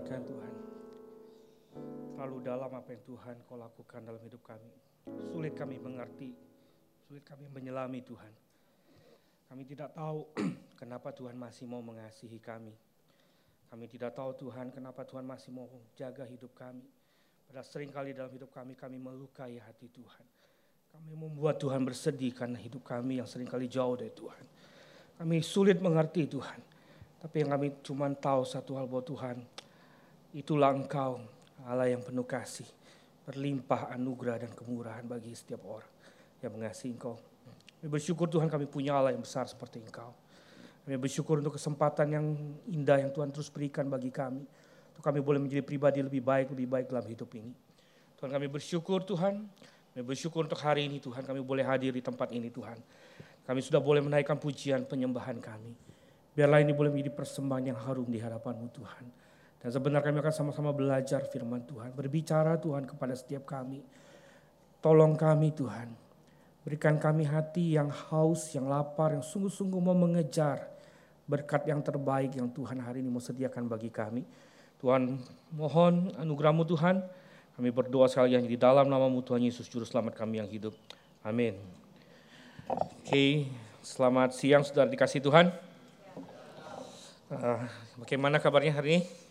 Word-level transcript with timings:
naikkan 0.00 0.24
Tuhan. 0.24 0.54
Terlalu 2.16 2.38
dalam 2.40 2.72
apa 2.72 2.88
yang 2.88 3.04
Tuhan 3.04 3.36
kau 3.44 3.60
lakukan 3.60 4.00
dalam 4.00 4.20
hidup 4.24 4.40
kami. 4.40 4.72
Sulit 5.28 5.52
kami 5.52 5.76
mengerti, 5.76 6.32
sulit 7.04 7.20
kami 7.20 7.52
menyelami 7.52 8.00
Tuhan. 8.00 8.32
Kami 9.52 9.62
tidak 9.68 9.92
tahu 9.92 10.24
kenapa 10.80 11.12
Tuhan 11.12 11.36
masih 11.36 11.68
mau 11.68 11.84
mengasihi 11.84 12.40
kami. 12.40 12.72
Kami 13.68 13.84
tidak 13.92 14.16
tahu 14.16 14.48
Tuhan 14.48 14.72
kenapa 14.72 15.04
Tuhan 15.04 15.28
masih 15.28 15.52
mau 15.52 15.68
jaga 15.92 16.24
hidup 16.24 16.56
kami. 16.56 16.88
Pada 17.44 17.60
sering 17.60 17.92
kali 17.92 18.16
dalam 18.16 18.32
hidup 18.32 18.48
kami, 18.56 18.72
kami 18.72 18.96
melukai 18.96 19.60
hati 19.60 19.92
Tuhan. 19.92 20.26
Kami 20.96 21.12
membuat 21.12 21.60
Tuhan 21.60 21.84
bersedih 21.84 22.32
karena 22.32 22.56
hidup 22.56 22.88
kami 22.88 23.20
yang 23.20 23.28
sering 23.28 23.46
kali 23.46 23.68
jauh 23.68 24.00
dari 24.00 24.10
Tuhan. 24.16 24.44
Kami 25.20 25.36
sulit 25.44 25.76
mengerti 25.76 26.24
Tuhan. 26.24 26.60
Tapi 27.20 27.36
yang 27.44 27.52
kami 27.52 27.68
cuma 27.84 28.08
tahu 28.16 28.48
satu 28.48 28.80
hal 28.80 28.88
bahwa 28.88 29.04
Tuhan, 29.04 29.36
itulah 30.34 30.70
Engkau 30.74 31.22
Allah 31.66 31.92
yang 31.92 32.00
penuh 32.00 32.24
kasih, 32.24 32.66
berlimpah 33.26 33.92
anugerah 33.92 34.46
dan 34.46 34.50
kemurahan 34.54 35.04
bagi 35.04 35.34
setiap 35.34 35.66
orang 35.66 35.90
yang 36.40 36.52
mengasihi 36.56 36.96
Engkau. 36.96 37.20
Kami 37.80 37.88
bersyukur 37.88 38.28
Tuhan 38.28 38.48
kami 38.48 38.68
punya 38.68 38.96
Allah 38.96 39.12
yang 39.12 39.24
besar 39.24 39.48
seperti 39.48 39.80
Engkau. 39.80 40.12
Kami 40.84 40.96
bersyukur 40.96 41.40
untuk 41.40 41.56
kesempatan 41.56 42.08
yang 42.12 42.26
indah 42.68 43.00
yang 43.00 43.12
Tuhan 43.12 43.28
terus 43.32 43.52
berikan 43.52 43.88
bagi 43.88 44.08
kami. 44.08 44.44
Untuk 44.92 45.02
kami 45.04 45.20
boleh 45.20 45.40
menjadi 45.40 45.64
pribadi 45.64 46.00
lebih 46.00 46.24
baik, 46.24 46.52
lebih 46.52 46.68
baik 46.68 46.86
dalam 46.88 47.06
hidup 47.08 47.30
ini. 47.36 47.52
Tuhan 48.20 48.30
kami 48.32 48.46
bersyukur 48.52 49.00
Tuhan, 49.04 49.48
kami 49.96 50.02
bersyukur 50.04 50.44
untuk 50.44 50.60
hari 50.60 50.88
ini 50.88 51.00
Tuhan 51.00 51.24
kami 51.24 51.40
boleh 51.40 51.64
hadir 51.64 51.92
di 51.92 52.04
tempat 52.04 52.32
ini 52.32 52.52
Tuhan. 52.52 52.76
Kami 53.48 53.60
sudah 53.64 53.80
boleh 53.80 54.04
menaikkan 54.04 54.36
pujian 54.36 54.84
penyembahan 54.84 55.40
kami. 55.40 55.72
Biarlah 56.36 56.62
ini 56.62 56.70
boleh 56.70 56.92
menjadi 56.92 57.10
persembahan 57.16 57.74
yang 57.74 57.78
harum 57.80 58.06
di 58.06 58.20
hadapanmu 58.20 58.68
Tuhan. 58.70 59.04
Dan 59.60 59.68
sebenarnya 59.68 60.08
kami 60.08 60.18
akan 60.24 60.34
sama-sama 60.34 60.72
belajar 60.72 61.20
firman 61.28 61.60
Tuhan. 61.68 61.92
Berbicara 61.92 62.56
Tuhan 62.56 62.88
kepada 62.88 63.12
setiap 63.12 63.44
kami. 63.44 63.84
Tolong 64.80 65.12
kami 65.12 65.52
Tuhan. 65.52 65.92
Berikan 66.64 66.96
kami 66.96 67.28
hati 67.28 67.76
yang 67.76 67.92
haus, 67.92 68.52
yang 68.56 68.68
lapar, 68.68 69.12
yang 69.16 69.24
sungguh-sungguh 69.24 69.80
mau 69.80 69.96
mengejar 69.96 70.68
berkat 71.30 71.68
yang 71.70 71.78
terbaik 71.78 72.34
yang 72.34 72.50
Tuhan 72.50 72.82
hari 72.82 73.04
ini 73.04 73.08
mau 73.12 73.22
sediakan 73.22 73.70
bagi 73.70 73.86
kami. 73.86 74.26
Tuhan 74.82 75.20
mohon 75.54 76.10
anugerahmu 76.18 76.66
Tuhan. 76.66 77.04
Kami 77.54 77.68
berdoa 77.68 78.08
sekali 78.08 78.34
lagi 78.34 78.48
di 78.48 78.56
dalam 78.56 78.88
namamu 78.88 79.20
Tuhan 79.20 79.44
Yesus 79.44 79.68
Juru 79.68 79.84
Selamat 79.84 80.16
kami 80.16 80.40
yang 80.40 80.48
hidup. 80.48 80.72
Amin. 81.20 81.60
Oke, 82.66 83.46
selamat 83.84 84.32
siang 84.32 84.64
saudara 84.64 84.88
dikasih 84.88 85.20
Tuhan. 85.20 85.52
Uh, 87.30 87.62
bagaimana 88.00 88.40
kabarnya 88.40 88.74
hari 88.74 88.88
ini? 88.96 89.29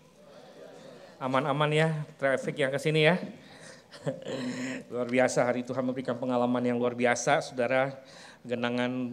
Aman-aman 1.19 1.67
ya, 1.75 2.07
traffic 2.15 2.63
yang 2.63 2.71
ke 2.71 2.79
sini 2.79 3.03
ya. 3.03 3.19
luar 4.87 5.03
biasa 5.03 5.43
hari 5.43 5.67
Tuhan 5.67 5.83
memberikan 5.83 6.15
pengalaman 6.15 6.63
yang 6.63 6.79
luar 6.79 6.95
biasa, 6.95 7.43
saudara. 7.43 7.91
Genangan 8.47 9.11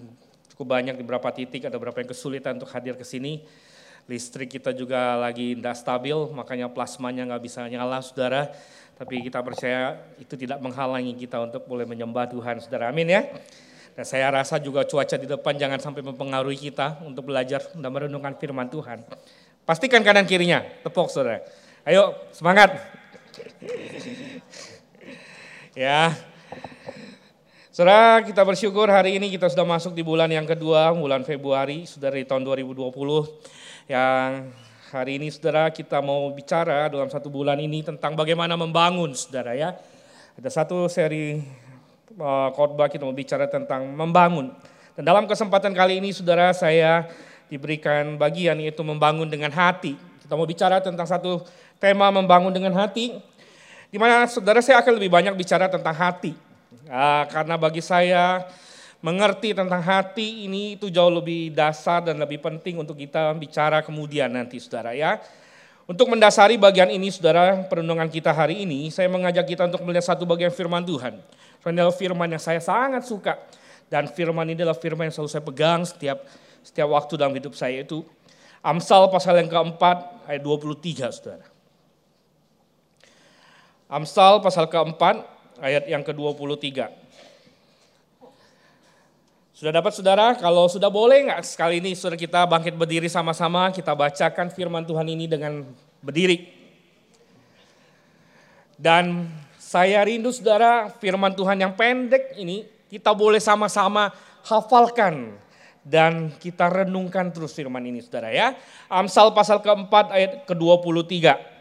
cukup 0.54 0.70
banyak 0.70 0.94
di 0.94 1.02
beberapa 1.02 1.34
titik, 1.34 1.66
ada 1.66 1.74
beberapa 1.74 1.98
yang 1.98 2.06
kesulitan 2.06 2.62
untuk 2.62 2.70
hadir 2.70 2.94
ke 2.94 3.02
sini. 3.02 3.42
Listrik 4.06 4.54
kita 4.54 4.70
juga 4.70 5.18
lagi 5.18 5.58
tidak 5.58 5.74
stabil, 5.74 6.14
makanya 6.30 6.70
plasmanya 6.70 7.26
nggak 7.26 7.42
bisa 7.42 7.66
nyala, 7.66 7.98
saudara. 7.98 8.54
Tapi 8.94 9.26
kita 9.26 9.42
percaya 9.42 9.98
itu 10.22 10.38
tidak 10.38 10.62
menghalangi 10.62 11.10
kita 11.18 11.42
untuk 11.42 11.66
boleh 11.66 11.90
menyembah 11.90 12.30
Tuhan, 12.30 12.62
saudara. 12.62 12.94
Amin 12.94 13.10
ya. 13.10 13.26
Dan 13.98 14.06
saya 14.06 14.30
rasa 14.30 14.62
juga 14.62 14.86
cuaca 14.86 15.18
di 15.18 15.26
depan 15.26 15.58
jangan 15.58 15.82
sampai 15.82 16.06
mempengaruhi 16.06 16.70
kita 16.70 17.02
untuk 17.02 17.34
belajar 17.34 17.66
dan 17.74 17.90
merenungkan 17.90 18.38
firman 18.38 18.70
Tuhan. 18.70 19.02
Pastikan 19.66 20.06
kanan 20.06 20.22
kirinya, 20.22 20.62
tepuk 20.86 21.10
saudara. 21.10 21.65
Ayo 21.86 22.18
semangat. 22.34 22.74
ya. 25.78 26.10
Saudara 27.70 28.20
kita 28.26 28.42
bersyukur 28.42 28.90
hari 28.90 29.22
ini 29.22 29.30
kita 29.30 29.46
sudah 29.46 29.62
masuk 29.62 29.94
di 29.94 30.02
bulan 30.02 30.26
yang 30.26 30.50
kedua, 30.50 30.90
bulan 30.90 31.22
Februari, 31.22 31.86
saudara 31.86 32.18
di 32.18 32.26
tahun 32.26 32.42
2020. 32.42 32.90
Yang 33.86 34.30
hari 34.90 35.12
ini 35.22 35.30
saudara 35.30 35.70
kita 35.70 36.02
mau 36.02 36.26
bicara 36.34 36.90
dalam 36.90 37.06
satu 37.06 37.30
bulan 37.30 37.62
ini 37.62 37.86
tentang 37.86 38.18
bagaimana 38.18 38.58
membangun 38.58 39.14
saudara 39.14 39.54
ya. 39.54 39.78
Ada 40.34 40.50
satu 40.50 40.90
seri 40.90 41.38
Eh, 42.16 42.48
khotbah 42.56 42.88
kita 42.88 43.04
mau 43.04 43.12
bicara 43.12 43.44
tentang 43.44 43.92
membangun. 43.92 44.48
Dan 44.96 45.04
dalam 45.04 45.28
kesempatan 45.28 45.76
kali 45.76 46.00
ini 46.00 46.16
saudara 46.16 46.48
saya 46.56 47.04
diberikan 47.52 48.16
bagian 48.16 48.56
yaitu 48.56 48.80
membangun 48.80 49.28
dengan 49.28 49.52
hati. 49.52 50.00
Kita 50.24 50.32
mau 50.32 50.48
bicara 50.48 50.80
tentang 50.80 51.04
satu 51.04 51.44
tema 51.80 52.08
membangun 52.12 52.52
dengan 52.52 52.74
hati. 52.76 53.16
Di 53.90 53.96
mana 53.96 54.26
saudara 54.26 54.60
saya 54.60 54.82
akan 54.82 54.98
lebih 54.98 55.10
banyak 55.12 55.34
bicara 55.38 55.70
tentang 55.70 55.94
hati. 55.94 56.34
Nah, 56.86 57.24
karena 57.30 57.54
bagi 57.56 57.80
saya 57.80 58.44
mengerti 59.04 59.54
tentang 59.54 59.78
hati 59.84 60.48
ini 60.48 60.74
itu 60.74 60.90
jauh 60.90 61.12
lebih 61.12 61.54
dasar 61.54 62.02
dan 62.02 62.18
lebih 62.18 62.42
penting 62.42 62.80
untuk 62.80 62.98
kita 62.98 63.30
bicara 63.38 63.84
kemudian 63.84 64.32
nanti 64.34 64.58
saudara 64.58 64.96
ya. 64.96 65.22
Untuk 65.86 66.10
mendasari 66.10 66.58
bagian 66.58 66.90
ini 66.90 67.14
saudara 67.14 67.62
perenungan 67.70 68.10
kita 68.10 68.34
hari 68.34 68.66
ini, 68.66 68.90
saya 68.90 69.06
mengajak 69.06 69.46
kita 69.46 69.70
untuk 69.70 69.86
melihat 69.86 70.10
satu 70.10 70.26
bagian 70.26 70.50
firman 70.50 70.82
Tuhan. 70.82 71.22
Adalah 71.62 71.94
firman 71.94 72.30
yang 72.30 72.42
saya 72.42 72.58
sangat 72.58 73.06
suka. 73.06 73.38
Dan 73.86 74.10
firman 74.10 74.46
ini 74.50 74.66
adalah 74.66 74.74
firman 74.74 75.06
yang 75.06 75.14
selalu 75.14 75.30
saya 75.30 75.44
pegang 75.46 75.86
setiap 75.86 76.26
setiap 76.66 76.90
waktu 76.90 77.14
dalam 77.14 77.34
hidup 77.38 77.54
saya 77.54 77.86
itu. 77.86 78.02
Amsal 78.66 79.06
pasal 79.14 79.38
yang 79.38 79.46
keempat 79.46 80.26
ayat 80.26 80.42
23 80.42 81.14
saudara. 81.14 81.55
Amsal 83.86 84.42
pasal 84.42 84.66
keempat 84.66 85.22
ayat 85.62 85.86
yang 85.86 86.02
ke-23. 86.02 86.90
Sudah 89.54 89.72
dapat 89.72 89.94
saudara? 89.94 90.34
Kalau 90.34 90.66
sudah 90.66 90.90
boleh 90.90 91.30
nggak 91.30 91.46
sekali 91.46 91.78
ini 91.78 91.94
saudara 91.94 92.18
kita 92.18 92.50
bangkit 92.50 92.74
berdiri 92.74 93.06
sama-sama 93.06 93.70
kita 93.70 93.94
bacakan 93.94 94.50
firman 94.50 94.82
Tuhan 94.82 95.06
ini 95.06 95.30
dengan 95.30 95.62
berdiri. 96.02 96.50
Dan 98.74 99.30
saya 99.54 100.02
rindu 100.02 100.34
saudara 100.34 100.90
firman 100.98 101.32
Tuhan 101.32 101.56
yang 101.56 101.72
pendek 101.78 102.34
ini 102.36 102.66
kita 102.90 103.14
boleh 103.14 103.38
sama-sama 103.38 104.10
hafalkan 104.42 105.38
dan 105.86 106.34
kita 106.42 106.66
renungkan 106.66 107.30
terus 107.30 107.54
firman 107.54 107.86
ini 107.86 108.02
saudara 108.02 108.34
ya. 108.34 108.58
Amsal 108.90 109.30
pasal 109.30 109.62
keempat 109.62 110.10
ayat 110.10 110.42
ke-23. 110.42 111.55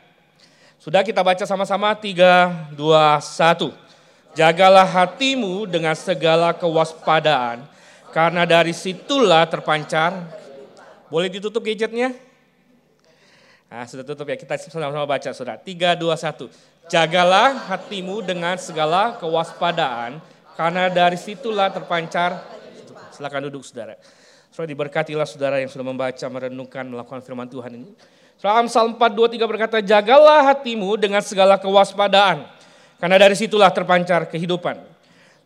Sudah 0.85 1.01
kita 1.01 1.25
baca 1.25 1.49
sama-sama 1.49 1.97
3, 1.97 2.77
2, 2.77 2.77
1. 2.77 3.73
Jagalah 4.37 4.85
hatimu 4.85 5.65
dengan 5.65 5.97
segala 5.97 6.53
kewaspadaan 6.53 7.65
karena 8.13 8.45
dari 8.45 8.69
situlah 8.69 9.49
terpancar. 9.49 10.13
Boleh 11.09 11.25
ditutup 11.33 11.65
gadgetnya? 11.65 12.13
Nah, 13.65 13.89
sudah 13.89 14.05
tutup 14.05 14.29
ya, 14.29 14.37
kita 14.37 14.61
sama-sama 14.61 15.09
baca 15.09 15.33
saudara. 15.33 15.57
3, 15.57 15.97
2, 15.97 16.05
1. 16.05 16.53
Jagalah 16.85 17.65
hatimu 17.65 18.21
dengan 18.21 18.53
segala 18.61 19.17
kewaspadaan, 19.17 20.21
karena 20.53 20.85
dari 20.93 21.17
situlah 21.17 21.73
terpancar. 21.73 22.45
Silakan 23.09 23.49
duduk 23.49 23.65
saudara. 23.65 23.97
Saudara 24.53 24.69
diberkatilah 24.69 25.25
saudara 25.25 25.57
yang 25.57 25.73
sudah 25.73 25.81
membaca, 25.81 26.25
merenungkan, 26.29 26.85
melakukan 26.85 27.25
firman 27.25 27.49
Tuhan 27.49 27.73
ini. 27.73 27.89
Saudara 28.35 28.67
Amsal 28.67 28.91
4, 28.91 28.99
2, 28.99 29.39
3 29.39 29.47
berkata, 29.47 29.77
jagalah 29.79 30.43
hatimu 30.51 30.99
dengan 30.99 31.23
segala 31.23 31.55
kewaspadaan, 31.55 32.43
karena 32.99 33.15
dari 33.15 33.31
situlah 33.31 33.71
terpancar 33.71 34.27
kehidupan. 34.27 34.75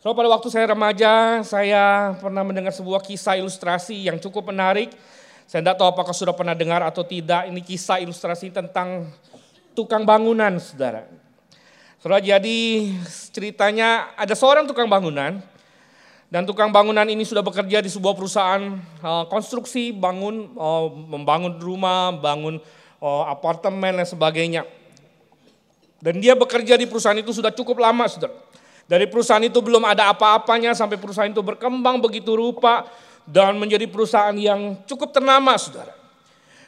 So, 0.01 0.15
pada 0.17 0.31
waktu 0.31 0.49
saya 0.49 0.73
remaja, 0.73 1.43
saya 1.45 2.15
pernah 2.17 2.41
mendengar 2.41 2.73
sebuah 2.73 3.03
kisah 3.05 3.37
ilustrasi 3.37 4.09
yang 4.09 4.17
cukup 4.17 4.49
menarik. 4.49 4.89
Saya 5.45 5.61
tidak 5.61 5.75
tahu 5.75 5.91
apakah 5.91 6.15
sudah 6.15 6.33
pernah 6.33 6.55
dengar 6.57 6.81
atau 6.81 7.05
tidak. 7.05 7.45
Ini 7.45 7.61
kisah 7.61 8.01
ilustrasi 8.01 8.49
tentang 8.49 9.11
tukang 9.77 10.07
bangunan, 10.07 10.55
saudara. 10.57 11.05
Saudara, 11.99 12.23
jadi 12.23 12.89
ceritanya 13.29 14.15
ada 14.15 14.33
seorang 14.33 14.65
tukang 14.65 14.87
bangunan 14.87 15.43
dan 16.31 16.41
tukang 16.47 16.71
bangunan 16.71 17.03
ini 17.03 17.27
sudah 17.27 17.43
bekerja 17.43 17.83
di 17.83 17.91
sebuah 17.91 18.15
perusahaan 18.15 18.79
uh, 19.03 19.27
konstruksi, 19.27 19.91
bangun, 19.91 20.55
uh, 20.55 20.87
membangun 20.95 21.59
rumah, 21.59 22.15
bangun 22.15 22.61
uh, 22.99 23.25
apartemen 23.27 23.99
dan 23.99 24.07
sebagainya. 24.07 24.63
Dan 25.99 26.23
dia 26.23 26.31
bekerja 26.35 26.79
di 26.79 26.87
perusahaan 26.87 27.17
itu 27.19 27.35
sudah 27.35 27.51
cukup 27.51 27.83
lama, 27.83 28.07
saudara. 28.07 28.31
Dari 28.87 29.05
perusahaan 29.05 29.43
itu 29.43 29.59
belum 29.59 29.83
ada 29.83 30.09
apa-apanya 30.09 30.71
sampai 30.71 30.95
perusahaan 30.95 31.29
itu 31.29 31.43
berkembang 31.43 31.99
begitu 31.99 32.33
rupa 32.33 32.87
dan 33.27 33.59
menjadi 33.59 33.85
perusahaan 33.85 34.33
yang 34.33 34.79
cukup 34.87 35.11
ternama, 35.11 35.59
saudara. 35.59 35.91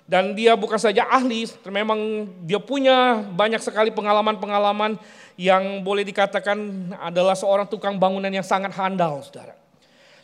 Dan 0.03 0.35
dia 0.35 0.59
bukan 0.59 0.75
saja 0.75 1.07
ahli, 1.07 1.47
memang 1.71 2.27
dia 2.43 2.59
punya 2.59 3.23
banyak 3.31 3.63
sekali 3.63 3.95
pengalaman-pengalaman 3.95 4.99
yang 5.39 5.79
boleh 5.79 6.03
dikatakan 6.03 6.91
adalah 6.99 7.31
seorang 7.31 7.63
tukang 7.71 7.95
bangunan 7.95 8.27
yang 8.27 8.43
sangat 8.43 8.75
handal, 8.75 9.23
saudara. 9.23 9.60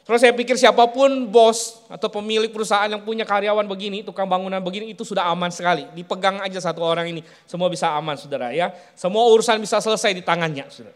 Terus 0.07 0.23
saya 0.23 0.31
pikir 0.31 0.55
siapa 0.55 0.87
pun 0.87 1.27
bos 1.27 1.83
atau 1.91 2.07
pemilik 2.07 2.47
perusahaan 2.47 2.87
yang 2.87 3.03
punya 3.03 3.27
karyawan 3.27 3.67
begini, 3.67 4.07
tukang 4.07 4.23
bangunan 4.23 4.63
begini 4.63 4.95
itu 4.95 5.03
sudah 5.03 5.27
aman 5.27 5.51
sekali. 5.51 5.83
Dipegang 5.91 6.39
aja 6.39 6.63
satu 6.63 6.79
orang 6.79 7.11
ini, 7.11 7.27
semua 7.43 7.67
bisa 7.67 7.91
aman 7.91 8.15
saudara 8.15 8.55
ya. 8.55 8.71
Semua 8.95 9.27
urusan 9.27 9.59
bisa 9.59 9.83
selesai 9.83 10.15
di 10.15 10.23
tangannya 10.23 10.63
saudara. 10.71 10.95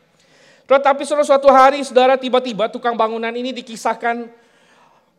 Tetapi 0.63 1.03
saudara 1.03 1.27
suatu 1.27 1.51
hari 1.51 1.83
saudara 1.83 2.15
tiba-tiba 2.15 2.71
tukang 2.71 2.95
bangunan 2.95 3.35
ini 3.35 3.51
dikisahkan 3.51 4.31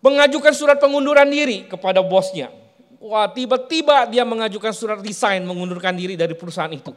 mengajukan 0.01 0.57
surat 0.57 0.81
pengunduran 0.81 1.29
diri 1.29 1.69
kepada 1.69 2.01
bosnya. 2.01 2.49
Wah 2.97 3.29
tiba-tiba 3.29 4.09
dia 4.09 4.25
mengajukan 4.25 4.73
surat 4.73 5.05
resign 5.05 5.45
mengundurkan 5.45 5.93
diri 5.93 6.17
dari 6.17 6.33
perusahaan 6.33 6.73
itu. 6.73 6.97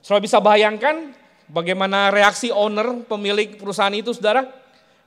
Saudara 0.00 0.24
bisa 0.24 0.40
bayangkan 0.40 1.12
bagaimana 1.44 2.08
reaksi 2.08 2.48
owner 2.48 3.04
pemilik 3.04 3.52
perusahaan 3.60 3.92
itu 3.92 4.16
saudara? 4.16 4.61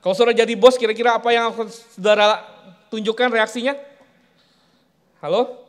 Kalau 0.05 0.13
saudara 0.13 0.37
jadi 0.37 0.53
bos, 0.53 0.77
kira-kira 0.77 1.17
apa 1.17 1.33
yang 1.33 1.49
akan 1.49 1.65
saudara 1.65 2.45
tunjukkan 2.93 3.25
reaksinya? 3.25 3.73
Halo? 5.17 5.65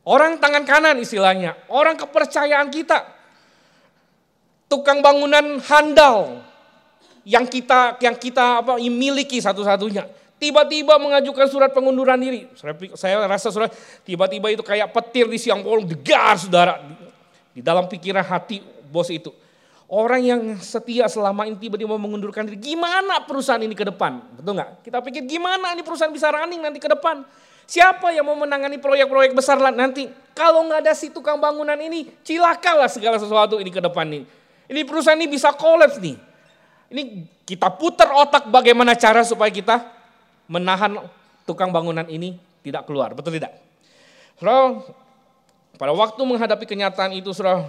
Orang 0.00 0.40
tangan 0.40 0.64
kanan 0.64 0.96
istilahnya, 0.96 1.52
orang 1.68 2.00
kepercayaan 2.00 2.72
kita. 2.72 3.04
Tukang 4.64 5.04
bangunan 5.04 5.60
handal 5.60 6.40
yang 7.28 7.44
kita 7.44 8.00
yang 8.00 8.16
kita 8.16 8.64
apa 8.64 8.80
miliki 8.80 9.44
satu-satunya. 9.44 10.08
Tiba-tiba 10.40 10.96
mengajukan 10.96 11.52
surat 11.52 11.68
pengunduran 11.76 12.16
diri. 12.16 12.48
Saya 12.96 13.28
rasa 13.28 13.52
surat 13.52 13.68
tiba-tiba 14.08 14.48
itu 14.48 14.64
kayak 14.64 14.88
petir 14.88 15.28
di 15.28 15.36
siang 15.36 15.60
bolong 15.60 15.84
degar 15.84 16.40
saudara. 16.40 16.80
Di 17.52 17.60
dalam 17.60 17.84
pikiran 17.92 18.24
hati 18.24 18.64
bos 18.88 19.12
itu. 19.12 19.43
Orang 19.94 20.26
yang 20.26 20.42
setia 20.58 21.06
selama 21.06 21.46
ini 21.46 21.54
tiba-tiba 21.54 21.94
mengundurkan 21.94 22.50
diri. 22.50 22.58
Gimana 22.58 23.22
perusahaan 23.22 23.62
ini 23.62 23.78
ke 23.78 23.86
depan? 23.86 24.18
Betul 24.34 24.58
nggak? 24.58 24.82
Kita 24.82 24.98
pikir 24.98 25.22
gimana 25.22 25.70
ini 25.70 25.86
perusahaan 25.86 26.10
bisa 26.10 26.34
running 26.34 26.66
nanti 26.66 26.82
ke 26.82 26.90
depan? 26.90 27.22
Siapa 27.62 28.10
yang 28.10 28.26
mau 28.26 28.34
menangani 28.34 28.82
proyek-proyek 28.82 29.38
besar 29.38 29.54
nanti? 29.70 30.10
Kalau 30.34 30.66
nggak 30.66 30.82
ada 30.82 30.98
si 30.98 31.14
tukang 31.14 31.38
bangunan 31.38 31.78
ini, 31.78 32.10
cilakalah 32.26 32.90
segala 32.90 33.22
sesuatu 33.22 33.62
ini 33.62 33.70
ke 33.70 33.78
depan 33.78 34.02
nih. 34.10 34.26
Ini 34.66 34.82
perusahaan 34.82 35.14
ini 35.14 35.30
bisa 35.30 35.54
kolaps 35.54 36.02
nih. 36.02 36.18
Ini 36.90 37.02
kita 37.46 37.70
putar 37.78 38.10
otak 38.18 38.50
bagaimana 38.50 38.98
cara 38.98 39.22
supaya 39.22 39.54
kita 39.54 39.78
menahan 40.50 41.06
tukang 41.46 41.70
bangunan 41.70 42.10
ini 42.10 42.34
tidak 42.66 42.82
keluar. 42.90 43.14
Betul 43.14 43.38
tidak? 43.38 43.54
Saudara, 44.42 44.74
pada 45.78 45.94
waktu 45.94 46.18
menghadapi 46.18 46.66
kenyataan 46.66 47.14
itu, 47.14 47.30
saudara, 47.30 47.62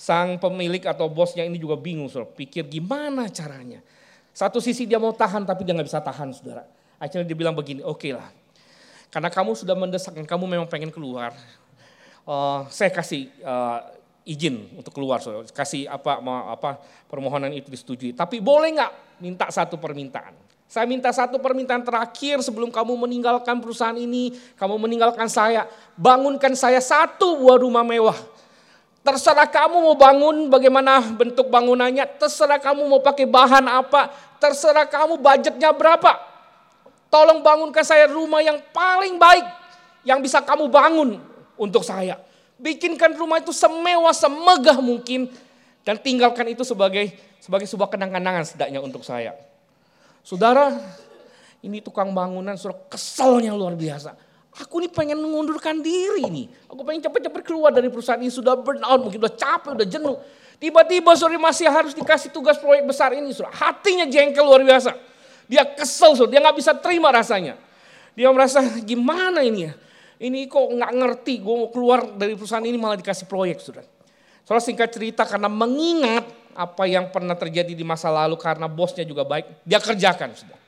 sang 0.00 0.40
pemilik 0.40 0.80
atau 0.88 1.12
bosnya 1.12 1.44
ini 1.44 1.60
juga 1.60 1.76
bingung, 1.76 2.08
saudara. 2.08 2.32
Pikir 2.32 2.64
gimana 2.64 3.28
caranya. 3.28 3.84
Satu 4.32 4.56
sisi 4.56 4.88
dia 4.88 4.96
mau 4.96 5.12
tahan 5.12 5.44
tapi 5.44 5.60
dia 5.68 5.76
nggak 5.76 5.92
bisa 5.92 6.00
tahan, 6.00 6.32
saudara. 6.32 6.64
Akhirnya 6.96 7.28
dia 7.28 7.36
bilang 7.36 7.52
begini, 7.52 7.84
oke 7.84 8.00
okay 8.00 8.12
lah. 8.16 8.32
Karena 9.12 9.28
kamu 9.28 9.52
sudah 9.52 9.76
mendesak 9.76 10.16
dan 10.16 10.24
kamu 10.24 10.48
memang 10.48 10.64
pengen 10.72 10.88
keluar. 10.88 11.36
Uh, 12.24 12.64
saya 12.72 12.88
kasih 12.88 13.28
uh, 13.44 13.92
izin 14.24 14.72
untuk 14.72 14.96
keluar, 14.96 15.20
saudara. 15.20 15.44
Kasih 15.52 15.84
apa, 15.84 16.16
apa 16.48 16.80
permohonan 17.04 17.52
itu 17.52 17.68
disetujui. 17.68 18.16
Tapi 18.16 18.40
boleh 18.40 18.80
nggak 18.80 19.20
minta 19.20 19.52
satu 19.52 19.76
permintaan? 19.76 20.32
Saya 20.64 20.88
minta 20.88 21.12
satu 21.12 21.36
permintaan 21.36 21.84
terakhir 21.84 22.40
sebelum 22.40 22.72
kamu 22.72 22.96
meninggalkan 23.04 23.60
perusahaan 23.60 23.98
ini, 23.98 24.32
kamu 24.56 24.80
meninggalkan 24.80 25.28
saya, 25.28 25.68
bangunkan 25.92 26.56
saya 26.56 26.80
satu 26.80 27.36
buah 27.42 27.60
rumah 27.60 27.84
mewah 27.84 28.39
Terserah 29.00 29.48
kamu 29.48 29.80
mau 29.80 29.96
bangun 29.96 30.52
bagaimana 30.52 31.00
bentuk 31.16 31.48
bangunannya, 31.48 32.04
terserah 32.20 32.60
kamu 32.60 32.84
mau 32.84 33.00
pakai 33.00 33.24
bahan 33.24 33.64
apa, 33.64 34.12
terserah 34.36 34.84
kamu 34.84 35.16
budgetnya 35.16 35.72
berapa. 35.72 36.20
Tolong 37.08 37.40
bangunkan 37.40 37.80
saya 37.80 38.06
rumah 38.12 38.44
yang 38.44 38.60
paling 38.70 39.16
baik 39.16 39.46
yang 40.04 40.20
bisa 40.20 40.44
kamu 40.44 40.68
bangun 40.68 41.16
untuk 41.56 41.80
saya. 41.80 42.20
Bikinkan 42.60 43.16
rumah 43.16 43.40
itu 43.40 43.56
semewah, 43.56 44.12
semegah 44.12 44.76
mungkin 44.84 45.32
dan 45.80 45.96
tinggalkan 45.96 46.52
itu 46.52 46.60
sebagai 46.60 47.16
sebagai 47.40 47.64
sebuah 47.64 47.88
kenang-kenangan 47.88 48.44
setidaknya 48.44 48.84
untuk 48.84 49.00
saya. 49.00 49.32
Saudara, 50.20 50.76
ini 51.64 51.80
tukang 51.80 52.12
bangunan 52.12 52.52
suruh 52.60 52.76
keselnya 52.92 53.56
luar 53.56 53.72
biasa 53.72 54.29
Aku 54.58 54.82
ini 54.82 54.90
pengen 54.90 55.22
mengundurkan 55.22 55.78
diri 55.78 56.26
nih. 56.26 56.46
Aku 56.66 56.82
pengen 56.82 57.06
cepat-cepat 57.06 57.42
keluar 57.46 57.70
dari 57.70 57.86
perusahaan 57.86 58.18
ini. 58.18 58.34
Sudah 58.34 58.58
burn 58.58 58.82
out, 58.82 58.98
mungkin 58.98 59.22
sudah 59.22 59.34
capek, 59.38 59.70
sudah 59.78 59.88
jenuh. 59.88 60.16
Tiba-tiba 60.58 61.14
sore 61.14 61.38
masih 61.38 61.70
harus 61.70 61.94
dikasih 61.94 62.34
tugas 62.34 62.58
proyek 62.58 62.82
besar 62.82 63.14
ini. 63.14 63.30
Saudara. 63.30 63.54
Hatinya 63.54 64.10
jengkel 64.10 64.42
luar 64.42 64.66
biasa. 64.66 64.98
Dia 65.46 65.62
kesel, 65.62 66.18
saudara. 66.18 66.30
dia 66.34 66.40
nggak 66.42 66.56
bisa 66.58 66.72
terima 66.82 67.14
rasanya. 67.14 67.54
Dia 68.18 68.28
merasa 68.34 68.58
gimana 68.82 69.46
ini 69.46 69.70
ya. 69.70 69.72
Ini 70.20 70.52
kok 70.52 70.76
nggak 70.76 70.92
ngerti, 71.00 71.40
gue 71.40 71.54
mau 71.56 71.72
keluar 71.72 72.04
dari 72.12 72.36
perusahaan 72.36 72.60
ini 72.60 72.76
malah 72.76 73.00
dikasih 73.00 73.24
proyek, 73.24 73.64
saudara. 73.64 73.88
Soalnya 74.44 74.64
singkat 74.68 74.92
cerita 74.92 75.24
karena 75.24 75.48
mengingat 75.48 76.28
apa 76.52 76.84
yang 76.84 77.08
pernah 77.08 77.32
terjadi 77.32 77.72
di 77.72 77.80
masa 77.80 78.12
lalu 78.12 78.36
karena 78.36 78.68
bosnya 78.68 79.08
juga 79.08 79.24
baik, 79.24 79.64
dia 79.64 79.80
kerjakan, 79.80 80.36
saudara. 80.36 80.59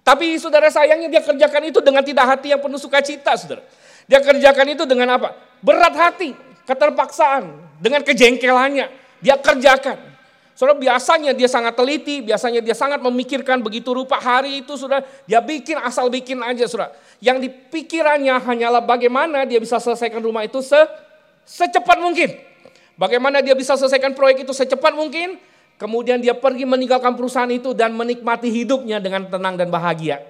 Tapi 0.00 0.40
saudara 0.40 0.72
sayangnya 0.72 1.12
dia 1.12 1.22
kerjakan 1.22 1.62
itu 1.68 1.78
dengan 1.84 2.00
tidak 2.00 2.26
hati 2.26 2.56
yang 2.56 2.60
penuh 2.60 2.80
sukacita, 2.80 3.36
saudara. 3.36 3.62
Dia 4.08 4.18
kerjakan 4.18 4.66
itu 4.74 4.84
dengan 4.88 5.20
apa? 5.20 5.36
Berat 5.60 5.94
hati, 5.94 6.32
keterpaksaan, 6.64 7.46
dengan 7.78 8.02
kejengkelannya. 8.02 8.90
Dia 9.20 9.36
kerjakan. 9.36 10.10
Saudara 10.56 10.76
biasanya 10.76 11.32
dia 11.32 11.48
sangat 11.48 11.72
teliti, 11.72 12.20
biasanya 12.20 12.60
dia 12.60 12.76
sangat 12.76 13.00
memikirkan 13.00 13.64
begitu 13.64 13.96
rupa 13.96 14.20
hari 14.20 14.60
itu 14.60 14.76
sudah 14.76 15.00
dia 15.24 15.40
bikin 15.40 15.80
asal 15.80 16.12
bikin 16.12 16.36
aja 16.44 16.68
saudara. 16.68 16.92
Yang 17.16 17.48
dipikirannya 17.48 18.36
hanyalah 18.44 18.84
bagaimana 18.84 19.48
dia 19.48 19.56
bisa 19.56 19.80
selesaikan 19.80 20.20
rumah 20.20 20.44
itu 20.44 20.60
se 20.60 20.76
secepat 21.48 21.96
mungkin. 21.96 22.36
Bagaimana 23.00 23.40
dia 23.40 23.56
bisa 23.56 23.72
selesaikan 23.80 24.12
proyek 24.12 24.44
itu 24.44 24.52
secepat 24.52 24.92
mungkin, 24.92 25.40
Kemudian 25.80 26.20
dia 26.20 26.36
pergi 26.36 26.68
meninggalkan 26.68 27.16
perusahaan 27.16 27.48
itu 27.48 27.72
dan 27.72 27.96
menikmati 27.96 28.52
hidupnya 28.52 29.00
dengan 29.00 29.24
tenang 29.32 29.56
dan 29.56 29.72
bahagia. 29.72 30.20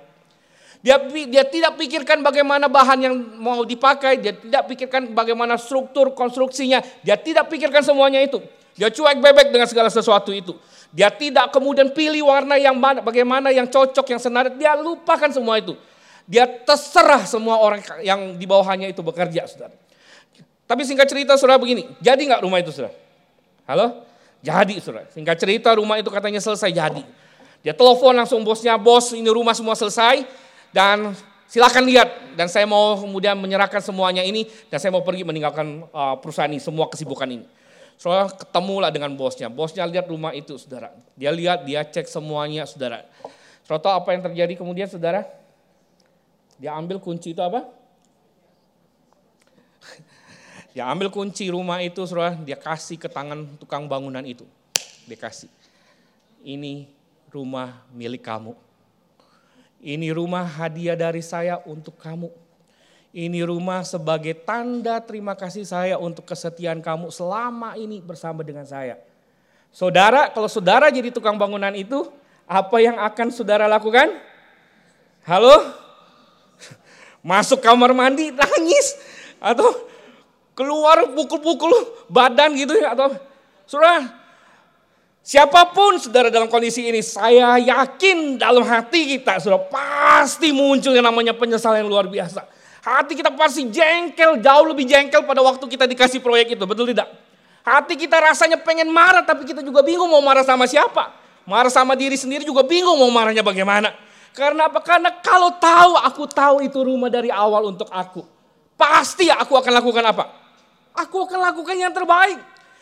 Dia, 0.78 0.96
dia 1.02 1.42
tidak 1.42 1.74
pikirkan 1.74 2.22
bagaimana 2.22 2.70
bahan 2.70 2.98
yang 3.02 3.14
mau 3.42 3.66
dipakai, 3.66 4.22
dia 4.22 4.30
tidak 4.30 4.70
pikirkan 4.70 5.10
bagaimana 5.10 5.58
struktur 5.58 6.14
konstruksinya, 6.14 6.78
dia 7.02 7.18
tidak 7.18 7.50
pikirkan 7.50 7.82
semuanya 7.82 8.22
itu. 8.22 8.38
Dia 8.78 8.94
cuek 8.94 9.18
bebek 9.18 9.50
dengan 9.50 9.66
segala 9.66 9.90
sesuatu 9.90 10.30
itu. 10.30 10.54
Dia 10.94 11.10
tidak 11.10 11.50
kemudian 11.50 11.90
pilih 11.90 12.30
warna 12.30 12.54
yang 12.54 12.78
mana, 12.78 13.02
bagaimana 13.02 13.50
yang 13.50 13.66
cocok, 13.66 14.06
yang 14.06 14.22
senar, 14.22 14.54
dia 14.54 14.78
lupakan 14.78 15.28
semua 15.34 15.58
itu. 15.58 15.74
Dia 16.30 16.46
terserah 16.46 17.26
semua 17.26 17.58
orang 17.58 17.82
yang 18.06 18.38
di 18.38 18.46
bawahnya 18.46 18.86
itu 18.86 19.02
bekerja, 19.02 19.50
saudara. 19.50 19.74
Tapi 20.64 20.86
singkat 20.86 21.10
cerita, 21.10 21.34
saudara 21.34 21.58
begini, 21.58 21.90
jadi 21.98 22.22
nggak 22.22 22.46
rumah 22.46 22.62
itu, 22.62 22.70
saudara? 22.70 22.94
Halo? 23.66 24.09
Jadi 24.40 24.80
saudara, 24.80 25.04
singkat 25.12 25.36
cerita 25.36 25.76
rumah 25.76 26.00
itu 26.00 26.08
katanya 26.08 26.40
selesai 26.40 26.72
jadi. 26.72 27.04
Dia 27.60 27.76
telepon 27.76 28.16
langsung 28.16 28.40
bosnya, 28.40 28.80
bos 28.80 29.12
ini 29.12 29.28
rumah 29.28 29.52
semua 29.52 29.76
selesai 29.76 30.24
dan 30.72 31.12
silakan 31.44 31.84
lihat. 31.84 32.08
Dan 32.40 32.48
saya 32.48 32.64
mau 32.64 32.96
kemudian 32.96 33.36
menyerahkan 33.36 33.84
semuanya 33.84 34.24
ini 34.24 34.48
dan 34.72 34.80
saya 34.80 34.96
mau 34.96 35.04
pergi 35.04 35.28
meninggalkan 35.28 35.84
uh, 35.92 36.16
perusahaan 36.24 36.48
ini, 36.48 36.56
semua 36.56 36.88
kesibukan 36.88 37.28
ini. 37.28 37.44
Soalnya 38.00 38.32
ketemulah 38.32 38.88
dengan 38.88 39.12
bosnya. 39.12 39.52
Bosnya 39.52 39.84
lihat 39.84 40.08
rumah 40.08 40.32
itu 40.32 40.56
saudara. 40.56 40.88
Dia 41.20 41.28
lihat, 41.28 41.68
dia 41.68 41.84
cek 41.84 42.08
semuanya 42.08 42.64
saudara. 42.64 43.04
Saudara 43.68 44.00
apa 44.00 44.16
yang 44.16 44.24
terjadi 44.24 44.56
kemudian 44.56 44.88
saudara? 44.88 45.28
Dia 46.56 46.80
ambil 46.80 46.96
kunci 46.96 47.36
itu 47.36 47.44
apa? 47.44 47.68
Dia 50.70 50.86
ambil 50.86 51.10
kunci 51.10 51.50
rumah 51.50 51.82
itu, 51.82 51.98
saudara, 52.06 52.38
dia 52.38 52.54
kasih 52.54 52.94
ke 52.94 53.10
tangan 53.10 53.58
tukang 53.58 53.90
bangunan 53.90 54.22
itu. 54.22 54.46
Dia 55.10 55.18
kasih. 55.18 55.50
Ini 56.46 56.86
rumah 57.34 57.82
milik 57.90 58.22
kamu. 58.22 58.54
Ini 59.82 60.14
rumah 60.14 60.46
hadiah 60.46 60.94
dari 60.94 61.24
saya 61.24 61.58
untuk 61.66 61.98
kamu. 61.98 62.30
Ini 63.10 63.42
rumah 63.42 63.82
sebagai 63.82 64.38
tanda 64.38 65.02
terima 65.02 65.34
kasih 65.34 65.66
saya 65.66 65.98
untuk 65.98 66.22
kesetiaan 66.22 66.78
kamu 66.78 67.10
selama 67.10 67.74
ini 67.74 67.98
bersama 67.98 68.46
dengan 68.46 68.62
saya. 68.62 68.94
Saudara, 69.74 70.30
kalau 70.30 70.46
saudara 70.46 70.86
jadi 70.94 71.10
tukang 71.10 71.34
bangunan 71.34 71.74
itu, 71.74 72.06
apa 72.46 72.76
yang 72.78 72.94
akan 73.02 73.34
saudara 73.34 73.66
lakukan? 73.66 74.14
Halo? 75.26 75.74
Masuk 77.26 77.58
kamar 77.58 77.90
mandi, 77.90 78.30
nangis. 78.30 78.94
Atau 79.42 79.89
keluar 80.60 81.08
pukul-pukul 81.16 81.72
badan 82.12 82.52
gitu 82.52 82.76
ya 82.76 82.92
atau 82.92 83.16
saudara 83.64 84.12
siapa 85.24 85.72
pun 85.72 85.96
saudara 85.96 86.28
dalam 86.28 86.52
kondisi 86.52 86.84
ini 86.84 87.00
saya 87.00 87.56
yakin 87.56 88.36
dalam 88.36 88.60
hati 88.68 89.16
kita 89.16 89.40
sudah 89.40 89.64
pasti 89.72 90.52
muncul 90.52 90.92
yang 90.92 91.08
namanya 91.08 91.32
penyesalan 91.32 91.80
yang 91.80 91.88
luar 91.88 92.04
biasa 92.12 92.44
hati 92.84 93.16
kita 93.16 93.32
pasti 93.32 93.72
jengkel 93.72 94.36
jauh 94.44 94.66
lebih 94.68 94.84
jengkel 94.84 95.24
pada 95.24 95.40
waktu 95.40 95.64
kita 95.64 95.88
dikasih 95.88 96.20
proyek 96.20 96.60
itu 96.60 96.64
betul 96.68 96.84
tidak 96.84 97.08
hati 97.64 97.96
kita 97.96 98.20
rasanya 98.20 98.60
pengen 98.60 98.92
marah 98.92 99.24
tapi 99.24 99.48
kita 99.48 99.64
juga 99.64 99.80
bingung 99.80 100.12
mau 100.12 100.20
marah 100.20 100.44
sama 100.44 100.68
siapa 100.68 101.20
Marah 101.50 101.72
sama 101.72 101.98
diri 101.98 102.14
sendiri 102.14 102.46
juga 102.46 102.62
bingung 102.62 102.94
mau 102.94 103.10
marahnya 103.10 103.42
bagaimana. 103.42 103.90
Karena 104.30 104.70
apa? 104.70 104.78
Karena 104.84 105.10
kalau 105.18 105.58
tahu 105.58 105.92
aku 105.98 106.22
tahu 106.30 106.56
itu 106.62 106.78
rumah 106.78 107.10
dari 107.10 107.26
awal 107.26 107.74
untuk 107.74 107.90
aku. 107.90 108.22
Pasti 108.78 109.26
aku 109.26 109.58
akan 109.58 109.82
lakukan 109.82 110.04
apa? 110.06 110.24
Aku 110.94 111.26
akan 111.26 111.38
lakukan 111.52 111.76
yang 111.78 111.94
terbaik. 111.94 112.38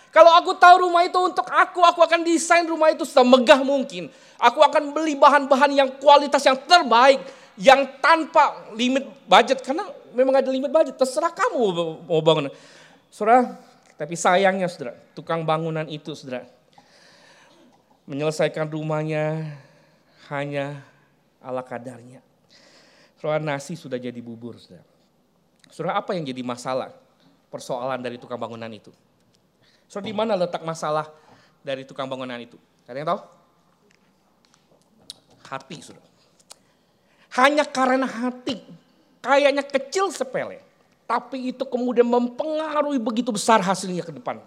Kalau 0.09 0.33
aku 0.33 0.57
tahu 0.57 0.89
rumah 0.89 1.05
itu 1.05 1.21
untuk 1.21 1.45
aku, 1.45 1.85
aku 1.85 2.01
akan 2.01 2.25
desain 2.25 2.65
rumah 2.65 2.89
itu 2.89 3.05
semegah 3.05 3.61
mungkin. 3.61 4.09
Aku 4.41 4.65
akan 4.65 4.97
beli 4.97 5.13
bahan-bahan 5.19 5.71
yang 5.77 5.91
kualitas 6.01 6.41
yang 6.49 6.57
terbaik, 6.65 7.21
yang 7.61 7.85
tanpa 8.01 8.73
limit 8.73 9.05
budget. 9.29 9.61
Karena 9.61 9.85
memang 10.17 10.41
ada 10.41 10.49
limit 10.49 10.73
budget, 10.73 10.97
terserah 10.97 11.29
kamu 11.29 11.61
mau 12.09 12.21
bangun. 12.25 12.49
Saudara, 13.13 13.61
tapi 14.01 14.17
sayangnya 14.17 14.71
saudara, 14.71 14.97
tukang 15.13 15.45
bangunan 15.45 15.85
itu 15.91 16.17
saudara, 16.17 16.49
menyelesaikan 18.09 18.65
rumahnya 18.71 19.55
hanya 20.33 20.81
ala 21.45 21.61
kadarnya. 21.61 22.25
Saudara 23.21 23.43
nasi 23.43 23.77
sudah 23.77 24.01
jadi 24.01 24.19
bubur 24.23 24.57
saudara. 24.57 24.87
Saudara 25.69 26.01
apa 26.01 26.17
yang 26.17 26.25
jadi 26.25 26.41
masalah? 26.41 27.08
Persoalan 27.49 28.01
dari 28.05 28.21
tukang 28.21 28.37
bangunan 28.37 28.69
itu. 28.69 28.93
Saudara 29.89 30.05
di 30.05 30.13
mana 30.13 30.33
letak 30.37 30.61
masalah 30.61 31.09
dari 31.65 31.89
tukang 31.89 32.05
bangunan 32.05 32.37
itu? 32.37 32.61
Ada 32.85 32.97
yang 33.01 33.09
tahu? 33.09 33.21
Hati 35.49 35.77
saudara. 35.81 36.09
Hanya 37.41 37.65
karena 37.65 38.05
hati, 38.05 38.61
kayaknya 39.25 39.65
kecil 39.65 40.13
sepele. 40.13 40.61
Tapi 41.09 41.57
itu 41.57 41.65
kemudian 41.65 42.05
mempengaruhi 42.05 43.01
begitu 43.01 43.33
besar 43.33 43.65
hasilnya 43.65 44.05
ke 44.05 44.13
depan. 44.13 44.45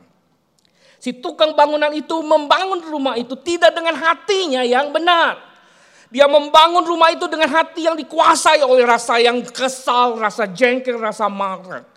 Si 1.02 1.10
tukang 1.10 1.58
bangunan 1.58 1.90
itu 1.90 2.14
membangun 2.22 2.86
rumah 2.86 3.18
itu 3.18 3.34
tidak 3.42 3.74
dengan 3.74 3.98
hatinya 3.98 4.62
yang 4.62 4.94
benar. 4.94 5.42
Dia 6.14 6.30
membangun 6.30 6.86
rumah 6.86 7.10
itu 7.10 7.26
dengan 7.26 7.50
hati 7.50 7.90
yang 7.90 7.98
dikuasai 7.98 8.62
oleh 8.62 8.86
rasa 8.86 9.18
yang 9.18 9.42
kesal, 9.42 10.22
rasa 10.22 10.46
jengkel, 10.46 11.02
rasa 11.02 11.26
marah. 11.26 11.88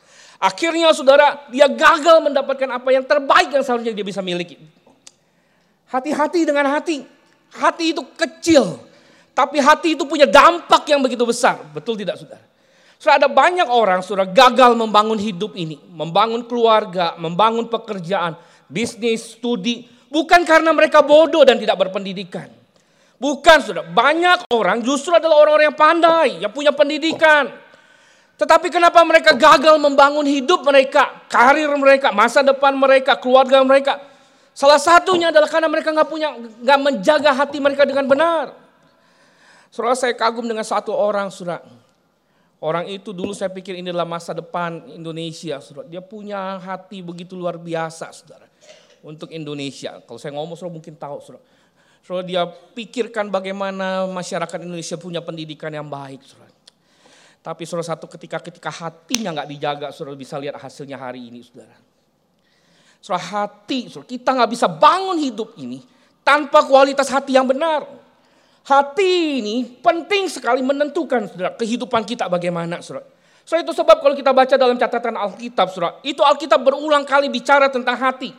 Akhirnya 0.44 0.92
saudara, 0.92 1.48
dia 1.48 1.64
gagal 1.64 2.20
mendapatkan 2.20 2.68
apa 2.68 2.92
yang 2.92 3.00
terbaik 3.00 3.48
yang 3.48 3.64
seharusnya 3.64 3.96
dia 3.96 4.04
bisa 4.04 4.20
miliki. 4.20 4.60
Hati-hati 5.88 6.44
dengan 6.44 6.68
hati. 6.68 7.00
Hati 7.48 7.96
itu 7.96 8.04
kecil. 8.12 8.76
Tapi 9.32 9.56
hati 9.56 9.96
itu 9.96 10.04
punya 10.04 10.28
dampak 10.28 10.84
yang 10.84 11.00
begitu 11.00 11.24
besar. 11.24 11.64
Betul 11.72 11.96
tidak 11.96 12.20
saudara? 12.20 12.44
Saudara 13.00 13.24
ada 13.24 13.30
banyak 13.32 13.68
orang 13.72 14.04
saudara 14.04 14.28
gagal 14.28 14.76
membangun 14.76 15.16
hidup 15.16 15.56
ini. 15.56 15.80
Membangun 15.88 16.44
keluarga, 16.44 17.16
membangun 17.16 17.64
pekerjaan, 17.72 18.36
bisnis, 18.68 19.40
studi. 19.40 19.88
Bukan 20.12 20.44
karena 20.44 20.76
mereka 20.76 21.00
bodoh 21.00 21.40
dan 21.48 21.56
tidak 21.56 21.80
berpendidikan. 21.88 22.52
Bukan 23.16 23.64
saudara, 23.64 23.88
banyak 23.88 24.52
orang 24.52 24.84
justru 24.84 25.16
adalah 25.16 25.40
orang-orang 25.40 25.72
yang 25.72 25.78
pandai, 25.78 26.28
yang 26.44 26.52
punya 26.52 26.76
pendidikan, 26.76 27.48
tetapi 28.34 28.66
kenapa 28.66 28.98
mereka 29.06 29.30
gagal 29.30 29.78
membangun 29.78 30.26
hidup 30.26 30.66
mereka, 30.66 31.22
karir 31.30 31.70
mereka, 31.78 32.10
masa 32.10 32.42
depan 32.42 32.74
mereka, 32.74 33.14
keluarga 33.14 33.62
mereka? 33.62 34.02
Salah 34.50 34.78
satunya 34.78 35.30
adalah 35.30 35.46
karena 35.46 35.70
mereka 35.70 35.94
nggak 35.94 36.08
punya, 36.10 36.34
nggak 36.34 36.78
menjaga 36.82 37.30
hati 37.30 37.62
mereka 37.62 37.86
dengan 37.86 38.06
benar. 38.10 38.54
Saudara 39.70 39.94
saya 39.94 40.14
kagum 40.14 40.46
dengan 40.46 40.66
satu 40.66 40.90
orang, 40.94 41.30
saudara. 41.30 41.62
Orang 42.58 42.90
itu 42.90 43.10
dulu 43.14 43.34
saya 43.34 43.50
pikir 43.50 43.78
ini 43.78 43.90
adalah 43.90 44.06
masa 44.06 44.34
depan 44.34 44.82
Indonesia, 44.90 45.58
saudara. 45.62 45.86
Dia 45.86 46.02
punya 46.02 46.58
hati 46.58 47.02
begitu 47.02 47.38
luar 47.38 47.54
biasa, 47.54 48.10
saudara. 48.14 48.50
Untuk 49.04 49.30
Indonesia. 49.30 50.02
Kalau 50.02 50.18
saya 50.18 50.34
ngomong, 50.34 50.58
saudara 50.58 50.74
mungkin 50.74 50.94
tahu, 50.98 51.18
saudara. 51.22 51.42
Saudara 52.02 52.24
dia 52.26 52.42
pikirkan 52.46 53.30
bagaimana 53.30 54.10
masyarakat 54.10 54.58
Indonesia 54.62 54.98
punya 54.98 55.22
pendidikan 55.22 55.70
yang 55.70 55.86
baik, 55.86 56.22
saudara. 56.26 56.43
Tapi 57.44 57.68
saudara 57.68 57.84
satu 57.84 58.08
ketika 58.08 58.40
ketika 58.40 58.72
hatinya 58.72 59.36
nggak 59.36 59.48
dijaga, 59.52 59.86
saudara 59.92 60.16
bisa 60.16 60.40
lihat 60.40 60.56
hasilnya 60.56 60.96
hari 60.96 61.28
ini, 61.28 61.44
saudara. 61.44 61.76
Saudara 63.04 63.20
hati, 63.20 63.92
saudara, 63.92 64.08
kita 64.08 64.30
nggak 64.32 64.50
bisa 64.56 64.64
bangun 64.64 65.20
hidup 65.20 65.52
ini 65.60 65.84
tanpa 66.24 66.64
kualitas 66.64 67.12
hati 67.12 67.36
yang 67.36 67.44
benar. 67.44 67.84
Hati 68.64 69.44
ini 69.44 69.76
penting 69.76 70.32
sekali 70.32 70.64
menentukan 70.64 71.28
saudara 71.28 71.52
kehidupan 71.52 72.08
kita 72.08 72.32
bagaimana, 72.32 72.80
saudara. 72.80 73.04
So 73.44 73.60
itu 73.60 73.76
sebab 73.76 74.00
kalau 74.00 74.16
kita 74.16 74.32
baca 74.32 74.56
dalam 74.56 74.80
catatan 74.80 75.12
Alkitab, 75.12 75.68
saudara, 75.68 76.00
itu 76.00 76.24
Alkitab 76.24 76.64
berulang 76.64 77.04
kali 77.04 77.28
bicara 77.28 77.68
tentang 77.68 78.00
hati. 78.00 78.32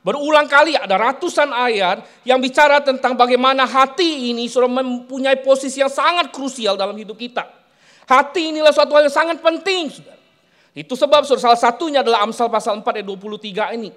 Berulang 0.00 0.48
kali 0.48 0.72
ada 0.72 0.96
ratusan 0.96 1.52
ayat 1.52 2.00
yang 2.24 2.40
bicara 2.40 2.80
tentang 2.80 3.12
bagaimana 3.20 3.68
hati 3.68 4.32
ini 4.32 4.48
saudara 4.48 4.80
mempunyai 4.80 5.44
posisi 5.44 5.84
yang 5.84 5.92
sangat 5.92 6.32
krusial 6.32 6.80
dalam 6.80 6.96
hidup 6.96 7.20
kita. 7.20 7.65
Hati 8.06 8.54
inilah 8.54 8.70
suatu 8.70 8.94
hal 8.94 9.10
yang 9.10 9.14
sangat 9.14 9.42
penting. 9.42 9.90
Saudara. 9.90 10.16
Itu 10.70 10.94
sebab 10.94 11.26
saudara, 11.26 11.50
salah 11.50 11.60
satunya 11.60 12.06
adalah 12.06 12.22
Amsal 12.22 12.46
pasal 12.46 12.78
4 12.78 13.02
ayat 13.02 13.06
23 13.06 13.74
ini. 13.74 13.90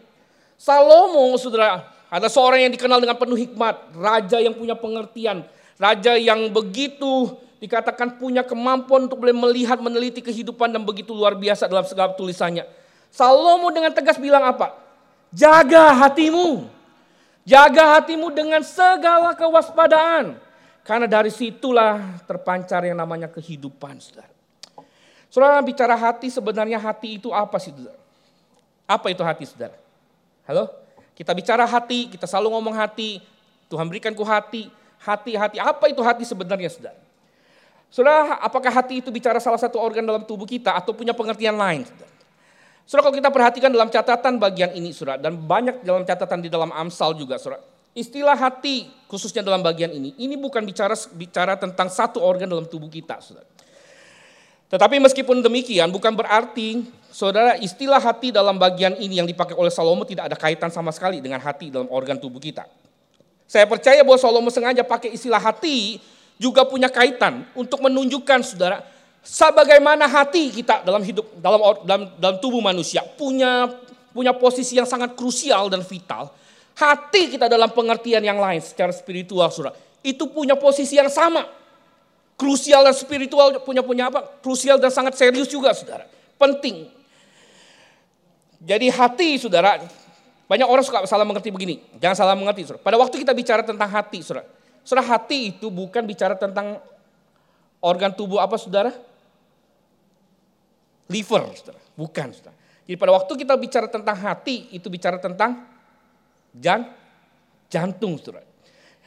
Salomo 0.58 1.30
saudara, 1.38 1.86
ada 2.10 2.26
seorang 2.26 2.66
yang 2.66 2.74
dikenal 2.74 2.98
dengan 2.98 3.16
penuh 3.16 3.38
hikmat. 3.38 3.94
Raja 3.94 4.42
yang 4.42 4.58
punya 4.58 4.74
pengertian. 4.74 5.46
Raja 5.78 6.18
yang 6.18 6.50
begitu 6.50 7.38
dikatakan 7.62 8.18
punya 8.18 8.42
kemampuan 8.42 9.06
untuk 9.06 9.22
boleh 9.22 9.36
melihat, 9.36 9.78
meneliti 9.78 10.26
kehidupan 10.26 10.74
dan 10.74 10.82
begitu 10.82 11.14
luar 11.14 11.38
biasa 11.38 11.70
dalam 11.70 11.86
segala 11.86 12.18
tulisannya. 12.18 12.66
Salomo 13.14 13.70
dengan 13.70 13.94
tegas 13.94 14.18
bilang 14.18 14.42
apa? 14.42 14.74
Jaga 15.30 15.94
hatimu. 15.94 16.66
Jaga 17.46 18.02
hatimu 18.02 18.34
dengan 18.34 18.66
segala 18.66 19.38
kewaspadaan 19.38 20.49
karena 20.90 21.06
dari 21.06 21.30
situlah 21.30 22.18
terpancar 22.26 22.82
yang 22.82 22.98
namanya 22.98 23.30
kehidupan, 23.30 24.02
saudara. 24.02 24.34
Saudara 25.30 25.62
bicara 25.62 25.94
hati, 25.94 26.34
sebenarnya 26.34 26.82
hati 26.82 27.22
itu 27.22 27.30
apa 27.30 27.62
sih, 27.62 27.70
saudara? 27.70 28.02
Apa 28.90 29.14
itu 29.14 29.22
hati, 29.22 29.46
saudara? 29.46 29.78
Halo? 30.50 30.66
Kita 31.14 31.38
bicara 31.38 31.70
hati, 31.70 32.10
kita 32.10 32.26
selalu 32.26 32.58
ngomong 32.58 32.74
hati, 32.74 33.22
Tuhan 33.70 33.86
berikan 33.86 34.18
ku 34.18 34.26
hati, 34.26 34.66
hati, 35.06 35.38
hati. 35.38 35.62
Apa 35.62 35.94
itu 35.94 36.02
hati 36.02 36.26
sebenarnya, 36.26 36.74
saudara? 36.74 36.98
Saudara, 37.94 38.42
apakah 38.42 38.74
hati 38.74 38.98
itu 39.06 39.14
bicara 39.14 39.38
salah 39.38 39.62
satu 39.62 39.78
organ 39.78 40.02
dalam 40.02 40.26
tubuh 40.26 40.50
kita 40.50 40.74
atau 40.74 40.98
punya 40.98 41.14
pengertian 41.14 41.54
lain, 41.54 41.86
saudara? 41.86 42.14
Saudara, 42.90 43.02
kalau 43.06 43.18
kita 43.22 43.30
perhatikan 43.30 43.70
dalam 43.70 43.94
catatan 43.94 44.42
bagian 44.42 44.74
ini, 44.74 44.90
saudara, 44.90 45.22
dan 45.22 45.38
banyak 45.38 45.86
dalam 45.86 46.02
catatan 46.02 46.42
di 46.42 46.50
dalam 46.50 46.74
Amsal 46.74 47.14
juga, 47.14 47.38
saudara. 47.38 47.69
Istilah 47.98 48.38
hati 48.38 48.88
khususnya 49.10 49.42
dalam 49.42 49.66
bagian 49.66 49.90
ini, 49.90 50.14
ini 50.22 50.38
bukan 50.38 50.62
bicara 50.62 50.94
bicara 51.18 51.58
tentang 51.58 51.90
satu 51.90 52.22
organ 52.22 52.46
dalam 52.46 52.70
tubuh 52.70 52.88
kita, 52.88 53.18
saudara. 53.20 53.50
Tetapi 54.70 55.02
meskipun 55.02 55.42
demikian 55.42 55.90
bukan 55.90 56.14
berarti 56.14 56.86
saudara 57.10 57.58
istilah 57.58 57.98
hati 57.98 58.30
dalam 58.30 58.62
bagian 58.62 58.94
ini 59.02 59.18
yang 59.18 59.26
dipakai 59.26 59.58
oleh 59.58 59.74
Salomo 59.74 60.06
tidak 60.06 60.30
ada 60.30 60.38
kaitan 60.38 60.70
sama 60.70 60.94
sekali 60.94 61.18
dengan 61.18 61.42
hati 61.42 61.74
dalam 61.74 61.90
organ 61.90 62.22
tubuh 62.22 62.38
kita. 62.38 62.70
Saya 63.50 63.66
percaya 63.66 64.06
bahwa 64.06 64.22
Salomo 64.22 64.54
sengaja 64.54 64.86
pakai 64.86 65.10
istilah 65.10 65.42
hati 65.42 65.98
juga 66.38 66.70
punya 66.70 66.86
kaitan 66.86 67.50
untuk 67.58 67.82
menunjukkan 67.82 68.46
saudara 68.46 68.86
sebagaimana 69.26 70.06
hati 70.06 70.54
kita 70.54 70.86
dalam 70.86 71.02
hidup 71.02 71.26
dalam 71.42 71.60
dalam, 71.82 72.02
dalam 72.22 72.38
tubuh 72.38 72.62
manusia 72.62 73.02
punya 73.18 73.74
punya 74.14 74.38
posisi 74.38 74.78
yang 74.78 74.86
sangat 74.86 75.18
krusial 75.18 75.66
dan 75.74 75.82
vital 75.82 76.30
Hati 76.80 77.36
kita 77.36 77.52
dalam 77.52 77.76
pengertian 77.76 78.24
yang 78.24 78.40
lain 78.40 78.64
secara 78.64 78.96
spiritual, 78.96 79.52
saudara. 79.52 79.76
Itu 80.00 80.32
punya 80.32 80.56
posisi 80.56 80.96
yang 80.96 81.12
sama. 81.12 81.44
Krusial 82.40 82.88
dan 82.88 82.96
spiritual 82.96 83.60
punya 83.68 83.84
punya 83.84 84.08
apa? 84.08 84.24
Krusial 84.40 84.80
dan 84.80 84.88
sangat 84.88 85.20
serius 85.20 85.52
juga, 85.52 85.76
saudara. 85.76 86.08
Penting. 86.40 86.88
Jadi 88.64 88.88
hati, 88.96 89.36
saudara. 89.36 89.84
Banyak 90.48 90.68
orang 90.72 90.80
suka 90.88 91.04
salah 91.04 91.28
mengerti 91.28 91.52
begini. 91.52 91.84
Jangan 92.00 92.16
salah 92.16 92.36
mengerti, 92.40 92.64
saudara. 92.64 92.80
Pada 92.80 92.96
waktu 92.96 93.28
kita 93.28 93.36
bicara 93.36 93.60
tentang 93.60 93.92
hati, 93.92 94.24
saudara. 94.24 94.48
Saudara, 94.88 95.20
hati 95.20 95.52
itu 95.52 95.68
bukan 95.68 96.08
bicara 96.08 96.40
tentang 96.40 96.80
organ 97.84 98.16
tubuh 98.16 98.40
apa, 98.40 98.56
saudara? 98.56 98.96
Liver, 101.12 101.44
saudara. 101.60 101.80
Bukan, 101.92 102.28
saudara. 102.32 102.56
Jadi 102.88 102.96
pada 102.96 103.12
waktu 103.20 103.36
kita 103.36 103.60
bicara 103.60 103.92
tentang 103.92 104.16
hati, 104.16 104.72
itu 104.72 104.88
bicara 104.88 105.20
tentang 105.20 105.68
Jan, 106.56 106.90
jantung, 107.70 108.18
saudara. 108.18 108.46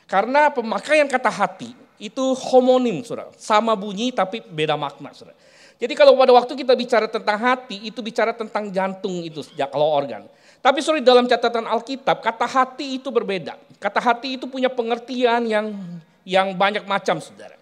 Karena 0.06 0.52
pemakaian 0.52 1.08
kata 1.08 1.32
hati 1.32 1.72
itu 1.98 2.34
homonim, 2.36 3.02
saudara. 3.02 3.30
Sama 3.38 3.74
bunyi 3.74 4.14
tapi 4.14 4.42
beda 4.42 4.78
makna, 4.78 5.10
saudara. 5.16 5.38
Jadi 5.82 5.98
kalau 5.98 6.14
pada 6.14 6.30
waktu 6.30 6.54
kita 6.54 6.78
bicara 6.78 7.10
tentang 7.10 7.34
hati, 7.42 7.90
itu 7.90 7.98
bicara 8.06 8.30
tentang 8.30 8.70
jantung 8.70 9.18
itu, 9.26 9.42
kalau 9.66 9.90
organ. 9.90 10.22
Tapi 10.62 10.78
sorry 10.78 11.02
dalam 11.02 11.26
catatan 11.26 11.66
Alkitab, 11.66 12.22
kata 12.22 12.46
hati 12.46 13.02
itu 13.02 13.10
berbeda. 13.10 13.58
Kata 13.82 13.98
hati 13.98 14.38
itu 14.38 14.46
punya 14.46 14.70
pengertian 14.70 15.42
yang 15.42 15.74
yang 16.22 16.54
banyak 16.54 16.86
macam, 16.86 17.18
saudara. 17.18 17.58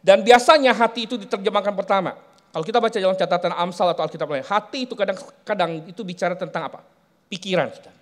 Dan 0.00 0.24
biasanya 0.24 0.72
hati 0.72 1.04
itu 1.04 1.20
diterjemahkan 1.20 1.76
pertama. 1.76 2.16
Kalau 2.48 2.64
kita 2.64 2.80
baca 2.80 2.96
dalam 2.96 3.18
catatan 3.20 3.52
Amsal 3.52 3.92
atau 3.92 4.08
Alkitab 4.08 4.32
lain, 4.32 4.46
hati 4.48 4.88
itu 4.88 4.96
kadang-kadang 4.96 5.84
itu 5.84 6.00
bicara 6.00 6.32
tentang 6.32 6.72
apa? 6.72 6.80
Pikiran, 7.28 7.68
saudara. 7.68 7.92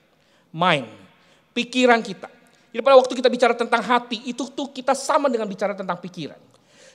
Mind 0.55 1.06
pikiran 1.57 2.05
kita. 2.05 2.29
Jadi 2.77 2.85
pada 2.85 3.01
waktu 3.01 3.17
kita 3.17 3.33
bicara 3.33 3.57
tentang 3.57 3.81
hati, 3.81 4.29
itu 4.29 4.45
tuh 4.53 4.69
kita 4.69 4.93
sama 4.93 5.33
dengan 5.33 5.49
bicara 5.49 5.73
tentang 5.73 5.97
pikiran. 5.97 6.37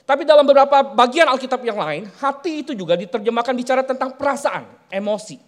Tapi 0.06 0.22
dalam 0.22 0.46
beberapa 0.46 0.94
bagian 0.94 1.26
Alkitab 1.26 1.58
yang 1.66 1.78
lain, 1.82 2.06
hati 2.22 2.62
itu 2.62 2.70
juga 2.70 2.94
diterjemahkan 2.94 3.54
bicara 3.54 3.82
tentang 3.82 4.14
perasaan, 4.14 4.62
emosi. 4.94 5.38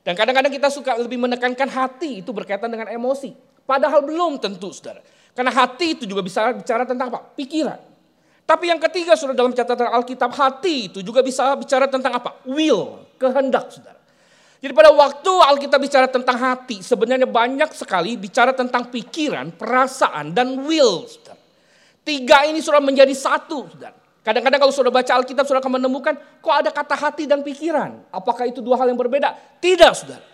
Dan 0.00 0.16
kadang-kadang 0.16 0.48
kita 0.48 0.72
suka 0.72 0.96
lebih 0.96 1.20
menekankan 1.20 1.68
hati 1.68 2.24
itu 2.24 2.32
berkaitan 2.32 2.72
dengan 2.72 2.88
emosi. 2.88 3.36
Padahal 3.68 4.00
belum 4.00 4.40
tentu 4.40 4.72
saudara. 4.72 5.04
Karena 5.36 5.52
hati 5.52 6.00
itu 6.00 6.04
juga 6.08 6.24
bisa 6.24 6.56
bicara 6.56 6.88
tentang 6.88 7.12
apa? 7.12 7.20
Pikiran. 7.36 7.76
Tapi 8.48 8.64
yang 8.66 8.80
ketiga 8.80 9.14
sudah 9.14 9.36
dalam 9.36 9.52
catatan 9.52 9.92
Alkitab 9.92 10.32
hati 10.34 10.90
itu 10.90 10.98
juga 11.04 11.20
bisa 11.20 11.52
bicara 11.54 11.84
tentang 11.86 12.16
apa? 12.16 12.40
Will, 12.48 13.04
kehendak 13.20 13.70
saudara. 13.70 13.99
Jadi 14.60 14.72
pada 14.76 14.92
waktu 14.92 15.32
Alkitab 15.32 15.80
bicara 15.80 16.04
tentang 16.04 16.36
hati, 16.36 16.84
sebenarnya 16.84 17.24
banyak 17.24 17.72
sekali 17.72 18.20
bicara 18.20 18.52
tentang 18.52 18.92
pikiran, 18.92 19.56
perasaan, 19.56 20.36
dan 20.36 20.52
will. 20.68 21.08
Tiga 22.04 22.44
ini 22.44 22.60
sudah 22.60 22.84
menjadi 22.84 23.12
satu. 23.16 23.64
Kadang-kadang 24.20 24.60
kalau 24.60 24.74
sudah 24.76 24.92
baca 24.92 25.16
Alkitab 25.16 25.48
sudah 25.48 25.64
akan 25.64 25.80
menemukan 25.80 26.12
kok 26.44 26.52
ada 26.52 26.68
kata 26.68 26.92
hati 26.92 27.24
dan 27.24 27.40
pikiran. 27.40 28.04
Apakah 28.12 28.52
itu 28.52 28.60
dua 28.60 28.76
hal 28.76 28.92
yang 28.92 29.00
berbeda? 29.00 29.32
Tidak 29.64 29.92
saudara. 29.96 30.24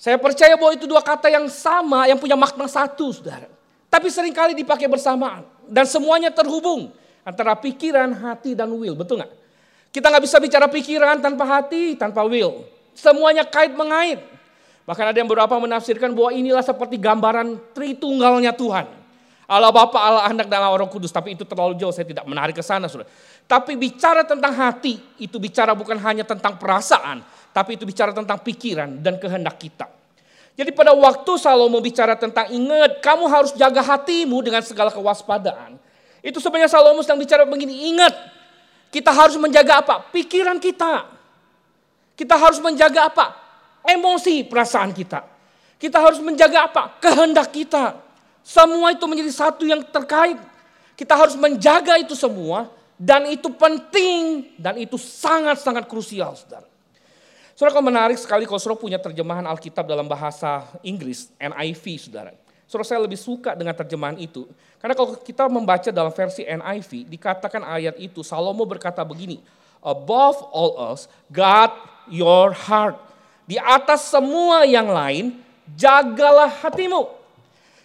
Saya 0.00 0.16
percaya 0.16 0.56
bahwa 0.56 0.72
itu 0.72 0.88
dua 0.88 1.04
kata 1.04 1.28
yang 1.28 1.44
sama 1.52 2.08
yang 2.08 2.16
punya 2.16 2.40
makna 2.40 2.64
satu 2.64 3.12
saudara. 3.12 3.48
Tapi 3.92 4.08
sering 4.08 4.32
kali 4.32 4.56
dipakai 4.56 4.88
bersamaan. 4.88 5.44
Dan 5.68 5.84
semuanya 5.84 6.32
terhubung 6.32 6.92
antara 7.28 7.52
pikiran, 7.60 8.08
hati, 8.10 8.56
dan 8.56 8.72
will. 8.72 8.96
Betul 8.96 9.20
nggak? 9.20 9.32
Kita 9.92 10.08
nggak 10.08 10.24
bisa 10.24 10.36
bicara 10.40 10.66
pikiran 10.66 11.20
tanpa 11.20 11.44
hati, 11.44 11.94
tanpa 12.00 12.24
will. 12.24 12.73
Semuanya 12.94 13.42
kait 13.44 13.74
mengait. 13.74 14.22
Bahkan 14.84 15.04
ada 15.12 15.16
yang 15.16 15.28
beberapa 15.28 15.56
menafsirkan 15.58 16.12
bahwa 16.12 16.30
inilah 16.30 16.62
seperti 16.62 17.00
gambaran 17.00 17.56
tritunggalnya 17.72 18.52
Tuhan. 18.54 18.86
Allah 19.44 19.68
Bapa, 19.68 20.00
Allah 20.00 20.24
Anak, 20.32 20.48
dan 20.48 20.60
Allah 20.64 20.80
Roh 20.80 20.88
Kudus. 20.88 21.12
Tapi 21.12 21.36
itu 21.36 21.44
terlalu 21.44 21.76
jauh, 21.76 21.92
saya 21.92 22.08
tidak 22.08 22.24
menarik 22.24 22.56
ke 22.56 22.64
sana. 22.64 22.88
Saudara. 22.88 23.08
Tapi 23.44 23.76
bicara 23.76 24.24
tentang 24.24 24.56
hati, 24.56 24.96
itu 25.20 25.36
bicara 25.36 25.76
bukan 25.76 26.00
hanya 26.00 26.24
tentang 26.24 26.56
perasaan, 26.56 27.20
tapi 27.52 27.76
itu 27.76 27.84
bicara 27.84 28.16
tentang 28.16 28.40
pikiran 28.40 29.04
dan 29.04 29.20
kehendak 29.20 29.60
kita. 29.60 29.84
Jadi 30.54 30.70
pada 30.70 30.94
waktu 30.96 31.32
Salomo 31.36 31.82
bicara 31.82 32.16
tentang 32.16 32.48
ingat, 32.48 33.04
kamu 33.04 33.24
harus 33.28 33.52
jaga 33.52 33.84
hatimu 33.84 34.38
dengan 34.40 34.62
segala 34.64 34.88
kewaspadaan. 34.88 35.76
Itu 36.24 36.40
sebenarnya 36.40 36.72
Salomo 36.72 37.04
sedang 37.04 37.20
bicara 37.20 37.44
begini, 37.44 37.92
ingat, 37.92 38.14
kita 38.88 39.12
harus 39.12 39.36
menjaga 39.36 39.84
apa? 39.84 40.08
Pikiran 40.08 40.56
kita. 40.56 41.13
Kita 42.14 42.38
harus 42.38 42.62
menjaga 42.62 43.10
apa? 43.10 43.26
Emosi 43.84 44.46
perasaan 44.46 44.94
kita. 44.94 45.26
Kita 45.76 45.98
harus 46.00 46.22
menjaga 46.22 46.70
apa? 46.70 46.82
Kehendak 47.02 47.50
kita. 47.50 47.98
Semua 48.40 48.94
itu 48.94 49.04
menjadi 49.04 49.32
satu 49.34 49.66
yang 49.66 49.82
terkait. 49.82 50.38
Kita 50.94 51.18
harus 51.18 51.34
menjaga 51.34 51.98
itu 51.98 52.14
semua 52.14 52.70
dan 52.94 53.26
itu 53.26 53.50
penting 53.50 54.54
dan 54.54 54.78
itu 54.78 54.94
sangat-sangat 54.94 55.90
krusial, 55.90 56.38
Saudara. 56.38 56.70
Saudara 57.54 57.70
kalau 57.74 57.86
menarik 57.86 58.18
sekali 58.18 58.46
kalau 58.46 58.58
saudara 58.58 58.82
punya 58.82 58.98
terjemahan 58.98 59.46
Alkitab 59.46 59.86
dalam 59.86 60.06
bahasa 60.06 60.66
Inggris, 60.82 61.30
NIV, 61.38 61.84
Saudara. 61.98 62.34
Saudara 62.66 62.86
saya 62.86 63.00
lebih 63.02 63.18
suka 63.18 63.54
dengan 63.54 63.74
terjemahan 63.74 64.18
itu. 64.18 64.46
Karena 64.82 64.94
kalau 64.98 65.14
kita 65.18 65.46
membaca 65.46 65.90
dalam 65.94 66.10
versi 66.10 66.42
NIV, 66.42 67.06
dikatakan 67.10 67.62
ayat 67.62 67.94
itu, 68.02 68.26
Salomo 68.26 68.66
berkata 68.66 69.06
begini, 69.06 69.38
Above 69.84 70.48
all 70.50 70.72
else, 70.90 71.06
God 71.30 71.70
your 72.08 72.52
heart. 72.52 72.98
Di 73.44 73.60
atas 73.60 74.08
semua 74.08 74.64
yang 74.64 74.88
lain, 74.88 75.36
jagalah 75.76 76.48
hatimu. 76.64 77.08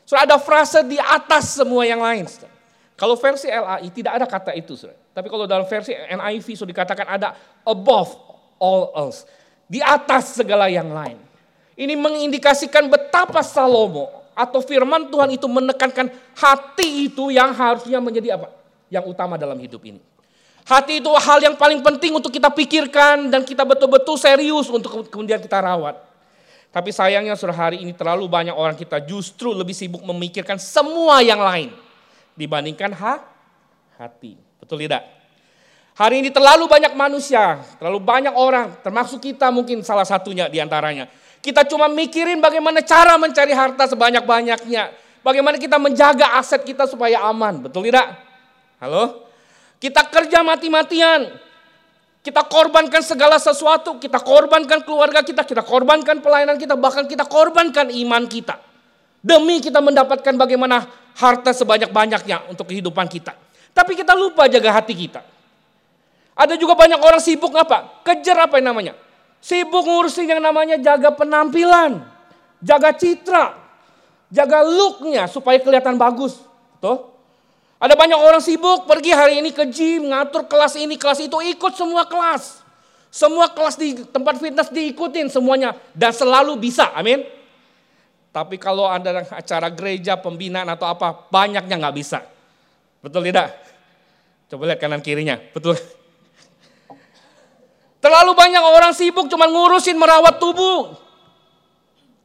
Sudah 0.07 0.25
ada 0.25 0.41
frase 0.41 0.81
di 0.87 0.97
atas 0.97 1.53
semua 1.53 1.85
yang 1.85 2.01
lain. 2.01 2.25
Kalau 2.99 3.15
versi 3.15 3.47
LAI 3.47 3.87
tidak 3.93 4.11
ada 4.19 4.25
kata 4.27 4.51
itu. 4.57 4.75
Tapi 5.13 5.27
kalau 5.31 5.47
dalam 5.47 5.63
versi 5.67 5.95
NIV 5.95 6.47
sudah 6.55 6.71
dikatakan 6.71 7.07
ada 7.07 7.35
above 7.63 8.11
all 8.59 8.91
else. 8.95 9.23
Di 9.69 9.79
atas 9.79 10.35
segala 10.35 10.67
yang 10.67 10.89
lain. 10.91 11.19
Ini 11.79 11.95
mengindikasikan 11.95 12.91
betapa 12.91 13.39
Salomo 13.39 14.11
atau 14.35 14.59
firman 14.59 15.07
Tuhan 15.07 15.31
itu 15.31 15.47
menekankan 15.47 16.11
hati 16.35 17.07
itu 17.07 17.31
yang 17.31 17.55
harusnya 17.55 18.03
menjadi 18.03 18.35
apa? 18.35 18.51
Yang 18.91 19.15
utama 19.15 19.39
dalam 19.39 19.55
hidup 19.55 19.79
ini. 19.87 20.03
Hati 20.67 21.01
itu 21.01 21.09
hal 21.09 21.39
yang 21.41 21.55
paling 21.55 21.81
penting 21.81 22.13
untuk 22.13 22.29
kita 22.29 22.51
pikirkan 22.51 23.31
dan 23.31 23.41
kita 23.41 23.65
betul-betul 23.65 24.19
serius 24.19 24.69
untuk 24.69 25.07
kemudian 25.07 25.39
kita 25.41 25.59
rawat. 25.59 25.97
Tapi 26.69 26.93
sayangnya 26.93 27.33
sudah 27.33 27.55
hari 27.55 27.81
ini 27.81 27.97
terlalu 27.97 28.29
banyak 28.29 28.53
orang 28.53 28.77
kita 28.77 29.01
justru 29.01 29.49
lebih 29.57 29.73
sibuk 29.73 30.05
memikirkan 30.05 30.61
semua 30.61 31.25
yang 31.25 31.41
lain 31.41 31.73
dibandingkan 32.37 32.93
ha? 32.93 33.25
hati. 33.97 34.37
Betul 34.61 34.85
tidak? 34.85 35.01
Hari 35.97 36.23
ini 36.23 36.29
terlalu 36.31 36.69
banyak 36.69 36.95
manusia, 36.95 37.59
terlalu 37.75 37.99
banyak 37.99 38.31
orang, 38.31 38.79
termasuk 38.79 39.19
kita 39.19 39.51
mungkin 39.51 39.83
salah 39.83 40.07
satunya 40.07 40.47
di 40.47 40.61
antaranya. 40.63 41.11
Kita 41.43 41.67
cuma 41.67 41.91
mikirin 41.91 42.39
bagaimana 42.39 42.79
cara 42.79 43.19
mencari 43.19 43.51
harta 43.51 43.83
sebanyak-banyaknya. 43.89 44.95
Bagaimana 45.19 45.59
kita 45.59 45.75
menjaga 45.75 46.39
aset 46.39 46.63
kita 46.63 46.87
supaya 46.87 47.19
aman, 47.27 47.67
betul 47.67 47.83
tidak? 47.83 48.15
Halo? 48.79 49.27
Kita 49.79 50.11
kerja 50.11 50.43
mati-matian, 50.43 51.31
kita 52.19 52.43
korbankan 52.51 52.99
segala 52.99 53.39
sesuatu, 53.39 53.95
kita 53.95 54.19
korbankan 54.19 54.83
keluarga 54.83 55.23
kita, 55.23 55.47
kita 55.47 55.63
korbankan 55.63 56.19
pelayanan 56.19 56.59
kita, 56.59 56.75
bahkan 56.75 57.07
kita 57.07 57.23
korbankan 57.23 57.87
iman 57.87 58.27
kita. 58.27 58.59
Demi 59.23 59.63
kita 59.63 59.79
mendapatkan 59.79 60.35
bagaimana 60.35 60.83
harta 61.15 61.51
sebanyak-banyaknya 61.55 62.51
untuk 62.51 62.67
kehidupan 62.71 63.07
kita. 63.07 63.35
Tapi 63.71 63.95
kita 63.95 64.15
lupa 64.15 64.51
jaga 64.51 64.75
hati 64.75 64.95
kita. 64.95 65.23
Ada 66.35 66.55
juga 66.55 66.75
banyak 66.75 66.99
orang 66.99 67.19
sibuk 67.19 67.51
apa? 67.55 68.03
Kejar 68.03 68.47
apa 68.47 68.59
yang 68.59 68.71
namanya? 68.71 68.93
Sibuk 69.39 69.83
ngurusin 69.83 70.27
yang 70.27 70.43
namanya 70.43 70.75
jaga 70.79 71.11
penampilan, 71.15 72.03
jaga 72.59 72.95
citra, 72.95 73.55
jaga 74.31 74.63
looknya 74.63 75.27
supaya 75.27 75.59
kelihatan 75.59 75.99
bagus. 75.99 76.39
Tuh. 76.79 77.18
Ada 77.79 77.95
banyak 77.95 78.19
orang 78.19 78.43
sibuk 78.43 78.83
pergi 78.83 79.15
hari 79.15 79.39
ini 79.39 79.55
ke 79.55 79.63
gym, 79.71 80.11
ngatur 80.11 80.51
kelas 80.51 80.75
ini, 80.75 80.99
kelas 80.99 81.23
itu, 81.23 81.39
ikut 81.39 81.73
semua 81.79 82.03
kelas. 82.03 82.59
Semua 83.07 83.47
kelas 83.47 83.79
di 83.79 84.03
tempat 84.03 84.35
fitness 84.37 84.67
diikutin 84.67 85.31
semuanya 85.31 85.73
dan 85.95 86.11
selalu 86.11 86.59
bisa, 86.59 86.91
amin. 86.91 87.23
Tapi 88.35 88.59
kalau 88.59 88.85
ada 88.85 89.23
acara 89.31 89.71
gereja, 89.71 90.19
pembinaan 90.19 90.67
atau 90.67 90.91
apa, 90.91 91.25
banyaknya 91.31 91.79
nggak 91.79 91.95
bisa. 91.95 92.19
Betul 92.99 93.31
tidak? 93.31 93.55
Coba 94.51 94.69
lihat 94.69 94.79
kanan 94.83 94.99
kirinya, 94.99 95.39
betul. 95.55 95.79
Terlalu 98.03 98.31
banyak 98.35 98.63
orang 98.63 98.91
sibuk 98.91 99.31
cuma 99.31 99.47
ngurusin 99.47 99.95
merawat 99.95 100.35
tubuh. 100.35 100.99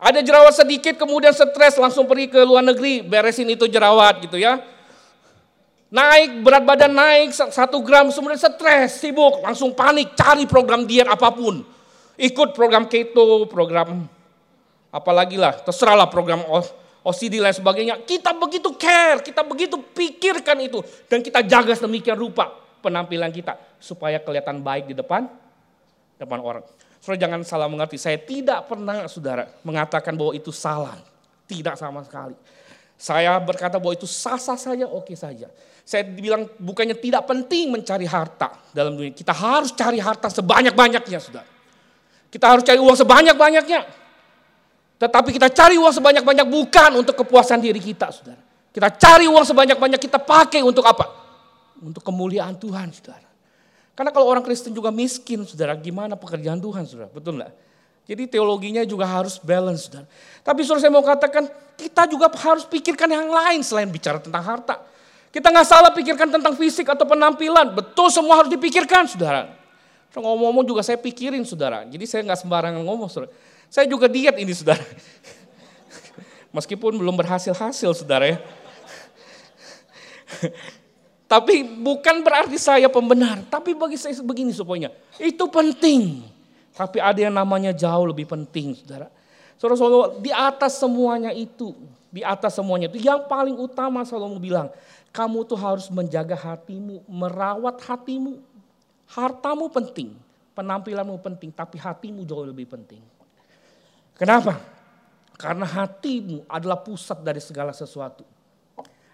Ada 0.03 0.19
jerawat 0.21 0.53
sedikit 0.53 0.99
kemudian 0.99 1.31
stres 1.31 1.79
langsung 1.79 2.11
pergi 2.11 2.27
ke 2.27 2.43
luar 2.43 2.67
negeri 2.67 3.07
beresin 3.07 3.47
itu 3.49 3.71
jerawat 3.71 4.19
gitu 4.27 4.35
ya. 4.37 4.74
Naik 5.95 6.43
berat 6.43 6.67
badan 6.67 6.91
naik 6.91 7.31
satu 7.31 7.79
gram, 7.79 8.11
kemudian 8.11 8.35
stres, 8.35 8.99
sibuk, 8.99 9.39
langsung 9.47 9.71
panik, 9.79 10.19
cari 10.19 10.43
program 10.43 10.83
diet 10.83 11.07
apa 11.07 11.31
pun. 11.31 11.63
Ikut 12.19 12.51
program 12.51 12.91
keto, 12.91 13.47
program 13.47 14.11
apalagi 14.91 15.39
lah, 15.39 15.55
terserahlah 15.63 16.11
program 16.11 16.43
OCD 17.07 17.39
dan 17.39 17.55
sebagainya. 17.55 18.03
Kita 18.03 18.35
begitu 18.35 18.75
care, 18.75 19.23
kita 19.23 19.47
begitu 19.47 19.79
pikirkan 19.79 20.59
itu. 20.67 20.83
Dan 21.07 21.23
kita 21.23 21.47
jaga 21.47 21.71
sedemikian 21.79 22.19
rupa 22.19 22.51
penampilan 22.83 23.31
kita. 23.31 23.55
Supaya 23.79 24.19
kelihatan 24.19 24.67
baik 24.67 24.91
di 24.91 24.99
depan 24.99 25.31
depan 26.19 26.39
orang. 26.43 26.67
Saudara 26.99 27.21
jangan 27.21 27.41
salah 27.45 27.69
mengerti, 27.69 28.01
saya 28.01 28.17
tidak 28.17 28.65
pernah 28.67 29.05
saudara 29.07 29.47
mengatakan 29.61 30.17
bahwa 30.17 30.35
itu 30.35 30.51
salah. 30.51 30.99
Tidak 31.45 31.77
sama 31.77 32.01
sekali. 32.03 32.35
Saya 32.97 33.37
berkata 33.37 33.77
bahwa 33.77 33.93
itu 33.93 34.09
sah-sah 34.09 34.57
saja, 34.57 34.89
oke 34.89 35.13
saja. 35.13 35.53
Saya 35.85 36.09
bilang 36.09 36.49
bukannya 36.57 36.97
tidak 36.97 37.29
penting 37.29 37.69
mencari 37.69 38.09
harta 38.09 38.57
dalam 38.73 38.97
dunia. 38.97 39.13
Kita 39.13 39.37
harus 39.37 39.69
cari 39.77 40.01
harta 40.01 40.33
sebanyak-banyaknya, 40.33 41.19
sudah. 41.21 41.45
Kita 42.33 42.51
harus 42.51 42.65
cari 42.65 42.81
uang 42.81 42.97
sebanyak-banyaknya. 42.97 43.81
Tetapi 44.97 45.29
kita 45.37 45.53
cari 45.53 45.77
uang 45.77 45.93
sebanyak-banyak 45.93 46.47
bukan 46.49 46.91
untuk 47.05 47.21
kepuasan 47.21 47.61
diri 47.61 47.77
kita, 47.85 48.09
saudara. 48.09 48.41
Kita 48.73 48.89
cari 48.97 49.29
uang 49.29 49.45
sebanyak-banyak 49.45 50.01
kita 50.01 50.19
pakai 50.19 50.65
untuk 50.65 50.89
apa? 50.89 51.05
Untuk 51.85 52.01
kemuliaan 52.01 52.57
Tuhan, 52.57 52.89
saudara. 52.91 53.29
Karena 53.93 54.11
kalau 54.11 54.27
orang 54.27 54.43
Kristen 54.43 54.73
juga 54.73 54.89
miskin, 54.89 55.45
saudara, 55.45 55.77
gimana 55.77 56.17
pekerjaan 56.17 56.59
Tuhan, 56.59 56.89
saudara? 56.89 57.13
Betul 57.13 57.45
nggak? 57.45 57.53
Jadi 58.09 58.23
teologinya 58.33 58.83
juga 58.89 59.05
harus 59.05 59.37
balance, 59.37 59.87
saudara. 59.87 60.09
Tapi 60.41 60.61
saudara 60.65 60.81
saya 60.81 60.93
mau 60.97 61.05
katakan, 61.05 61.45
kita 61.77 62.09
juga 62.09 62.33
harus 62.33 62.65
pikirkan 62.65 63.07
yang 63.13 63.29
lain 63.29 63.61
selain 63.61 63.87
bicara 63.93 64.17
tentang 64.19 64.43
harta. 64.43 64.81
Kita 65.35 65.51
nggak 65.51 65.67
salah 65.67 65.91
pikirkan 65.91 66.31
tentang 66.31 66.55
fisik 66.55 66.87
atau 66.87 67.03
penampilan. 67.03 67.75
Betul 67.75 68.07
semua 68.15 68.39
harus 68.39 68.55
dipikirkan, 68.55 69.11
saudara. 69.11 69.51
Ngomong-ngomong 70.15 70.63
juga 70.63 70.87
saya 70.87 70.95
pikirin, 70.95 71.43
saudara. 71.43 71.83
Jadi 71.83 72.07
saya 72.07 72.23
nggak 72.23 72.39
sembarangan 72.39 72.79
ngomong, 72.87 73.11
saudara. 73.11 73.35
Saya 73.67 73.91
juga 73.91 74.07
diet 74.07 74.39
ini, 74.39 74.55
saudara. 74.55 74.79
Meskipun 76.55 76.95
belum 76.95 77.19
berhasil-hasil 77.19 77.99
saudara 77.99 78.31
ya. 78.31 78.39
Tapi 81.35 81.67
bukan 81.67 82.23
berarti 82.23 82.55
saya 82.55 82.87
pembenar. 82.87 83.43
Tapi 83.51 83.75
bagi 83.75 83.99
saya 83.99 84.15
begini 84.23 84.55
supaya 84.55 84.95
itu 85.19 85.45
penting. 85.51 86.23
Tapi 86.79 87.03
ada 87.03 87.19
yang 87.19 87.35
namanya 87.35 87.75
jauh 87.75 88.07
lebih 88.07 88.31
penting 88.31 88.79
saudara. 88.79 89.11
Saudara-saudara 89.59 90.23
di 90.23 90.31
atas 90.31 90.79
semuanya 90.79 91.35
itu. 91.35 91.75
Di 92.15 92.23
atas 92.23 92.55
semuanya 92.55 92.87
itu. 92.87 93.03
Yang 93.03 93.27
paling 93.27 93.59
utama 93.59 94.07
selalu 94.07 94.39
bilang. 94.39 94.71
Kamu 95.15 95.47
tuh 95.47 95.55
harus 95.55 95.87
menjaga 95.95 96.35
hatimu. 96.35 97.07
Merawat 97.07 97.79
hatimu. 97.87 98.43
Hartamu 99.07 99.71
penting. 99.71 100.19
Penampilanmu 100.59 101.23
penting. 101.23 101.55
Tapi 101.55 101.79
hatimu 101.79 102.27
jauh 102.27 102.43
lebih 102.43 102.67
penting. 102.67 102.99
Kenapa? 104.19 104.59
Karena 105.39 105.67
hatimu 105.67 106.47
adalah 106.51 106.83
pusat 106.83 107.23
dari 107.23 107.39
segala 107.39 107.71
sesuatu. 107.71 108.27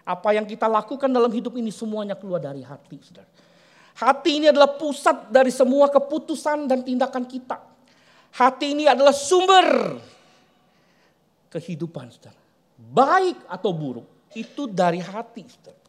Apa 0.04 0.32
yang 0.36 0.48
kita 0.48 0.68
lakukan 0.68 1.08
dalam 1.08 1.28
hidup 1.32 1.56
ini 1.56 1.68
semuanya 1.68 2.16
keluar 2.16 2.40
dari 2.40 2.64
hati, 2.64 2.96
saudara. 3.00 3.28
Hati 4.00 4.40
ini 4.40 4.46
adalah 4.48 4.76
pusat 4.80 5.28
dari 5.28 5.52
semua 5.52 5.92
keputusan 5.92 6.64
dan 6.64 6.80
tindakan 6.80 7.28
kita. 7.28 7.60
Hati 8.32 8.72
ini 8.72 8.84
adalah 8.88 9.12
sumber 9.12 10.00
kehidupan, 11.52 12.08
saudara. 12.12 12.40
Baik 12.80 13.36
atau 13.48 13.70
buruk, 13.76 14.08
itu 14.32 14.68
dari 14.68 15.00
hati, 15.04 15.44
saudara. 15.44 15.79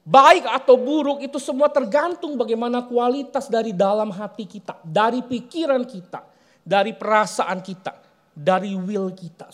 Baik 0.00 0.48
atau 0.48 0.80
buruk 0.80 1.20
itu 1.20 1.36
semua 1.36 1.68
tergantung 1.68 2.34
bagaimana 2.34 2.82
kualitas 2.82 3.46
dari 3.46 3.76
dalam 3.76 4.08
hati 4.10 4.48
kita, 4.48 4.80
dari 4.80 5.20
pikiran 5.20 5.84
kita, 5.84 6.24
dari 6.64 6.96
perasaan 6.96 7.60
kita 7.60 8.10
dari 8.40 8.72
will 8.78 9.12
kita. 9.12 9.50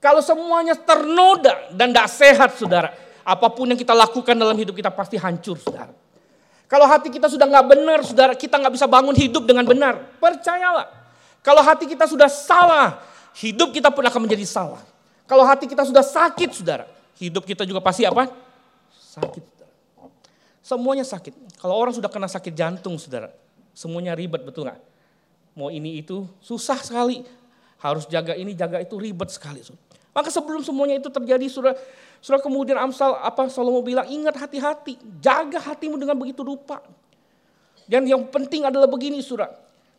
Kalau 0.00 0.20
semuanya 0.24 0.76
ternoda 0.76 1.72
dan 1.72 1.92
tidak 1.92 2.08
sehat 2.12 2.50
saudara. 2.56 2.92
Apa 3.20 3.52
pun 3.52 3.68
yang 3.68 3.76
kita 3.76 3.92
lakukan 3.92 4.32
dalam 4.32 4.56
hidup 4.56 4.72
kita 4.72 4.88
pasti 4.88 5.20
hancur 5.20 5.60
saudara. 5.60 5.92
Kalau 6.70 6.86
hati 6.88 7.12
kita 7.12 7.28
sudah 7.28 7.44
nggak 7.44 7.66
benar 7.68 7.98
saudara, 8.00 8.32
kita 8.32 8.56
nggak 8.56 8.72
bisa 8.72 8.86
bangun 8.88 9.12
hidup 9.12 9.44
dengan 9.44 9.66
benar. 9.68 10.00
Percayalah. 10.16 10.88
Kalau 11.44 11.60
hati 11.60 11.84
kita 11.84 12.08
sudah 12.08 12.32
salah, 12.32 12.96
hidup 13.36 13.76
kita 13.76 13.92
pun 13.92 14.00
akan 14.06 14.24
menjadi 14.24 14.44
salah. 14.48 14.80
Kalau 15.28 15.44
hati 15.44 15.68
kita 15.68 15.84
sudah 15.84 16.00
sakit 16.00 16.48
saudara, 16.56 16.88
hidup 17.20 17.44
kita 17.44 17.68
juga 17.68 17.84
pasti 17.84 18.08
apa? 18.08 18.32
Sakit. 19.12 19.59
Saudara. 20.70 20.78
Semuanya 20.78 21.02
sakit. 21.02 21.34
Kalau 21.58 21.74
orang 21.74 21.90
sudah 21.90 22.06
kena 22.06 22.30
sakit 22.30 22.54
jantung 22.54 22.94
saudara, 22.94 23.34
semuanya 23.74 24.14
ribet 24.14 24.46
betul 24.46 24.70
nggak? 24.70 24.78
Mau 25.58 25.66
ini 25.66 25.98
itu 25.98 26.30
susah 26.38 26.78
sekali 26.78 27.26
harus 27.82 28.06
jaga 28.06 28.38
ini, 28.38 28.54
jaga 28.54 28.78
itu 28.78 28.94
ribet 28.94 29.34
sekali. 29.34 29.58
Maka 30.14 30.30
sebelum 30.30 30.62
semuanya 30.62 31.02
itu 31.02 31.10
terjadi, 31.10 31.46
surah, 31.50 31.74
surah 32.22 32.38
kemudian 32.38 32.78
Amsal 32.78 33.18
apa 33.18 33.50
Salomo 33.50 33.82
bilang, 33.82 34.06
ingat 34.06 34.38
hati-hati, 34.38 34.98
jaga 35.18 35.58
hatimu 35.58 35.98
dengan 35.98 36.14
begitu 36.14 36.46
rupa. 36.46 36.82
Dan 37.90 38.06
yang 38.06 38.30
penting 38.30 38.62
adalah 38.62 38.86
begini 38.86 39.18
surah, 39.18 39.50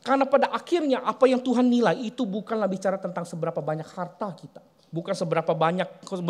karena 0.04 0.24
pada 0.24 0.48
akhirnya 0.56 1.04
apa 1.04 1.28
yang 1.28 1.44
Tuhan 1.44 1.68
nilai 1.68 2.00
itu 2.00 2.24
bukanlah 2.24 2.68
bicara 2.72 2.96
tentang 2.96 3.28
seberapa 3.28 3.60
banyak 3.60 3.88
harta 3.92 4.32
kita. 4.40 4.64
Bukan 4.92 5.16
seberapa 5.16 5.52
banyak, 5.56 5.88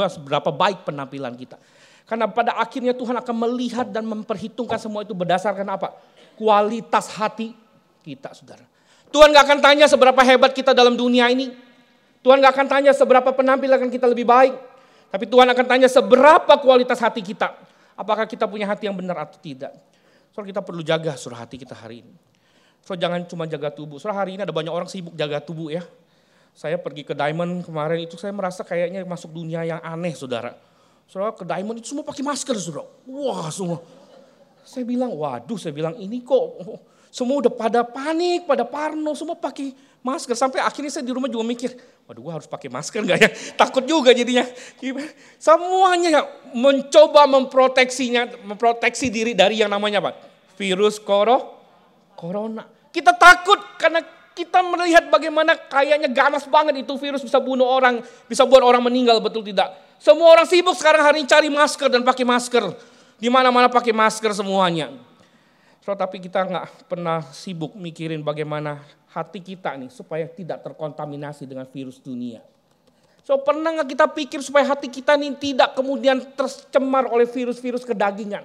seberapa 0.09 0.49
baik 0.53 0.85
penampilan 0.85 1.33
kita. 1.33 1.57
Karena 2.11 2.27
pada 2.27 2.59
akhirnya 2.59 2.91
Tuhan 2.91 3.15
akan 3.23 3.35
melihat 3.47 3.87
dan 3.87 4.03
memperhitungkan 4.03 4.75
semua 4.75 5.07
itu 5.07 5.15
berdasarkan 5.15 5.63
apa? 5.63 5.95
Kualitas 6.35 7.07
hati 7.07 7.55
kita 8.03 8.35
saudara. 8.35 8.67
Tuhan 9.15 9.31
gak 9.31 9.47
akan 9.47 9.59
tanya 9.63 9.87
seberapa 9.87 10.19
hebat 10.19 10.51
kita 10.51 10.75
dalam 10.75 10.99
dunia 10.99 11.31
ini. 11.31 11.55
Tuhan 12.19 12.43
gak 12.43 12.51
akan 12.51 12.67
tanya 12.67 12.91
seberapa 12.91 13.31
penampilan 13.31 13.87
kita 13.87 14.11
lebih 14.11 14.27
baik. 14.27 14.59
Tapi 15.07 15.23
Tuhan 15.23 15.47
akan 15.55 15.65
tanya 15.71 15.87
seberapa 15.87 16.51
kualitas 16.59 16.99
hati 16.99 17.23
kita. 17.23 17.55
Apakah 17.95 18.27
kita 18.27 18.43
punya 18.43 18.67
hati 18.67 18.91
yang 18.91 18.95
benar 18.99 19.15
atau 19.15 19.39
tidak. 19.39 19.71
Soal 20.35 20.43
kita 20.43 20.59
perlu 20.59 20.83
jaga 20.83 21.15
surah 21.15 21.47
hati 21.47 21.63
kita 21.63 21.79
hari 21.79 22.03
ini. 22.03 22.11
So 22.83 22.99
jangan 22.99 23.23
cuma 23.23 23.47
jaga 23.47 23.71
tubuh. 23.71 24.03
Surah 24.03 24.19
hari 24.19 24.35
ini 24.35 24.43
ada 24.43 24.51
banyak 24.51 24.71
orang 24.75 24.91
sibuk 24.91 25.15
jaga 25.15 25.39
tubuh 25.39 25.71
ya. 25.71 25.87
Saya 26.51 26.75
pergi 26.75 27.07
ke 27.07 27.15
Diamond 27.15 27.63
kemarin 27.63 28.03
itu 28.03 28.19
saya 28.19 28.35
merasa 28.35 28.67
kayaknya 28.67 28.99
masuk 29.07 29.31
dunia 29.31 29.63
yang 29.63 29.79
aneh 29.79 30.11
saudara. 30.11 30.70
Saudara 31.11 31.35
ke 31.35 31.43
Diamond 31.43 31.75
itu 31.75 31.91
semua 31.91 32.07
pakai 32.07 32.23
masker 32.23 32.55
saudara. 32.55 32.87
Wah 33.03 33.51
semua. 33.51 33.83
Saya 34.63 34.87
bilang 34.87 35.11
waduh 35.11 35.59
saya 35.59 35.75
bilang 35.75 35.99
ini 35.99 36.23
kok 36.23 36.63
semua 37.11 37.43
udah 37.43 37.51
pada 37.51 37.83
panik, 37.83 38.47
pada 38.47 38.63
parno, 38.63 39.11
semua 39.11 39.35
pakai 39.35 39.75
masker. 39.99 40.39
Sampai 40.39 40.63
akhirnya 40.63 40.87
saya 40.87 41.03
di 41.03 41.11
rumah 41.11 41.27
juga 41.27 41.43
mikir, 41.43 41.75
waduh 42.07 42.23
gue 42.23 42.31
harus 42.31 42.47
pakai 42.47 42.71
masker 42.71 43.03
gak 43.03 43.19
ya? 43.19 43.29
Takut 43.59 43.83
juga 43.83 44.15
jadinya. 44.15 44.47
Semuanya 45.35 46.23
mencoba 46.55 47.27
memproteksinya, 47.27 48.47
memproteksi 48.47 49.11
diri 49.11 49.35
dari 49.35 49.59
yang 49.59 49.67
namanya 49.67 49.99
apa? 49.99 50.15
Virus 50.55 50.95
koro, 51.03 51.59
corona. 52.15 52.63
Kita 52.95 53.11
takut 53.19 53.59
karena 53.75 53.99
kita 54.31 54.63
melihat 54.63 55.11
bagaimana 55.11 55.59
kayaknya 55.67 56.07
ganas 56.07 56.47
banget 56.47 56.87
itu 56.87 56.95
virus 56.95 57.19
bisa 57.19 57.43
bunuh 57.43 57.67
orang, 57.67 57.99
bisa 58.31 58.47
buat 58.47 58.63
orang 58.63 58.79
meninggal, 58.87 59.19
betul 59.19 59.43
tidak? 59.43 59.90
Semua 60.01 60.33
orang 60.33 60.49
sibuk 60.49 60.73
sekarang 60.73 61.05
hari 61.05 61.21
ini 61.21 61.29
cari 61.29 61.45
masker 61.53 61.85
dan 61.85 62.01
pakai 62.01 62.25
masker. 62.25 62.73
Di 63.21 63.29
mana-mana 63.29 63.69
pakai 63.69 63.93
masker 63.93 64.33
semuanya. 64.33 64.89
So, 65.85 65.93
tapi 65.93 66.17
kita 66.17 66.41
nggak 66.41 66.89
pernah 66.89 67.21
sibuk 67.29 67.77
mikirin 67.77 68.25
bagaimana 68.25 68.81
hati 69.13 69.45
kita 69.45 69.77
nih 69.77 69.93
supaya 69.93 70.25
tidak 70.25 70.65
terkontaminasi 70.65 71.45
dengan 71.45 71.69
virus 71.69 72.01
dunia. 72.01 72.41
So 73.21 73.37
pernah 73.37 73.69
nggak 73.77 73.89
kita 73.93 74.05
pikir 74.09 74.39
supaya 74.41 74.65
hati 74.73 74.89
kita 74.89 75.13
nih 75.13 75.37
tidak 75.37 75.77
kemudian 75.77 76.19
tercemar 76.33 77.05
oleh 77.05 77.29
virus-virus 77.29 77.85
kedagingan? 77.85 78.41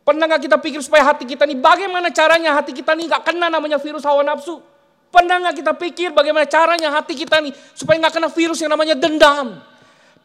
Pernah 0.00 0.24
nggak 0.30 0.48
kita 0.48 0.56
pikir 0.56 0.80
supaya 0.80 1.04
hati 1.12 1.28
kita 1.28 1.44
nih 1.44 1.58
bagaimana 1.60 2.08
caranya 2.08 2.56
hati 2.56 2.72
kita 2.72 2.96
nih 2.96 3.12
nggak 3.12 3.22
kena 3.28 3.52
namanya 3.52 3.76
virus 3.76 4.06
hawa 4.08 4.24
nafsu? 4.24 4.64
Pernah 5.12 5.36
nggak 5.44 5.56
kita 5.60 5.72
pikir 5.76 6.08
bagaimana 6.16 6.48
caranya 6.48 6.88
hati 6.96 7.12
kita 7.12 7.44
nih 7.44 7.52
supaya 7.76 8.00
nggak 8.00 8.14
kena 8.16 8.28
virus 8.32 8.58
yang 8.64 8.72
namanya 8.72 8.96
dendam? 8.96 9.60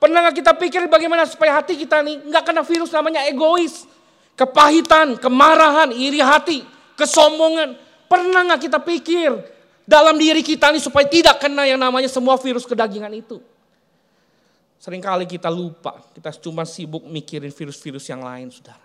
Pernah 0.01 0.25
nggak 0.25 0.41
kita 0.41 0.57
pikir 0.57 0.89
bagaimana 0.89 1.29
supaya 1.29 1.61
hati 1.61 1.77
kita 1.77 2.01
nih 2.01 2.25
nggak 2.25 2.43
kena 2.49 2.65
virus 2.65 2.89
namanya 2.89 3.21
egois? 3.29 3.85
kepahitan, 4.41 5.21
kemarahan, 5.21 5.93
iri 5.93 6.17
hati, 6.17 6.65
kesombongan. 6.97 7.77
Pernah 8.09 8.41
nggak 8.49 8.61
kita 8.67 8.79
pikir 8.81 9.31
dalam 9.87 10.17
diri 10.19 10.43
kita 10.43 10.73
ini 10.73 10.81
supaya 10.81 11.07
tidak 11.07 11.39
kena 11.39 11.63
yang 11.69 11.79
namanya 11.79 12.09
semua 12.11 12.35
virus 12.41 12.67
kedagingan 12.67 13.11
itu? 13.13 13.39
Seringkali 14.81 15.29
kita 15.29 15.47
lupa, 15.47 16.01
kita 16.17 16.33
cuma 16.41 16.65
sibuk 16.65 17.05
mikirin 17.05 17.53
virus-virus 17.53 18.09
yang 18.09 18.25
lain, 18.25 18.49
saudara. 18.49 18.81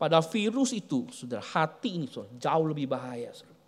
Pada 0.00 0.24
virus 0.24 0.72
itu, 0.72 1.04
saudara, 1.12 1.44
hati 1.44 2.00
ini 2.00 2.08
saudara, 2.08 2.32
jauh 2.40 2.64
lebih 2.64 2.88
bahaya. 2.88 3.28
Saudara. 3.36 3.60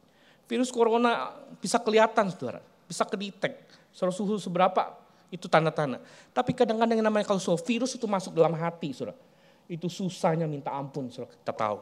Virus 0.49 0.73
corona 0.73 1.37
bisa 1.61 1.77
kelihatan, 1.77 2.33
saudara, 2.33 2.65
bisa 2.89 3.05
kedetek. 3.05 3.61
Suhu 3.93 4.41
seberapa, 4.41 4.97
itu 5.31 5.47
tanda-tanda. 5.47 6.03
Tapi 6.35 6.53
kadang-kadang 6.53 6.99
yang 6.99 7.07
namanya 7.07 7.25
kalau 7.31 7.41
virus 7.63 7.95
itu 7.95 8.05
masuk 8.05 8.35
dalam 8.35 8.53
hati, 8.59 8.91
saudara 8.93 9.17
itu 9.71 9.87
susahnya 9.87 10.51
minta 10.51 10.75
ampun, 10.75 11.07
kita 11.07 11.55
tahu. 11.55 11.79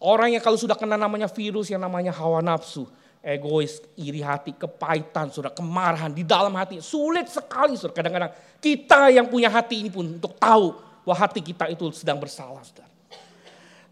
Orang 0.00 0.32
yang 0.32 0.40
kalau 0.40 0.56
sudah 0.56 0.72
kena 0.72 0.96
namanya 0.96 1.28
virus 1.28 1.68
yang 1.68 1.84
namanya 1.84 2.08
hawa 2.16 2.40
nafsu, 2.40 2.88
egois, 3.20 3.84
iri 4.00 4.24
hati, 4.24 4.56
kepahitan, 4.56 5.28
sudah 5.28 5.52
kemarahan 5.52 6.08
di 6.08 6.24
dalam 6.24 6.56
hati, 6.56 6.80
sulit 6.80 7.28
sekali 7.28 7.76
sudah 7.76 7.92
kadang-kadang 7.92 8.32
kita 8.56 9.12
yang 9.12 9.28
punya 9.28 9.52
hati 9.52 9.84
ini 9.84 9.92
pun 9.92 10.08
untuk 10.08 10.32
tahu 10.40 10.72
bahwa 11.04 11.16
hati 11.20 11.44
kita 11.44 11.68
itu 11.68 11.92
sedang 11.92 12.16
bersalah. 12.16 12.64
Saudara, 12.64 12.88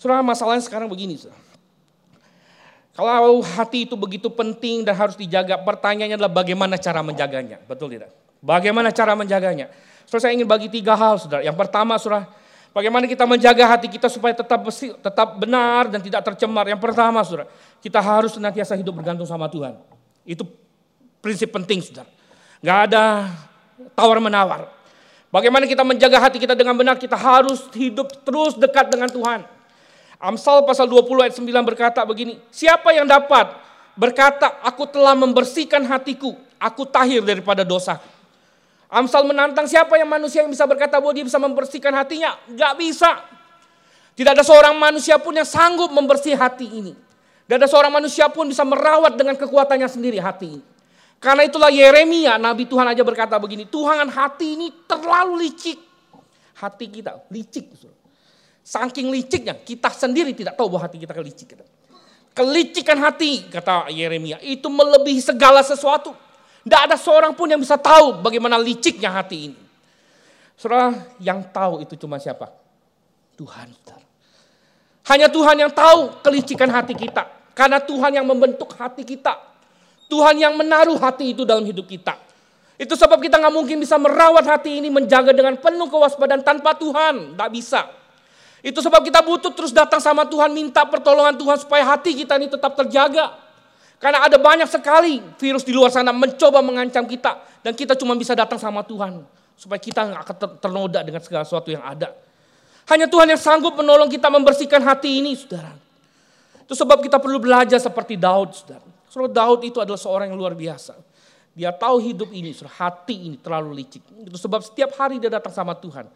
saudara 0.01 0.25
masalahnya 0.25 0.65
sekarang 0.65 0.89
begini. 0.89 1.21
Saudara. 1.21 1.45
Kalau 2.97 3.45
hati 3.45 3.85
itu 3.85 3.95
begitu 3.95 4.33
penting 4.33 4.89
dan 4.89 4.97
harus 4.97 5.15
dijaga, 5.15 5.61
pertanyaannya 5.61 6.17
adalah 6.17 6.33
bagaimana 6.33 6.81
cara 6.81 7.05
menjaganya, 7.05 7.61
betul 7.69 7.93
tidak? 7.93 8.11
Bagaimana 8.39 8.95
cara 8.95 9.19
menjaganya? 9.19 9.71
Saudara 10.09 10.23
saya 10.29 10.33
ingin 10.35 10.49
bagi 10.49 10.73
tiga 10.73 10.95
hal, 10.95 11.21
saudara. 11.21 11.43
Yang 11.45 11.57
pertama, 11.59 11.99
saudara, 12.01 12.27
Bagaimana 12.79 13.09
kita 13.09 13.25
menjaga 13.25 13.65
hati 13.65 13.89
kita 13.89 14.13
supaya 14.13 14.37
tetap 14.37 14.61
bersih, 14.61 14.93
tetap 15.01 15.41
benar 15.41 15.89
dan 15.89 15.99
tidak 16.05 16.21
tercemar. 16.23 16.69
Yang 16.69 16.79
pertama, 16.79 17.25
Saudara, 17.25 17.49
kita 17.81 17.99
harus 17.99 18.37
senantiasa 18.37 18.77
hidup 18.77 19.01
bergantung 19.03 19.27
sama 19.27 19.49
Tuhan. 19.49 19.81
Itu 20.23 20.45
prinsip 21.19 21.51
penting, 21.51 21.81
Saudara. 21.81 22.07
Gak 22.63 22.79
ada 22.87 23.35
tawar-menawar. 23.99 24.69
Bagaimana 25.29 25.67
kita 25.67 25.83
menjaga 25.83 26.23
hati 26.23 26.39
kita 26.39 26.55
dengan 26.55 26.79
benar, 26.79 26.97
kita 27.03 27.19
harus 27.19 27.67
hidup 27.75 28.09
terus 28.23 28.55
dekat 28.55 28.89
dengan 28.95 29.11
Tuhan. 29.11 29.43
Amsal 30.23 30.63
pasal 30.63 30.87
20 30.87 31.19
ayat 31.19 31.35
9 31.35 31.51
berkata 31.63 32.07
begini, 32.07 32.39
siapa 32.55 32.95
yang 32.95 33.11
dapat 33.11 33.55
berkata, 33.99 34.59
aku 34.63 34.87
telah 34.87 35.19
membersihkan 35.19 35.83
hatiku, 35.87 36.35
aku 36.63 36.87
tahir 36.87 37.27
daripada 37.27 37.67
dosa. 37.67 37.99
Amsal 38.89 39.29
menantang 39.29 39.69
siapa 39.69 40.01
yang 40.01 40.09
manusia 40.09 40.41
yang 40.41 40.49
bisa 40.49 40.65
berkata 40.65 40.97
bahwa 40.97 41.13
dia 41.13 41.25
bisa 41.25 41.37
membersihkan 41.37 41.93
hatinya? 41.93 42.41
Gak 42.57 42.73
bisa. 42.81 43.21
Tidak 44.17 44.33
ada 44.33 44.43
seorang 44.43 44.75
manusia 44.81 45.21
pun 45.21 45.37
yang 45.37 45.45
sanggup 45.45 45.93
membersih 45.93 46.35
hati 46.35 46.67
ini. 46.67 46.97
Tidak 47.45 47.57
ada 47.61 47.69
seorang 47.69 47.93
manusia 47.93 48.27
pun 48.33 48.49
bisa 48.49 48.65
merawat 48.65 49.15
dengan 49.15 49.37
kekuatannya 49.37 49.89
sendiri 49.89 50.17
hati 50.19 50.59
ini. 50.59 50.65
Karena 51.21 51.45
itulah 51.45 51.69
Yeremia, 51.69 52.41
Nabi 52.41 52.65
Tuhan 52.65 52.89
aja 52.89 53.03
berkata 53.05 53.37
begini, 53.37 53.69
Tuhan 53.69 54.09
hati 54.09 54.57
ini 54.57 54.67
terlalu 54.89 55.47
licik. 55.47 55.79
Hati 56.59 56.87
kita 56.89 57.23
licik. 57.31 57.71
Saking 58.65 59.09
liciknya, 59.09 59.57
kita 59.57 59.89
sendiri 59.89 60.37
tidak 60.37 60.57
tahu 60.57 60.73
bahwa 60.73 60.85
hati 60.89 61.01
kita 61.01 61.17
kelicik. 61.17 61.57
Kelicikan 62.37 63.01
hati, 63.01 63.49
kata 63.49 63.89
Yeremia, 63.91 64.39
itu 64.45 64.69
melebihi 64.69 65.25
segala 65.25 65.65
sesuatu. 65.65 66.13
Tidak 66.69 66.83
ada 66.85 67.01
seorang 67.01 67.33
pun 67.33 67.49
yang 67.49 67.57
bisa 67.57 67.81
tahu 67.81 68.21
bagaimana 68.21 68.61
liciknya 68.61 69.09
hati 69.09 69.49
ini. 69.49 69.59
Saudara, 70.53 70.93
yang 71.17 71.41
tahu 71.49 71.81
itu 71.81 71.97
cuma 71.97 72.21
siapa? 72.21 72.53
Tuhan. 73.41 73.73
Hanya 75.09 75.33
Tuhan 75.33 75.57
yang 75.57 75.73
tahu 75.73 76.21
kelicikan 76.21 76.69
hati 76.69 76.93
kita. 76.93 77.25
Karena 77.57 77.81
Tuhan 77.81 78.21
yang 78.21 78.29
membentuk 78.29 78.77
hati 78.77 79.01
kita. 79.01 79.33
Tuhan 80.13 80.37
yang 80.37 80.53
menaruh 80.61 81.01
hati 81.01 81.33
itu 81.33 81.49
dalam 81.49 81.65
hidup 81.65 81.89
kita. 81.89 82.21
Itu 82.77 82.93
sebab 83.01 83.17
kita 83.17 83.41
nggak 83.41 83.55
mungkin 83.57 83.81
bisa 83.81 83.97
merawat 83.97 84.45
hati 84.45 84.85
ini, 84.85 84.93
menjaga 84.93 85.33
dengan 85.33 85.57
penuh 85.57 85.89
kewaspadaan 85.89 86.45
tanpa 86.45 86.77
Tuhan. 86.77 87.33
Nggak 87.33 87.51
bisa. 87.57 87.89
Itu 88.61 88.85
sebab 88.85 89.01
kita 89.01 89.25
butuh 89.25 89.57
terus 89.57 89.73
datang 89.73 90.05
sama 90.05 90.29
Tuhan, 90.29 90.53
minta 90.53 90.85
pertolongan 90.85 91.33
Tuhan 91.33 91.57
supaya 91.65 91.97
hati 91.97 92.13
kita 92.13 92.37
ini 92.37 92.53
tetap 92.53 92.77
terjaga. 92.77 93.48
Karena 93.99 94.23
ada 94.23 94.39
banyak 94.39 94.71
sekali 94.71 95.19
virus 95.43 95.67
di 95.67 95.75
luar 95.75 95.91
sana 95.91 96.15
mencoba 96.15 96.63
mengancam 96.63 97.03
kita. 97.03 97.43
Dan 97.67 97.75
kita 97.75 97.99
cuma 97.99 98.15
bisa 98.15 98.33
datang 98.39 98.57
sama 98.57 98.87
Tuhan. 98.87 99.27
Supaya 99.59 99.83
kita 99.83 100.07
nggak 100.07 100.21
akan 100.23 100.37
ternoda 100.63 101.03
dengan 101.03 101.19
segala 101.19 101.43
sesuatu 101.43 101.75
yang 101.75 101.83
ada. 101.83 102.15
Hanya 102.87 103.11
Tuhan 103.11 103.27
yang 103.27 103.43
sanggup 103.43 103.75
menolong 103.75 104.07
kita 104.07 104.31
membersihkan 104.31 104.81
hati 104.81 105.19
ini, 105.19 105.35
saudara. 105.35 105.75
Itu 106.63 106.79
sebab 106.79 107.03
kita 107.03 107.19
perlu 107.19 107.43
belajar 107.43 107.77
seperti 107.83 108.15
Daud, 108.15 108.55
saudara. 108.55 108.87
Saudara 109.11 109.45
Daud 109.45 109.61
itu 109.67 109.83
adalah 109.83 109.99
seorang 109.99 110.31
yang 110.31 110.39
luar 110.39 110.55
biasa. 110.55 110.95
Dia 111.59 111.75
tahu 111.75 111.99
hidup 111.99 112.31
ini, 112.31 112.55
saudara, 112.55 112.89
hati 112.89 113.29
ini 113.29 113.37
terlalu 113.43 113.83
licik. 113.83 114.01
Itu 114.25 114.39
sebab 114.39 114.63
setiap 114.63 114.95
hari 114.95 115.19
dia 115.19 115.29
datang 115.29 115.51
sama 115.51 115.75
Tuhan. 115.75 116.07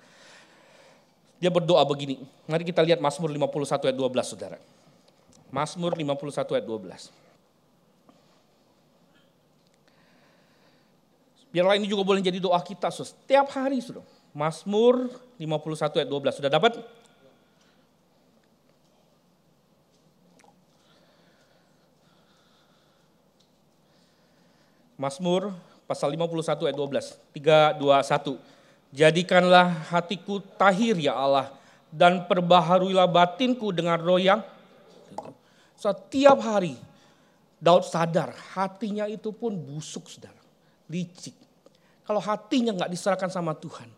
Dia 1.43 1.51
berdoa 1.51 1.83
begini. 1.83 2.23
Mari 2.47 2.63
kita 2.63 2.87
lihat 2.87 3.03
Mazmur 3.03 3.27
51 3.35 3.91
ayat 3.91 3.97
12 3.99 4.23
saudara. 4.23 4.59
Mazmur 5.51 5.99
51 5.99 6.55
ayat 6.55 6.65
12. 6.65 7.22
Biarlah 11.53 11.77
ini 11.77 11.85
juga 11.85 12.03
boleh 12.03 12.25
jadi 12.25 12.41
doa 12.41 12.57
kita 12.65 12.89
saudara. 12.89 13.13
Setiap 13.13 13.47
hari 13.53 13.79
saudara. 13.85 14.09
Mazmur 14.33 15.13
51 15.37 16.01
ayat 16.01 16.09
12. 16.09 16.41
Sudah 16.41 16.49
dapat? 16.49 16.81
Mazmur 24.97 25.53
pasal 25.85 26.17
51 26.17 26.73
ayat 26.73 26.77
12. 26.79 27.21
3, 27.37 27.77
2, 27.77 28.01
1. 28.01 28.97
Jadikanlah 28.97 29.67
hatiku 29.93 30.41
tahir 30.57 30.97
ya 30.97 31.17
Allah 31.17 31.53
dan 31.93 32.25
perbaharuilah 32.25 33.05
batinku 33.05 33.69
dengan 33.69 34.01
roh 34.01 34.17
yang 34.17 34.41
setiap 35.77 36.41
hari 36.41 36.79
Daud 37.63 37.87
sadar 37.87 38.35
hatinya 38.57 39.07
itu 39.07 39.31
pun 39.31 39.55
busuk 39.55 40.11
saudara, 40.11 40.42
licik. 40.93 41.33
Kalau 42.05 42.21
hatinya 42.21 42.77
nggak 42.77 42.91
diserahkan 42.93 43.33
sama 43.33 43.57
Tuhan, 43.57 43.89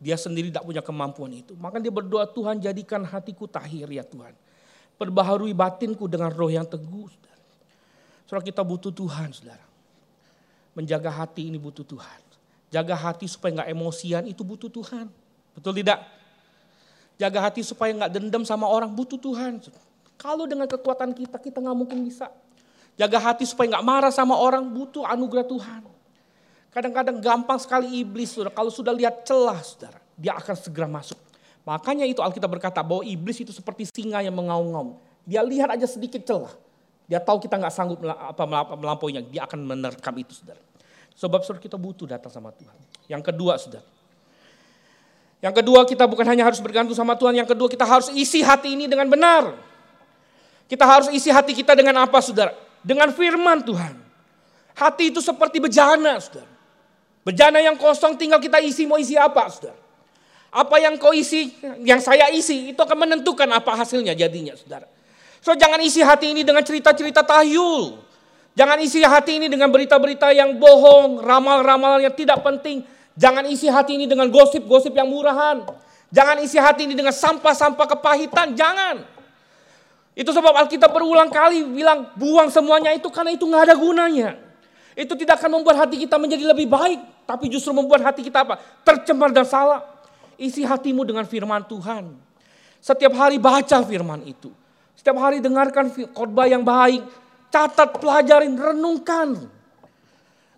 dia 0.00 0.16
sendiri 0.16 0.48
tidak 0.48 0.64
punya 0.64 0.80
kemampuan 0.80 1.36
itu. 1.36 1.52
Maka 1.60 1.76
dia 1.76 1.92
berdoa 1.92 2.24
Tuhan 2.24 2.64
jadikan 2.64 3.04
hatiku 3.04 3.44
tahir 3.44 3.84
ya 3.92 4.00
Tuhan. 4.00 4.32
Perbaharui 4.96 5.52
batinku 5.52 6.08
dengan 6.08 6.32
roh 6.32 6.48
yang 6.48 6.64
teguh. 6.64 7.12
Saudara, 8.24 8.44
kita 8.44 8.64
butuh 8.64 8.92
Tuhan 8.92 9.30
saudara 9.36 9.68
menjaga 10.78 11.10
hati 11.10 11.50
ini 11.50 11.58
butuh 11.58 11.82
Tuhan. 11.82 12.20
Jaga 12.70 12.94
hati 12.94 13.26
supaya 13.26 13.58
nggak 13.58 13.70
emosian 13.74 14.22
itu 14.30 14.46
butuh 14.46 14.70
Tuhan. 14.70 15.10
Betul 15.58 15.82
tidak? 15.82 16.06
Jaga 17.18 17.50
hati 17.50 17.66
supaya 17.66 17.90
nggak 17.90 18.14
dendam 18.14 18.46
sama 18.46 18.70
orang 18.70 18.86
butuh 18.94 19.18
Tuhan. 19.18 19.58
Kalau 20.14 20.46
dengan 20.46 20.70
kekuatan 20.70 21.10
kita, 21.10 21.42
kita 21.42 21.58
nggak 21.58 21.74
mungkin 21.74 22.06
bisa. 22.06 22.30
Jaga 22.94 23.18
hati 23.18 23.42
supaya 23.42 23.74
nggak 23.74 23.82
marah 23.82 24.12
sama 24.14 24.38
orang 24.38 24.62
butuh 24.62 25.02
anugerah 25.02 25.42
Tuhan. 25.50 25.82
Kadang-kadang 26.78 27.18
gampang 27.18 27.58
sekali 27.58 28.06
iblis, 28.06 28.30
saudara. 28.30 28.54
Kalau 28.54 28.70
sudah 28.70 28.94
lihat 28.94 29.26
celah, 29.26 29.58
saudara, 29.66 29.98
dia 30.14 30.30
akan 30.38 30.54
segera 30.54 30.86
masuk. 30.86 31.18
Makanya 31.66 32.06
itu 32.06 32.22
Alkitab 32.22 32.46
berkata 32.46 32.78
bahwa 32.86 33.02
iblis 33.02 33.42
itu 33.42 33.50
seperti 33.50 33.90
singa 33.90 34.22
yang 34.22 34.38
mengaum-ngaum. 34.38 34.94
Dia 35.26 35.42
lihat 35.42 35.74
aja 35.74 35.90
sedikit 35.90 36.22
celah. 36.22 36.54
Dia 37.10 37.18
tahu 37.18 37.42
kita 37.42 37.58
nggak 37.58 37.74
sanggup 37.74 37.98
melampauinya. 38.78 39.26
Dia 39.26 39.50
akan 39.50 39.58
menerkam 39.66 40.14
itu, 40.22 40.38
saudara. 40.38 40.62
Sebab 41.18 41.42
saudara 41.42 41.66
kita 41.66 41.74
butuh 41.74 42.06
datang 42.06 42.30
sama 42.30 42.54
Tuhan. 42.54 42.78
Yang 43.10 43.22
kedua 43.26 43.58
saudara. 43.58 43.88
Yang 45.42 45.54
kedua 45.58 45.82
kita 45.82 46.06
bukan 46.06 46.30
hanya 46.30 46.46
harus 46.46 46.62
bergantung 46.62 46.94
sama 46.94 47.18
Tuhan. 47.18 47.34
Yang 47.42 47.58
kedua 47.58 47.66
kita 47.66 47.82
harus 47.82 48.06
isi 48.14 48.38
hati 48.38 48.78
ini 48.78 48.86
dengan 48.86 49.10
benar. 49.10 49.50
Kita 50.70 50.86
harus 50.86 51.10
isi 51.10 51.34
hati 51.34 51.58
kita 51.58 51.74
dengan 51.74 52.06
apa 52.06 52.22
saudara? 52.22 52.54
Dengan 52.86 53.10
firman 53.10 53.66
Tuhan. 53.66 53.98
Hati 54.78 55.10
itu 55.10 55.18
seperti 55.18 55.58
bejana 55.58 56.22
saudara. 56.22 56.57
Bejana 57.28 57.60
yang 57.60 57.76
kosong 57.76 58.16
tinggal 58.16 58.40
kita 58.40 58.56
isi 58.56 58.88
mau 58.88 58.96
isi 58.96 59.12
apa 59.12 59.52
saudara. 59.52 59.76
Apa 60.48 60.80
yang 60.80 60.96
kau 60.96 61.12
isi, 61.12 61.52
yang 61.84 62.00
saya 62.00 62.32
isi 62.32 62.72
itu 62.72 62.80
akan 62.80 63.04
menentukan 63.04 63.44
apa 63.52 63.76
hasilnya 63.76 64.16
jadinya 64.16 64.56
saudara. 64.56 64.88
So 65.44 65.52
jangan 65.52 65.76
isi 65.84 66.00
hati 66.00 66.32
ini 66.32 66.40
dengan 66.40 66.64
cerita-cerita 66.64 67.20
tahyul. 67.20 68.00
Jangan 68.56 68.80
isi 68.80 69.04
hati 69.04 69.44
ini 69.44 69.52
dengan 69.52 69.68
berita-berita 69.68 70.32
yang 70.32 70.56
bohong, 70.56 71.20
ramal-ramal 71.20 72.00
yang 72.00 72.16
tidak 72.16 72.40
penting. 72.40 72.80
Jangan 73.12 73.44
isi 73.44 73.68
hati 73.68 74.00
ini 74.00 74.08
dengan 74.08 74.32
gosip-gosip 74.32 74.96
yang 74.96 75.12
murahan. 75.12 75.68
Jangan 76.08 76.40
isi 76.40 76.56
hati 76.56 76.88
ini 76.88 76.96
dengan 76.96 77.12
sampah-sampah 77.12 77.92
kepahitan, 77.92 78.56
jangan. 78.56 79.04
Itu 80.16 80.32
sebab 80.32 80.64
Alkitab 80.64 80.96
berulang 80.96 81.28
kali 81.28 81.60
bilang 81.76 82.08
buang 82.16 82.48
semuanya 82.48 82.88
itu 82.96 83.12
karena 83.12 83.36
itu 83.36 83.44
nggak 83.44 83.68
ada 83.68 83.76
gunanya. 83.76 84.48
Itu 84.96 85.12
tidak 85.12 85.44
akan 85.44 85.60
membuat 85.60 85.84
hati 85.84 86.00
kita 86.02 86.16
menjadi 86.16 86.56
lebih 86.56 86.66
baik, 86.66 87.17
tapi 87.28 87.52
justru 87.52 87.76
membuat 87.76 88.00
hati 88.08 88.24
kita 88.24 88.40
apa? 88.40 88.56
Tercemar 88.80 89.28
dan 89.28 89.44
salah. 89.44 89.84
Isi 90.40 90.64
hatimu 90.64 91.04
dengan 91.04 91.28
firman 91.28 91.60
Tuhan. 91.68 92.16
Setiap 92.80 93.12
hari 93.20 93.36
baca 93.36 93.84
firman 93.84 94.24
itu. 94.24 94.48
Setiap 94.96 95.20
hari 95.20 95.44
dengarkan 95.44 95.92
khotbah 96.16 96.48
yang 96.48 96.64
baik, 96.64 97.04
Catat, 97.48 98.00
pelajarin, 98.00 98.56
renungkan. 98.56 99.48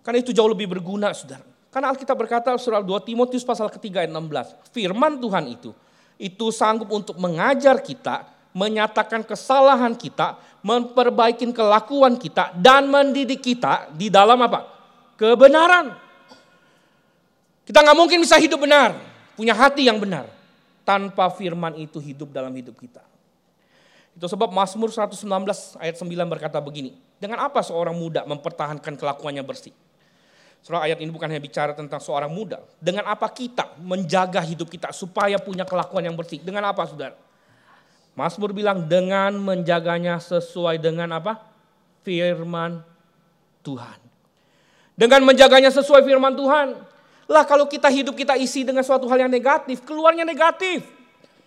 Karena 0.03 0.17
itu 0.19 0.35
jauh 0.35 0.51
lebih 0.51 0.67
berguna, 0.67 1.15
saudara. 1.15 1.43
Karena 1.71 1.87
Alkitab 1.91 2.19
berkata, 2.19 2.51
surah 2.59 2.83
2 2.83 3.07
Timotius 3.07 3.47
pasal 3.47 3.71
ketiga 3.71 4.03
ayat 4.03 4.11
16. 4.11 4.75
Firman 4.75 5.15
Tuhan 5.23 5.47
itu, 5.47 5.71
itu 6.19 6.45
sanggup 6.51 6.91
untuk 6.91 7.15
mengajar 7.15 7.79
kita, 7.79 8.27
menyatakan 8.51 9.23
kesalahan 9.23 9.95
kita, 9.95 10.35
memperbaiki 10.67 11.47
kelakuan 11.55 12.19
kita, 12.19 12.51
dan 12.59 12.91
mendidik 12.91 13.39
kita 13.39 13.87
di 13.95 14.11
dalam 14.11 14.35
apa? 14.43 14.67
Kebenaran. 15.15 16.00
Kita 17.65 17.79
nggak 17.85 17.97
mungkin 17.97 18.21
bisa 18.25 18.37
hidup 18.41 18.65
benar, 18.65 18.97
punya 19.37 19.53
hati 19.53 19.85
yang 19.85 20.01
benar, 20.01 20.27
tanpa 20.81 21.29
firman 21.33 21.77
itu 21.77 22.01
hidup 22.01 22.33
dalam 22.33 22.51
hidup 22.51 22.75
kita. 22.77 23.05
Itu 24.17 24.27
sebab 24.27 24.51
Mazmur 24.51 24.91
119 24.91 25.23
ayat 25.79 25.95
9 25.95 26.07
berkata 26.27 26.59
begini. 26.59 26.97
Dengan 27.21 27.47
apa 27.47 27.63
seorang 27.63 27.95
muda 27.95 28.25
mempertahankan 28.27 28.97
kelakuannya 28.97 29.45
bersih? 29.45 29.71
Surah 30.61 30.85
ayat 30.85 31.01
ini 31.01 31.09
bukan 31.09 31.25
hanya 31.25 31.41
bicara 31.41 31.73
tentang 31.73 31.97
seorang 31.97 32.29
muda. 32.29 32.61
Dengan 32.77 33.09
apa 33.09 33.25
kita 33.33 33.81
menjaga 33.81 34.45
hidup 34.45 34.69
kita 34.69 34.93
supaya 34.93 35.41
punya 35.41 35.65
kelakuan 35.65 36.05
yang 36.05 36.13
bersih? 36.13 36.37
Dengan 36.37 36.69
apa 36.69 36.85
saudara? 36.85 37.17
Mazmur 38.13 38.53
bilang 38.53 38.85
dengan 38.85 39.33
menjaganya 39.41 40.21
sesuai 40.21 40.77
dengan 40.77 41.17
apa? 41.17 41.41
Firman 42.05 42.83
Tuhan. 43.65 43.97
Dengan 44.93 45.25
menjaganya 45.25 45.73
sesuai 45.73 46.05
firman 46.05 46.37
Tuhan. 46.37 46.77
Lah 47.29 47.43
kalau 47.45 47.69
kita 47.69 47.91
hidup 47.91 48.17
kita 48.17 48.37
isi 48.37 48.65
dengan 48.65 48.81
suatu 48.81 49.05
hal 49.09 49.27
yang 49.27 49.31
negatif, 49.31 49.83
keluarnya 49.85 50.25
negatif. 50.25 50.81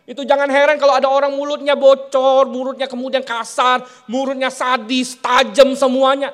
Itu 0.04 0.20
jangan 0.28 0.52
heran 0.52 0.76
kalau 0.76 0.92
ada 0.92 1.08
orang 1.08 1.32
mulutnya 1.32 1.72
bocor, 1.72 2.44
mulutnya 2.44 2.84
kemudian 2.84 3.24
kasar, 3.24 3.80
mulutnya 4.04 4.52
sadis, 4.52 5.16
tajam 5.16 5.72
semuanya. 5.72 6.28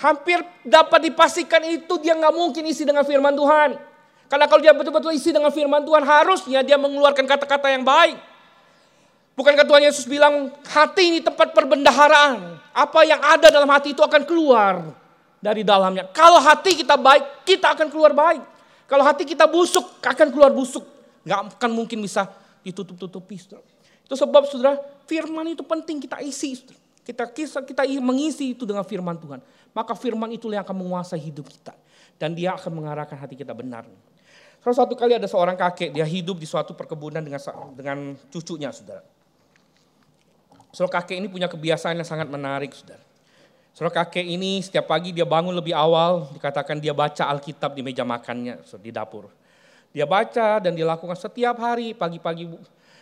Hampir 0.00 0.40
dapat 0.64 1.12
dipastikan 1.12 1.60
itu 1.68 2.00
dia 2.00 2.16
nggak 2.16 2.32
mungkin 2.32 2.64
isi 2.64 2.88
dengan 2.88 3.04
firman 3.04 3.36
Tuhan. 3.36 3.76
Karena 4.32 4.48
kalau 4.48 4.62
dia 4.64 4.72
betul-betul 4.72 5.12
isi 5.12 5.36
dengan 5.36 5.52
firman 5.52 5.84
Tuhan 5.84 6.00
harusnya 6.00 6.64
dia 6.64 6.80
mengeluarkan 6.80 7.28
kata-kata 7.28 7.68
yang 7.68 7.84
baik. 7.84 8.16
Bukankah 9.36 9.68
Tuhan 9.68 9.82
Yesus 9.84 10.04
bilang 10.08 10.52
hati 10.64 11.12
ini 11.12 11.20
tempat 11.20 11.52
perbendaharaan. 11.52 12.56
Apa 12.72 13.04
yang 13.04 13.20
ada 13.20 13.52
dalam 13.52 13.68
hati 13.68 13.92
itu 13.92 14.00
akan 14.00 14.22
keluar 14.24 14.80
dari 15.40 15.60
dalamnya. 15.60 16.08
Kalau 16.12 16.40
hati 16.40 16.80
kita 16.80 16.96
baik, 16.96 17.44
kita 17.44 17.76
akan 17.76 17.88
keluar 17.92 18.16
baik. 18.16 18.40
Kalau 18.90 19.06
hati 19.06 19.22
kita 19.22 19.46
busuk, 19.46 20.02
akan 20.02 20.34
keluar 20.34 20.50
busuk. 20.50 20.82
Gak 21.22 21.54
akan 21.54 21.70
mungkin 21.70 22.02
bisa 22.02 22.26
ditutup-tutupi. 22.66 23.38
Itu 23.38 24.14
sebab 24.18 24.50
saudara, 24.50 24.82
firman 25.06 25.46
itu 25.54 25.62
penting 25.62 26.02
kita 26.02 26.18
isi. 26.18 26.58
Saudara. 26.58 26.80
Kita 27.06 27.24
kisah 27.30 27.62
kita 27.62 27.86
mengisi 28.02 28.50
itu 28.50 28.66
dengan 28.66 28.82
firman 28.82 29.14
Tuhan. 29.14 29.38
Maka 29.70 29.94
firman 29.94 30.26
itu 30.34 30.50
yang 30.50 30.66
akan 30.66 30.74
menguasai 30.74 31.22
hidup 31.22 31.46
kita. 31.46 31.70
Dan 32.18 32.34
dia 32.34 32.58
akan 32.58 32.82
mengarahkan 32.82 33.14
hati 33.14 33.38
kita 33.38 33.54
benar. 33.54 33.86
Salah 34.60 34.76
satu 34.84 34.92
kali 34.98 35.16
ada 35.16 35.24
seorang 35.24 35.56
kakek, 35.56 35.94
dia 35.94 36.04
hidup 36.04 36.36
di 36.36 36.44
suatu 36.44 36.76
perkebunan 36.76 37.24
dengan 37.24 37.40
dengan 37.72 37.98
cucunya, 38.28 38.68
saudara. 38.74 39.00
Saudara 40.74 41.00
kakek 41.00 41.16
ini 41.16 41.30
punya 41.32 41.48
kebiasaan 41.48 41.96
yang 41.96 42.04
sangat 42.04 42.28
menarik, 42.28 42.74
saudara. 42.74 43.09
Saudara 43.70 44.02
kakek 44.02 44.26
ini 44.26 44.60
setiap 44.60 44.90
pagi 44.90 45.14
dia 45.14 45.22
bangun 45.22 45.54
lebih 45.54 45.72
awal, 45.72 46.26
dikatakan 46.34 46.82
dia 46.82 46.90
baca 46.90 47.30
Alkitab 47.30 47.72
di 47.72 47.82
meja 47.86 48.02
makannya, 48.02 48.60
di 48.82 48.90
dapur. 48.90 49.30
Dia 49.90 50.06
baca 50.06 50.58
dan 50.62 50.74
dilakukan 50.74 51.18
setiap 51.18 51.58
hari, 51.58 51.94
pagi-pagi 51.94 52.50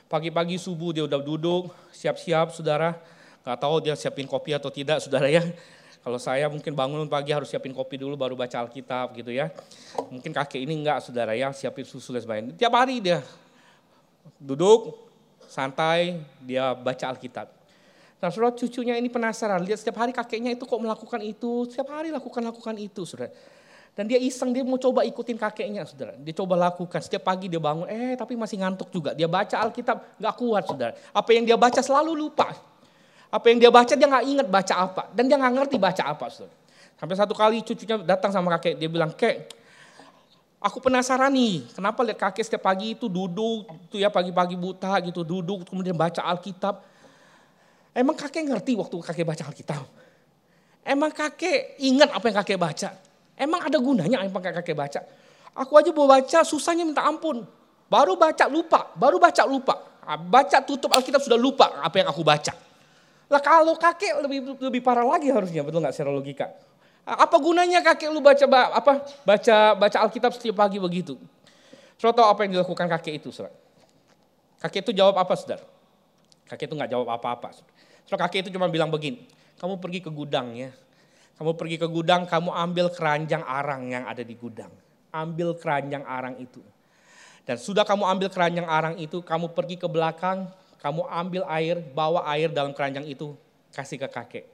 pagi-pagi 0.09 0.57
subuh 0.57 0.97
dia 0.97 1.05
udah 1.05 1.21
duduk, 1.21 1.69
siap-siap 1.93 2.53
saudara. 2.57 2.97
Gak 3.45 3.59
tahu 3.61 3.81
dia 3.81 3.97
siapin 3.97 4.29
kopi 4.29 4.53
atau 4.57 4.69
tidak 4.69 5.01
saudara 5.05 5.29
ya. 5.29 5.45
Kalau 6.05 6.17
saya 6.17 6.49
mungkin 6.49 6.73
bangun 6.73 7.05
pagi 7.11 7.35
harus 7.37 7.53
siapin 7.53 7.77
kopi 7.77 8.01
dulu 8.01 8.17
baru 8.17 8.33
baca 8.33 8.65
Alkitab 8.65 9.13
gitu 9.17 9.29
ya. 9.33 9.53
Mungkin 10.09 10.33
kakek 10.33 10.65
ini 10.65 10.81
enggak 10.85 11.05
saudara 11.05 11.37
ya, 11.37 11.53
siapin 11.53 11.85
susu 11.85 12.17
dan 12.17 12.25
sebagainya. 12.25 12.57
Tiap 12.57 12.73
hari 12.73 13.05
dia 13.05 13.21
duduk, 14.41 15.11
santai, 15.49 16.23
dia 16.45 16.73
baca 16.73 17.05
Alkitab. 17.13 17.58
Nah 18.19 18.35
saudara 18.35 18.51
cucunya 18.51 18.99
ini 18.99 19.07
penasaran, 19.07 19.63
lihat 19.63 19.79
setiap 19.79 20.03
hari 20.03 20.11
kakeknya 20.11 20.51
itu 20.51 20.67
kok 20.67 20.81
melakukan 20.83 21.23
itu, 21.23 21.71
setiap 21.71 21.95
hari 21.95 22.11
lakukan-lakukan 22.11 22.75
itu 22.83 23.07
saudara. 23.07 23.31
Dan 23.95 24.07
dia 24.07 24.19
iseng, 24.23 24.55
dia 24.55 24.63
mau 24.63 24.79
coba 24.79 25.03
ikutin 25.03 25.35
kakeknya, 25.35 25.83
saudara. 25.83 26.15
Dia 26.19 26.35
coba 26.35 26.55
lakukan, 26.71 27.03
setiap 27.03 27.27
pagi 27.27 27.51
dia 27.51 27.59
bangun, 27.59 27.87
eh 27.91 28.15
tapi 28.15 28.39
masih 28.39 28.63
ngantuk 28.63 28.95
juga. 28.95 29.11
Dia 29.11 29.27
baca 29.27 29.59
Alkitab, 29.59 30.23
gak 30.23 30.35
kuat, 30.39 30.71
saudara. 30.71 30.95
Apa 31.11 31.31
yang 31.35 31.43
dia 31.43 31.59
baca 31.59 31.83
selalu 31.83 32.15
lupa. 32.15 32.55
Apa 33.27 33.51
yang 33.51 33.59
dia 33.59 33.71
baca, 33.75 33.91
dia 33.99 34.07
gak 34.07 34.23
ingat 34.23 34.47
baca 34.47 34.75
apa. 34.79 35.03
Dan 35.11 35.27
dia 35.27 35.35
gak 35.35 35.51
ngerti 35.51 35.77
baca 35.83 36.03
apa, 36.15 36.31
saudara. 36.31 36.55
Sampai 36.95 37.15
satu 37.19 37.35
kali 37.35 37.59
cucunya 37.63 37.99
datang 38.03 38.31
sama 38.31 38.55
kakek, 38.59 38.79
dia 38.79 38.87
bilang, 38.87 39.11
kek, 39.15 39.51
aku 40.63 40.79
penasaran 40.79 41.31
nih, 41.35 41.67
kenapa 41.71 42.03
lihat 42.07 42.19
kakek 42.19 42.47
setiap 42.47 42.71
pagi 42.71 42.95
itu 42.95 43.11
duduk, 43.11 43.67
itu 43.91 43.99
ya 43.99 44.11
pagi-pagi 44.11 44.55
buta 44.55 44.95
gitu, 45.07 45.27
duduk, 45.27 45.67
kemudian 45.67 45.95
baca 45.95 46.23
Alkitab. 46.23 46.98
Emang 47.95 48.15
kakek 48.15 48.45
ngerti 48.45 48.77
waktu 48.77 48.97
kakek 49.01 49.27
baca 49.27 49.43
Alkitab? 49.49 49.85
Emang 50.85 51.13
kakek 51.13 51.77
ingat 51.85 52.13
apa 52.13 52.25
yang 52.29 52.37
kakek 52.41 52.59
baca? 52.61 52.91
Emang 53.37 53.61
ada 53.65 53.79
gunanya 53.81 54.25
apa 54.25 54.39
yang 54.41 54.57
kakek 54.63 54.77
baca? 54.77 55.01
Aku 55.59 55.75
aja 55.75 55.91
mau 55.91 56.07
baca 56.07 56.41
susahnya 56.47 56.87
minta 56.87 57.03
ampun. 57.05 57.43
Baru 57.89 58.15
baca 58.21 58.47
lupa, 58.47 58.93
baru 58.95 59.17
baca 59.17 59.43
lupa. 59.49 59.75
Ah, 60.09 60.17
baca 60.17 60.65
tutup 60.65 60.89
Alkitab 60.93 61.21
sudah 61.21 61.37
lupa 61.37 61.85
apa 61.85 62.01
yang 62.01 62.09
aku 62.09 62.25
baca. 62.25 62.53
Lah 63.29 63.41
kalau 63.45 63.77
kakek 63.77 64.25
lebih 64.25 64.57
lebih 64.57 64.81
parah 64.81 65.05
lagi 65.05 65.29
harusnya, 65.29 65.61
betul 65.61 65.85
nggak 65.85 65.93
secara 65.93 66.13
logika? 66.13 66.49
Ah, 67.05 67.29
apa 67.29 67.37
gunanya 67.37 67.85
kakek 67.85 68.09
lu 68.09 68.25
baca 68.25 68.45
apa 68.73 68.93
baca 69.25 69.57
baca 69.77 69.99
Alkitab 70.09 70.33
setiap 70.33 70.65
pagi 70.65 70.81
begitu? 70.81 71.17
Saudara 71.99 72.23
tahu 72.23 72.27
apa 72.31 72.41
yang 72.47 72.53
dilakukan 72.57 72.87
kakek 72.87 73.19
itu, 73.19 73.35
saudara? 73.35 73.53
Kakek 74.63 74.87
itu 74.87 74.93
jawab 74.95 75.19
apa, 75.19 75.35
saudara? 75.35 75.67
Kakek 76.49 76.73
itu 76.73 76.75
nggak 76.75 76.91
jawab 76.91 77.09
apa-apa. 77.13 77.53
Saudara 78.09 78.25
kakek 78.27 78.49
itu 78.49 78.51
cuma 78.57 78.73
bilang 78.73 78.89
begini, 78.89 79.29
kamu 79.61 79.77
pergi 79.77 80.01
ke 80.01 80.09
gudang 80.09 80.57
ya, 80.57 80.73
kamu 81.37 81.55
pergi 81.55 81.77
ke 81.77 81.87
gudang, 81.87 82.25
kamu 82.25 82.51
ambil 82.51 82.87
keranjang 82.89 83.45
arang 83.45 83.93
yang 83.93 84.09
ada 84.09 84.25
di 84.25 84.33
gudang. 84.33 84.73
Ambil 85.13 85.53
keranjang 85.55 86.03
arang 86.09 86.41
itu. 86.41 86.65
Dan 87.45 87.61
sudah 87.61 87.85
kamu 87.85 88.05
ambil 88.05 88.29
keranjang 88.33 88.69
arang 88.69 88.97
itu, 88.97 89.21
kamu 89.21 89.53
pergi 89.53 89.77
ke 89.77 89.89
belakang, 89.89 90.49
kamu 90.81 91.05
ambil 91.09 91.43
air, 91.49 91.81
bawa 91.81 92.25
air 92.33 92.49
dalam 92.49 92.73
keranjang 92.73 93.05
itu, 93.05 93.37
kasih 93.73 94.01
ke 94.01 94.09
kakek. 94.09 94.45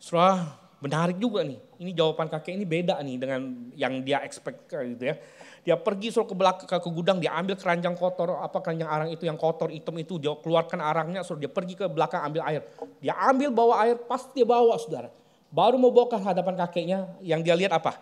Setelah 0.00 0.61
menarik 0.82 1.16
juga 1.22 1.46
nih. 1.46 1.62
Ini 1.78 1.90
jawaban 1.94 2.26
kakek 2.26 2.58
ini 2.58 2.66
beda 2.66 2.98
nih 2.98 3.16
dengan 3.16 3.40
yang 3.78 4.02
dia 4.02 4.18
expect 4.26 4.66
gitu 4.66 5.14
ya. 5.14 5.16
Dia 5.62 5.78
pergi 5.78 6.10
suruh 6.10 6.26
ke 6.26 6.34
belakang 6.34 6.66
ke 6.66 6.90
gudang, 6.90 7.22
dia 7.22 7.30
ambil 7.38 7.54
keranjang 7.54 7.94
kotor, 7.94 8.34
apa 8.42 8.58
keranjang 8.58 8.90
arang 8.90 9.08
itu 9.14 9.30
yang 9.30 9.38
kotor 9.38 9.70
hitam 9.70 9.94
itu, 9.94 10.18
dia 10.18 10.34
keluarkan 10.34 10.82
arangnya, 10.82 11.22
suruh 11.22 11.38
dia 11.38 11.46
pergi 11.46 11.78
ke 11.78 11.86
belakang 11.86 12.18
ambil 12.18 12.42
air. 12.50 12.66
Dia 12.98 13.14
ambil 13.30 13.54
bawa 13.54 13.86
air, 13.86 13.94
pasti 13.94 14.42
dia 14.42 14.48
bawa 14.50 14.74
saudara. 14.74 15.14
Baru 15.54 15.78
mau 15.78 15.94
bawa 15.94 16.10
ke 16.10 16.18
hadapan 16.18 16.58
kakeknya, 16.66 16.98
yang 17.22 17.46
dia 17.46 17.54
lihat 17.54 17.78
apa? 17.78 17.94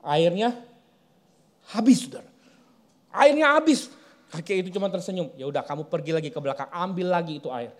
Airnya 0.00 0.56
habis, 1.68 2.08
saudara. 2.08 2.32
Airnya 3.12 3.60
habis. 3.60 3.92
Kakek 4.32 4.64
itu 4.64 4.80
cuma 4.80 4.88
tersenyum. 4.88 5.36
Ya 5.36 5.44
udah, 5.44 5.60
kamu 5.60 5.84
pergi 5.92 6.16
lagi 6.16 6.32
ke 6.32 6.40
belakang, 6.40 6.72
ambil 6.72 7.12
lagi 7.12 7.44
itu 7.44 7.52
air. 7.52 7.76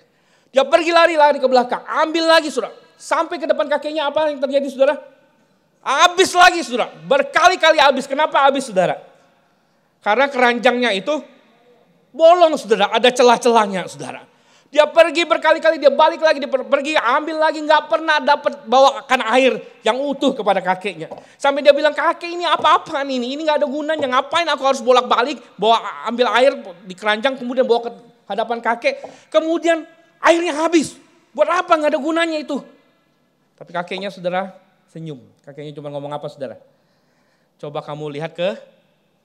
Dia 0.53 0.61
pergi 0.61 0.93
lari-lari 0.93 1.41
ke 1.41 1.49
belakang, 1.49 1.81
ambil 2.05 2.29
lagi, 2.37 2.53
saudara. 2.53 2.84
Sampai 2.95 3.43
ke 3.43 3.47
depan 3.49 3.67
kakeknya 3.67 4.09
apa 4.09 4.31
yang 4.31 4.41
terjadi, 4.41 4.67
saudara? 4.71 4.95
Habis 5.85 6.31
lagi, 6.33 6.61
saudara. 6.65 6.91
Berkali-kali 7.05 7.77
habis. 7.77 8.09
Kenapa 8.09 8.43
habis, 8.47 8.65
saudara? 8.65 9.03
Karena 10.01 10.29
keranjangnya 10.29 10.91
itu 10.97 11.21
bolong, 12.15 12.57
saudara. 12.57 12.89
Ada 12.95 13.13
celah-celahnya, 13.13 13.85
saudara. 13.91 14.25
Dia 14.75 14.91
pergi 14.91 15.23
berkali-kali, 15.23 15.79
dia 15.79 15.95
balik 15.95 16.19
lagi, 16.19 16.43
dia 16.43 16.51
pergi 16.51 16.99
ambil 16.99 17.39
lagi, 17.39 17.63
nggak 17.63 17.87
pernah 17.87 18.19
dapat 18.19 18.67
bawakan 18.67 19.23
air 19.31 19.63
yang 19.87 19.95
utuh 20.03 20.35
kepada 20.35 20.59
kakeknya. 20.59 21.15
Sampai 21.39 21.63
dia 21.63 21.71
bilang, 21.71 21.95
kakek 21.95 22.27
ini 22.27 22.43
apa-apa 22.43 23.07
ini, 23.07 23.39
ini 23.39 23.47
nggak 23.47 23.63
ada 23.63 23.71
gunanya, 23.71 24.11
ngapain 24.11 24.43
aku 24.51 24.67
harus 24.67 24.83
bolak-balik, 24.83 25.39
bawa 25.55 25.79
ambil 26.11 26.27
air 26.35 26.59
di 26.83 26.95
keranjang, 26.99 27.39
kemudian 27.39 27.63
bawa 27.63 27.87
ke 27.87 27.91
hadapan 28.27 28.59
kakek, 28.59 28.99
kemudian 29.31 29.87
airnya 30.19 30.59
habis. 30.67 30.99
Buat 31.31 31.55
apa, 31.55 31.79
nggak 31.79 31.95
ada 31.95 32.01
gunanya 32.03 32.43
itu. 32.43 32.59
Tapi 33.55 33.71
kakeknya 33.71 34.11
saudara 34.11 34.59
senyum, 34.91 35.23
kakeknya 35.47 35.75
cuma 35.79 35.91
ngomong 35.95 36.11
apa 36.11 36.27
saudara? 36.27 36.59
Coba 37.59 37.83
kamu 37.87 38.19
lihat 38.19 38.35
ke 38.35 38.59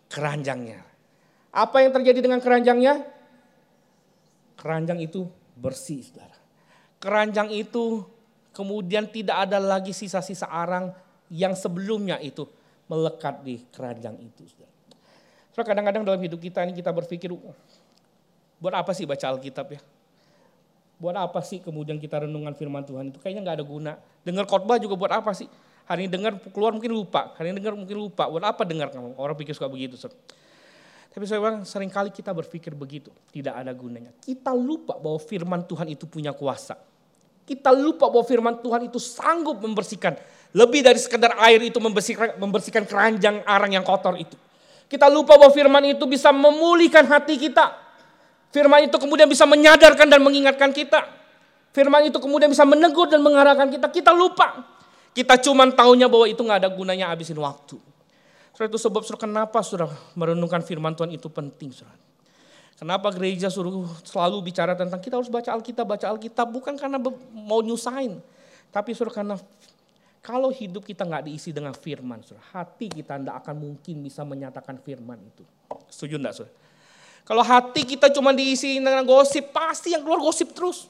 keranjangnya. 0.09 0.85
Apa 1.49 1.81
yang 1.81 1.91
terjadi 1.93 2.21
dengan 2.21 2.37
keranjangnya? 2.37 3.05
Keranjang 4.53 5.01
itu 5.01 5.25
bersih 5.57 6.05
saudara. 6.05 6.37
Keranjang 7.01 7.49
itu 7.49 8.05
kemudian 8.53 9.09
tidak 9.09 9.49
ada 9.49 9.57
lagi 9.57 9.95
sisa-sisa 9.95 10.45
arang 10.45 10.93
yang 11.33 11.57
sebelumnya 11.57 12.21
itu 12.21 12.45
melekat 12.89 13.41
di 13.41 13.65
keranjang 13.73 14.17
itu. 14.21 14.45
Saudara. 14.45 14.73
So, 15.53 15.65
kadang-kadang 15.65 16.05
dalam 16.05 16.21
hidup 16.21 16.37
kita 16.37 16.61
ini 16.65 16.77
kita 16.77 16.93
berpikir, 16.93 17.33
buat 18.61 18.75
apa 18.75 18.93
sih 18.93 19.09
baca 19.09 19.25
Alkitab 19.33 19.73
ya? 19.73 19.81
Buat 20.99 21.15
apa 21.15 21.39
sih 21.39 21.63
kemudian 21.63 21.95
kita 21.95 22.27
renungan 22.27 22.51
firman 22.53 22.83
Tuhan 22.83 23.15
itu? 23.15 23.17
Kayaknya 23.23 23.41
nggak 23.47 23.57
ada 23.57 23.65
guna. 23.65 23.91
Dengar 24.21 24.43
khotbah 24.43 24.75
juga 24.75 24.99
buat 24.99 25.15
apa 25.15 25.31
sih? 25.31 25.47
Hari 25.87 26.05
ini 26.05 26.09
dengar 26.11 26.37
keluar 26.53 26.75
mungkin 26.75 26.91
lupa, 26.91 27.33
hari 27.39 27.49
ini 27.49 27.63
dengar 27.63 27.73
mungkin 27.73 27.97
lupa. 27.97 28.27
Buat 28.27 28.45
apa 28.45 28.61
dengar 28.67 28.91
kamu? 28.91 29.15
Orang 29.15 29.33
pikir 29.39 29.55
suka 29.55 29.71
begitu. 29.71 29.95
Saudara. 29.95 30.19
Tapi 31.09 31.23
saya 31.25 31.41
bilang 31.41 31.65
sering 31.65 31.89
kali 31.89 32.13
kita 32.13 32.29
berpikir 32.29 32.77
begitu, 32.77 33.09
tidak 33.33 33.57
ada 33.57 33.73
gunanya. 33.73 34.13
Kita 34.21 34.53
lupa 34.53 34.99
bahwa 35.01 35.17
firman 35.17 35.65
Tuhan 35.65 35.89
itu 35.89 36.05
punya 36.05 36.29
kuasa. 36.29 36.77
Kita 37.49 37.73
lupa 37.73 38.05
bahwa 38.13 38.21
firman 38.21 38.61
Tuhan 38.61 38.85
itu 38.85 39.01
sanggup 39.01 39.57
membersihkan. 39.57 40.13
Lebih 40.53 40.85
dari 40.85 41.01
sekedar 41.01 41.33
air 41.41 41.65
itu 41.65 41.81
membersihkan, 41.81 42.37
membersihkan 42.37 42.85
keranjang 42.85 43.41
arang 43.41 43.73
yang 43.73 43.81
kotor 43.81 44.13
itu. 44.21 44.37
Kita 44.85 45.09
lupa 45.09 45.33
bahwa 45.33 45.49
firman 45.49 45.81
itu 45.89 46.05
bisa 46.05 46.29
memulihkan 46.29 47.09
hati 47.09 47.41
kita. 47.41 47.73
Firman 48.49 48.89
itu 48.89 48.97
kemudian 48.97 49.29
bisa 49.29 49.45
menyadarkan 49.45 50.09
dan 50.09 50.21
mengingatkan 50.25 50.73
kita. 50.73 51.05
Firman 51.69 52.09
itu 52.09 52.17
kemudian 52.17 52.49
bisa 52.49 52.65
menegur 52.65 53.05
dan 53.05 53.21
mengarahkan 53.21 53.69
kita. 53.69 53.93
Kita 53.93 54.09
lupa. 54.09 54.65
Kita 55.13 55.37
cuma 55.37 55.69
taunya 55.69 56.09
bahwa 56.09 56.25
itu 56.25 56.41
nggak 56.41 56.65
ada 56.65 56.69
gunanya 56.69 57.13
habisin 57.13 57.37
waktu. 57.37 57.77
Saudara 58.53 58.75
itu 58.75 58.79
sebab 58.81 59.01
saudara 59.05 59.23
kenapa 59.23 59.61
saudara 59.61 59.93
merenungkan 60.17 60.59
firman 60.65 60.97
Tuhan 60.97 61.13
itu 61.13 61.29
penting 61.29 61.71
saudara. 61.71 61.95
Kenapa 62.79 63.11
gereja 63.11 63.51
suruh 63.51 63.85
selalu 64.07 64.51
bicara 64.51 64.71
tentang 64.71 65.03
kita 65.03 65.19
harus 65.19 65.27
baca 65.27 65.51
Alkitab, 65.51 65.83
baca 65.83 66.05
Alkitab 66.15 66.47
bukan 66.47 66.79
karena 66.79 66.95
mau 67.35 67.59
nyusahin. 67.59 68.23
Tapi 68.71 68.95
saudara 68.95 69.15
karena 69.19 69.35
kalau 70.23 70.49
hidup 70.51 70.87
kita 70.87 71.03
nggak 71.03 71.27
diisi 71.27 71.51
dengan 71.51 71.75
firman, 71.75 72.23
saudara, 72.23 72.43
hati 72.55 72.87
kita 72.87 73.19
tidak 73.19 73.35
akan 73.43 73.55
mungkin 73.59 73.95
bisa 74.03 74.23
menyatakan 74.23 74.79
firman 74.79 75.19
itu. 75.21 75.43
Setuju 75.91 76.17
enggak 76.17 76.33
saudara? 76.39 76.55
Kalau 77.29 77.45
hati 77.45 77.85
kita 77.85 78.09
cuma 78.09 78.33
diisi 78.33 78.81
dengan 78.81 79.05
gosip, 79.05 79.53
pasti 79.53 79.93
yang 79.93 80.01
keluar 80.01 80.17
gosip 80.17 80.49
terus. 80.49 80.89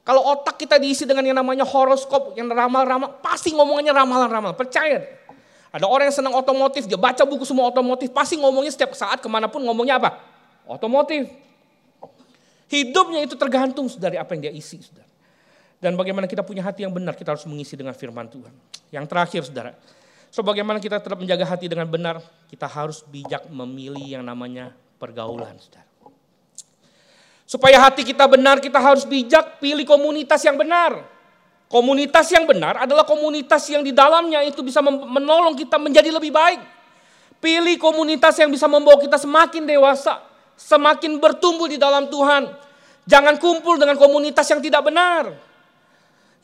Kalau 0.00 0.24
otak 0.24 0.56
kita 0.56 0.80
diisi 0.80 1.04
dengan 1.04 1.20
yang 1.20 1.36
namanya 1.36 1.68
horoskop, 1.68 2.32
yang 2.32 2.48
ramal-ramal, 2.48 3.20
pasti 3.20 3.52
ngomongannya 3.52 3.92
ramalan-ramalan. 3.92 4.56
Percaya. 4.56 5.04
Ada 5.68 5.84
orang 5.84 6.08
yang 6.08 6.16
senang 6.16 6.32
otomotif, 6.32 6.88
dia 6.88 6.96
baca 6.96 7.28
buku 7.28 7.44
semua 7.44 7.68
otomotif, 7.68 8.08
pasti 8.08 8.40
ngomongnya 8.40 8.72
setiap 8.72 8.96
saat 8.96 9.20
ke 9.20 9.28
mana 9.28 9.44
pun 9.44 9.60
ngomongnya 9.60 10.00
apa? 10.00 10.16
Otomotif. 10.64 11.28
Hidupnya 12.72 13.28
itu 13.28 13.36
tergantung 13.36 13.84
dari 14.00 14.16
apa 14.16 14.32
yang 14.32 14.48
dia 14.48 14.52
isi. 14.56 14.80
Saudara. 14.80 15.08
Dan 15.76 15.92
bagaimana 16.00 16.24
kita 16.24 16.40
punya 16.40 16.64
hati 16.64 16.88
yang 16.88 16.94
benar, 16.96 17.12
kita 17.12 17.36
harus 17.36 17.44
mengisi 17.44 17.76
dengan 17.76 17.92
firman 17.92 18.24
Tuhan. 18.32 18.54
Yang 18.88 19.04
terakhir 19.12 19.40
saudara, 19.44 19.76
so 20.34 20.42
bagaimana 20.42 20.82
kita 20.82 20.98
tetap 20.98 21.14
menjaga 21.14 21.46
hati 21.46 21.70
dengan 21.70 21.86
benar, 21.86 22.18
kita 22.50 22.66
harus 22.66 23.06
bijak 23.06 23.46
memilih 23.46 24.18
yang 24.18 24.26
namanya 24.26 24.74
pergaulan. 24.98 25.54
Saudara. 25.62 25.86
Supaya 27.46 27.78
hati 27.78 28.02
kita 28.02 28.26
benar, 28.26 28.58
kita 28.58 28.82
harus 28.82 29.06
bijak 29.06 29.62
pilih 29.62 29.86
komunitas 29.86 30.42
yang 30.42 30.58
benar. 30.58 31.06
Komunitas 31.70 32.26
yang 32.34 32.50
benar 32.50 32.82
adalah 32.82 33.06
komunitas 33.06 33.62
yang 33.70 33.86
di 33.86 33.94
dalamnya 33.94 34.42
itu 34.42 34.58
bisa 34.64 34.82
menolong 34.82 35.54
kita 35.54 35.78
menjadi 35.78 36.10
lebih 36.10 36.34
baik. 36.34 36.60
Pilih 37.38 37.78
komunitas 37.78 38.34
yang 38.42 38.50
bisa 38.50 38.66
membawa 38.66 38.98
kita 38.98 39.20
semakin 39.20 39.68
dewasa, 39.68 40.18
semakin 40.58 41.20
bertumbuh 41.22 41.70
di 41.70 41.78
dalam 41.78 42.10
Tuhan. 42.10 42.48
Jangan 43.04 43.36
kumpul 43.36 43.76
dengan 43.76 44.00
komunitas 44.00 44.48
yang 44.48 44.64
tidak 44.64 44.82
benar. 44.82 45.53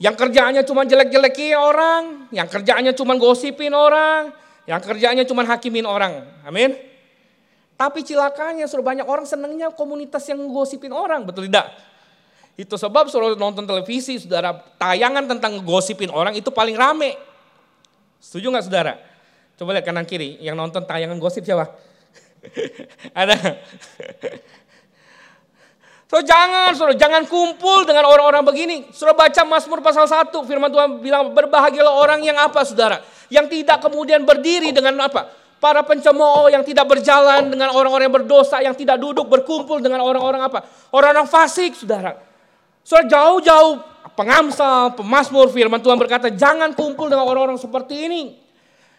Yang 0.01 0.16
kerjaannya 0.16 0.64
cuma 0.64 0.88
jelek-jelekin 0.88 1.61
orang, 1.61 2.32
yang 2.32 2.48
kerjaannya 2.48 2.96
cuma 2.96 3.20
gosipin 3.20 3.76
orang, 3.76 4.32
yang 4.64 4.80
kerjaannya 4.80 5.28
cuma 5.28 5.44
hakimin 5.44 5.84
orang. 5.84 6.24
Amin. 6.40 6.72
Tapi 7.76 8.01
cilakanya 8.01 8.64
sudah 8.64 8.80
banyak 8.80 9.05
orang 9.05 9.28
senangnya 9.28 9.68
komunitas 9.68 10.24
yang 10.32 10.40
gosipin 10.48 10.92
orang, 10.92 11.28
betul 11.28 11.44
tidak? 11.44 11.68
Itu 12.57 12.80
sebab 12.80 13.12
suruh 13.12 13.36
nonton 13.36 13.68
televisi, 13.68 14.16
saudara, 14.16 14.57
tayangan 14.80 15.36
tentang 15.36 15.61
gosipin 15.64 16.09
orang 16.09 16.32
itu 16.32 16.48
paling 16.48 16.80
rame. 16.80 17.20
Setuju 18.20 18.53
nggak 18.53 18.64
saudara? 18.64 18.96
Coba 19.61 19.76
lihat 19.76 19.84
kanan 19.84 20.09
kiri, 20.09 20.40
yang 20.40 20.57
nonton 20.57 20.80
tayangan 20.88 21.20
gosip 21.20 21.44
siapa? 21.44 21.68
Ada. 23.20 23.36
So 26.11 26.18
jangan, 26.26 26.74
saudara, 26.74 26.98
jangan 26.98 27.22
kumpul 27.30 27.86
dengan 27.86 28.02
orang-orang 28.02 28.42
begini. 28.42 28.90
Sudah 28.90 29.14
baca 29.14 29.46
Mazmur 29.46 29.78
pasal 29.78 30.11
1, 30.11 30.34
firman 30.42 30.66
Tuhan 30.66 30.98
bilang 30.98 31.30
berbahagialah 31.30 31.94
orang 31.94 32.18
yang 32.26 32.34
apa, 32.34 32.66
saudara? 32.66 32.98
Yang 33.30 33.62
tidak 33.62 33.78
kemudian 33.78 34.26
berdiri 34.26 34.74
dengan 34.74 34.98
apa? 35.06 35.30
Para 35.62 35.86
pencemooh 35.86 36.50
yang 36.50 36.66
tidak 36.66 36.90
berjalan 36.90 37.46
dengan 37.54 37.70
orang-orang 37.70 38.11
yang 38.11 38.16
berdosa, 38.26 38.58
yang 38.58 38.74
tidak 38.74 38.98
duduk 38.98 39.30
berkumpul 39.30 39.78
dengan 39.78 40.02
orang-orang 40.02 40.42
apa? 40.50 40.66
Orang-orang 40.90 41.30
fasik, 41.30 41.78
saudara. 41.78 42.18
Saudara 42.82 43.06
jauh-jauh 43.06 43.78
pengamsal, 44.18 44.98
pemasmur 44.98 45.46
firman 45.54 45.78
Tuhan 45.78 45.94
berkata, 45.94 46.26
jangan 46.34 46.74
kumpul 46.74 47.06
dengan 47.06 47.22
orang-orang 47.22 47.54
seperti 47.54 48.11
ini. 48.11 48.34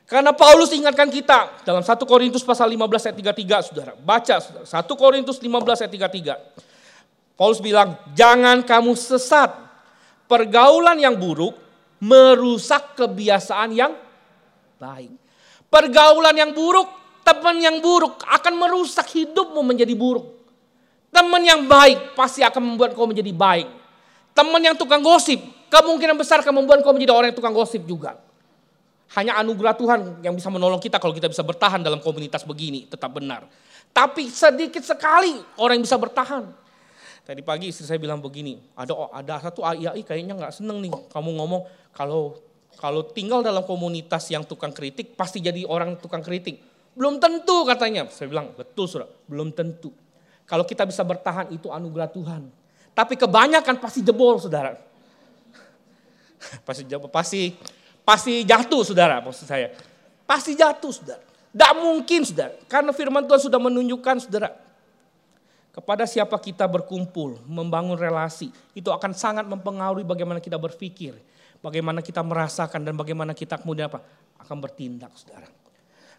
Karena 0.07 0.31
Paulus 0.31 0.71
ingatkan 0.71 1.11
kita 1.11 1.59
dalam 1.67 1.83
1 1.83 1.91
Korintus 2.07 2.47
pasal 2.47 2.71
15 2.71 3.11
ayat 3.11 3.17
33, 3.35 3.67
saudara. 3.67 3.91
Baca, 3.99 4.35
saudara. 4.39 4.63
1 4.63 4.95
Korintus 4.95 5.43
15 5.43 5.83
ayat 5.83 5.91
33. 5.91 6.70
Paulus 7.41 7.57
bilang, 7.57 7.97
jangan 8.13 8.61
kamu 8.61 8.93
sesat. 8.93 9.49
Pergaulan 10.29 10.93
yang 11.01 11.17
buruk 11.17 11.57
merusak 11.97 12.93
kebiasaan 12.93 13.73
yang 13.73 13.97
baik. 14.77 15.09
Pergaulan 15.65 16.37
yang 16.37 16.53
buruk, 16.53 16.85
teman 17.25 17.57
yang 17.57 17.81
buruk 17.81 18.21
akan 18.29 18.53
merusak 18.61 19.09
hidupmu 19.09 19.57
menjadi 19.65 19.89
buruk. 19.97 20.37
Teman 21.09 21.41
yang 21.41 21.65
baik 21.65 22.13
pasti 22.13 22.45
akan 22.45 22.61
membuat 22.77 22.93
kau 22.93 23.09
menjadi 23.09 23.33
baik. 23.33 23.65
Teman 24.37 24.61
yang 24.61 24.77
tukang 24.77 25.01
gosip, 25.01 25.41
kemungkinan 25.73 26.21
besar 26.21 26.45
akan 26.45 26.61
membuat 26.61 26.85
kau 26.85 26.93
menjadi 26.93 27.09
orang 27.09 27.33
yang 27.33 27.39
tukang 27.41 27.57
gosip 27.57 27.81
juga. 27.89 28.21
Hanya 29.17 29.41
anugerah 29.41 29.73
Tuhan 29.73 30.21
yang 30.21 30.37
bisa 30.37 30.53
menolong 30.53 30.77
kita 30.77 31.01
kalau 31.01 31.17
kita 31.17 31.25
bisa 31.25 31.41
bertahan 31.41 31.81
dalam 31.81 32.05
komunitas 32.05 32.45
begini, 32.45 32.85
tetap 32.85 33.09
benar. 33.17 33.49
Tapi 33.89 34.29
sedikit 34.29 34.85
sekali 34.85 35.41
orang 35.57 35.81
yang 35.81 35.89
bisa 35.89 35.97
bertahan. 35.97 36.61
Tadi 37.21 37.41
pagi 37.45 37.69
istri 37.69 37.85
saya 37.85 38.01
bilang 38.01 38.17
begini, 38.17 38.57
ada 38.73 38.93
ada 39.13 39.35
satu 39.37 39.61
AI 39.61 40.01
kayaknya 40.01 40.33
nggak 40.33 40.57
seneng 40.57 40.81
nih 40.81 40.91
kamu 41.13 41.37
ngomong 41.37 41.69
kalau 41.93 42.33
kalau 42.79 43.05
tinggal 43.05 43.43
dalam 43.43 43.61
komunitas 43.67 44.31
yang 44.31 44.47
tukang 44.47 44.71
kritik, 44.71 45.13
pasti 45.13 45.43
jadi 45.43 45.67
orang 45.67 45.99
tukang 45.99 46.23
kritik. 46.23 46.57
Belum 46.95 47.19
tentu 47.19 47.67
katanya. 47.67 48.07
Saya 48.09 48.31
bilang, 48.31 48.55
betul 48.55 48.87
sudah, 48.87 49.07
belum 49.27 49.51
tentu. 49.51 49.91
Kalau 50.47 50.65
kita 50.65 50.83
bisa 50.83 51.03
bertahan 51.05 51.51
itu 51.51 51.71
anugerah 51.71 52.09
Tuhan. 52.11 52.49
Tapi 52.91 53.15
kebanyakan 53.15 53.79
pasti 53.79 54.03
jebol 54.03 54.35
saudara. 54.35 54.75
Pasti 56.65 56.83
pasti 56.89 57.41
pasti 58.01 58.33
jatuh 58.41 58.81
saudara 58.81 59.21
maksud 59.21 59.45
saya. 59.45 59.77
Pasti 60.25 60.57
jatuh 60.57 60.89
saudara. 60.89 61.21
Tidak 61.21 61.73
mungkin 61.77 62.25
saudara. 62.25 62.57
Karena 62.65 62.89
firman 62.91 63.23
Tuhan 63.29 63.45
sudah 63.45 63.61
menunjukkan 63.61 64.25
saudara. 64.25 64.49
Kepada 65.71 66.03
siapa 66.03 66.35
kita 66.35 66.67
berkumpul, 66.67 67.39
membangun 67.47 67.95
relasi. 67.95 68.51
Itu 68.75 68.91
akan 68.91 69.15
sangat 69.15 69.47
mempengaruhi 69.47 70.03
bagaimana 70.03 70.43
kita 70.43 70.59
berpikir 70.59 71.15
bagaimana 71.61 72.01
kita 72.01 72.25
merasakan 72.25 72.81
dan 72.81 72.97
bagaimana 72.97 73.31
kita 73.37 73.61
kemudian 73.61 73.87
apa? 73.87 74.01
Akan 74.41 74.57
bertindak, 74.57 75.13
saudara. 75.13 75.47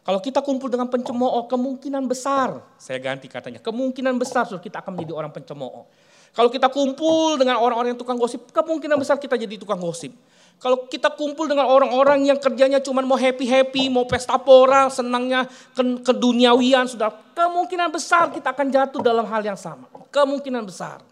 Kalau 0.03 0.19
kita 0.19 0.43
kumpul 0.43 0.67
dengan 0.67 0.91
pencemooh, 0.91 1.47
kemungkinan 1.47 2.11
besar, 2.11 2.59
saya 2.75 2.99
ganti 2.99 3.31
katanya, 3.31 3.63
kemungkinan 3.63 4.19
besar 4.19 4.47
saudara, 4.51 4.63
kita 4.63 4.83
akan 4.83 4.99
menjadi 4.99 5.15
orang 5.15 5.31
pencemooh. 5.31 5.87
Kalau 6.33 6.49
kita 6.49 6.73
kumpul 6.73 7.37
dengan 7.37 7.61
orang-orang 7.61 7.95
yang 7.95 8.01
tukang 8.01 8.17
gosip, 8.17 8.49
kemungkinan 8.51 8.97
besar 8.97 9.21
kita 9.21 9.37
jadi 9.37 9.61
tukang 9.61 9.79
gosip. 9.79 10.17
Kalau 10.63 10.87
kita 10.87 11.11
kumpul 11.19 11.51
dengan 11.51 11.67
orang-orang 11.67 12.23
yang 12.23 12.39
kerjanya 12.39 12.79
cuma 12.79 13.03
mau 13.03 13.19
happy-happy, 13.19 13.91
mau 13.91 14.07
pesta 14.07 14.39
pora, 14.39 14.87
senangnya 14.87 15.43
ke 15.75 15.83
keduniawian, 16.07 16.87
sudah 16.87 17.11
kemungkinan 17.35 17.91
besar 17.91 18.31
kita 18.31 18.55
akan 18.55 18.71
jatuh 18.71 19.03
dalam 19.03 19.27
hal 19.27 19.43
yang 19.43 19.59
sama. 19.59 19.91
Kemungkinan 20.15 20.63
besar. 20.63 21.03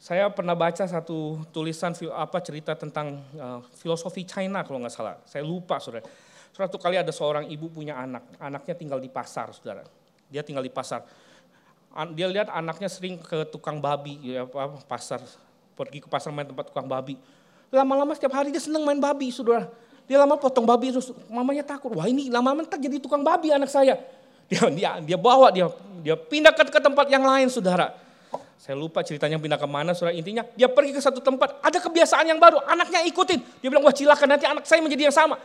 Saya 0.00 0.32
pernah 0.32 0.56
baca 0.56 0.80
satu 0.88 1.44
tulisan 1.52 1.92
apa 2.16 2.40
cerita 2.40 2.72
tentang 2.72 3.20
uh, 3.36 3.60
filosofi 3.76 4.24
China 4.24 4.64
kalau 4.64 4.80
nggak 4.80 4.96
salah. 4.96 5.20
Saya 5.28 5.44
lupa 5.44 5.76
saudara. 5.76 6.08
Suatu 6.56 6.80
kali 6.80 6.96
ada 6.96 7.12
seorang 7.12 7.44
ibu 7.52 7.68
punya 7.68 8.00
anak, 8.00 8.24
anaknya 8.40 8.80
tinggal 8.80 8.96
di 8.96 9.12
pasar 9.12 9.52
saudara. 9.52 9.84
Dia 10.32 10.40
tinggal 10.40 10.64
di 10.64 10.72
pasar. 10.72 11.04
Dia 12.16 12.32
lihat 12.32 12.48
anaknya 12.48 12.88
sering 12.88 13.20
ke 13.20 13.44
tukang 13.52 13.76
babi, 13.76 14.16
ya, 14.24 14.48
pasar, 14.88 15.20
pergi 15.76 16.00
ke 16.00 16.08
pasar 16.08 16.32
main 16.32 16.48
tempat 16.48 16.72
tukang 16.72 16.88
babi. 16.88 17.20
Lama-lama 17.70 18.14
setiap 18.14 18.34
hari 18.36 18.54
dia 18.54 18.62
senang 18.62 18.86
main 18.86 18.98
babi 18.98 19.30
saudara. 19.30 19.70
Dia 20.06 20.22
lama 20.22 20.38
potong 20.38 20.62
babi 20.62 20.94
terus 20.94 21.10
mamanya 21.26 21.66
takut, 21.66 21.90
wah 21.90 22.06
ini 22.06 22.30
lama-lama 22.30 22.62
ntar 22.62 22.78
jadi 22.78 23.02
tukang 23.02 23.26
babi 23.26 23.50
anak 23.50 23.70
saya. 23.70 23.98
Dia 24.46 24.62
dia 24.70 24.90
dia 25.02 25.18
bawa 25.18 25.50
dia 25.50 25.66
dia 26.06 26.14
pindah 26.14 26.54
ke, 26.54 26.70
ke 26.70 26.78
tempat 26.78 27.10
yang 27.10 27.26
lain 27.26 27.50
saudara 27.50 27.98
saya 28.56 28.74
lupa 28.74 29.04
ceritanya 29.04 29.36
pindah 29.36 29.60
ke 29.60 29.68
mana, 29.68 29.92
surah 29.92 30.10
intinya 30.10 30.42
dia 30.56 30.66
pergi 30.66 30.96
ke 30.96 30.98
satu 30.98 31.20
tempat, 31.20 31.60
ada 31.60 31.78
kebiasaan 31.78 32.24
yang 32.24 32.40
baru, 32.40 32.58
anaknya 32.64 33.04
ikutin. 33.06 33.38
Dia 33.60 33.68
bilang, 33.68 33.84
wah 33.84 33.92
cilaka 33.92 34.24
nanti 34.24 34.48
anak 34.48 34.64
saya 34.64 34.80
menjadi 34.80 35.06
yang 35.06 35.14
sama. 35.14 35.36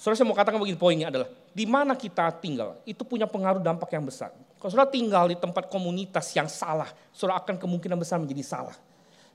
Saudara 0.00 0.16
saya 0.16 0.24
mau 0.24 0.32
katakan 0.32 0.56
begini 0.56 0.80
poinnya 0.80 1.12
adalah, 1.12 1.28
di 1.52 1.68
mana 1.68 1.92
kita 1.92 2.32
tinggal 2.40 2.80
itu 2.88 3.04
punya 3.04 3.28
pengaruh 3.28 3.60
dampak 3.60 3.90
yang 3.92 4.06
besar. 4.06 4.32
Kalau 4.56 4.70
saudara 4.72 4.88
tinggal 4.88 5.28
di 5.28 5.36
tempat 5.36 5.68
komunitas 5.68 6.32
yang 6.32 6.48
salah, 6.48 6.88
saudara 7.12 7.42
akan 7.44 7.60
kemungkinan 7.60 8.00
besar 8.00 8.16
menjadi 8.16 8.40
salah. 8.40 8.76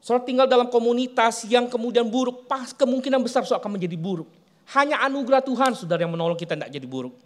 Saudara 0.05 0.21
tinggal 0.21 0.45
dalam 0.45 0.69
komunitas 0.69 1.49
yang 1.49 1.65
kemudian 1.65 2.05
buruk, 2.05 2.45
pas 2.45 2.69
kemungkinan 2.77 3.25
besar 3.25 3.41
saudara 3.41 3.65
akan 3.65 3.73
menjadi 3.73 3.97
buruk. 3.97 4.29
Hanya 4.77 5.01
anugerah 5.01 5.41
Tuhan 5.41 5.73
saudara 5.73 6.05
yang 6.05 6.13
menolong 6.13 6.37
kita 6.37 6.53
tidak 6.53 6.69
jadi 6.69 6.85
buruk. 6.85 7.17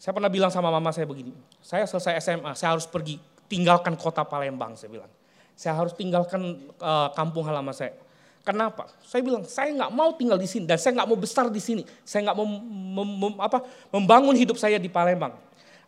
Saya 0.00 0.16
pernah 0.16 0.32
bilang 0.32 0.48
sama 0.48 0.72
mama 0.72 0.88
saya 0.88 1.04
begini, 1.04 1.36
saya 1.60 1.84
selesai 1.84 2.16
SMA, 2.24 2.56
saya 2.56 2.72
harus 2.72 2.88
pergi 2.88 3.20
tinggalkan 3.44 3.92
kota 3.92 4.24
Palembang, 4.24 4.72
saya 4.72 4.88
bilang. 4.88 5.12
Saya 5.52 5.76
harus 5.76 5.92
tinggalkan 5.92 6.72
uh, 6.80 7.12
kampung 7.12 7.44
halaman 7.44 7.76
saya. 7.76 7.92
Kenapa? 8.40 8.88
Saya 9.04 9.20
bilang, 9.20 9.44
saya 9.44 9.68
nggak 9.76 9.92
mau 9.92 10.16
tinggal 10.16 10.40
di 10.40 10.48
sini 10.48 10.64
dan 10.64 10.80
saya 10.80 10.96
nggak 10.96 11.08
mau 11.12 11.18
besar 11.20 11.52
di 11.52 11.60
sini. 11.60 11.84
Saya 12.08 12.24
nggak 12.24 12.36
mau 12.40 12.48
mem, 12.48 13.08
mem, 13.20 13.34
apa, 13.36 13.60
membangun 13.92 14.32
hidup 14.32 14.56
saya 14.56 14.80
di 14.80 14.88
Palembang. 14.88 15.36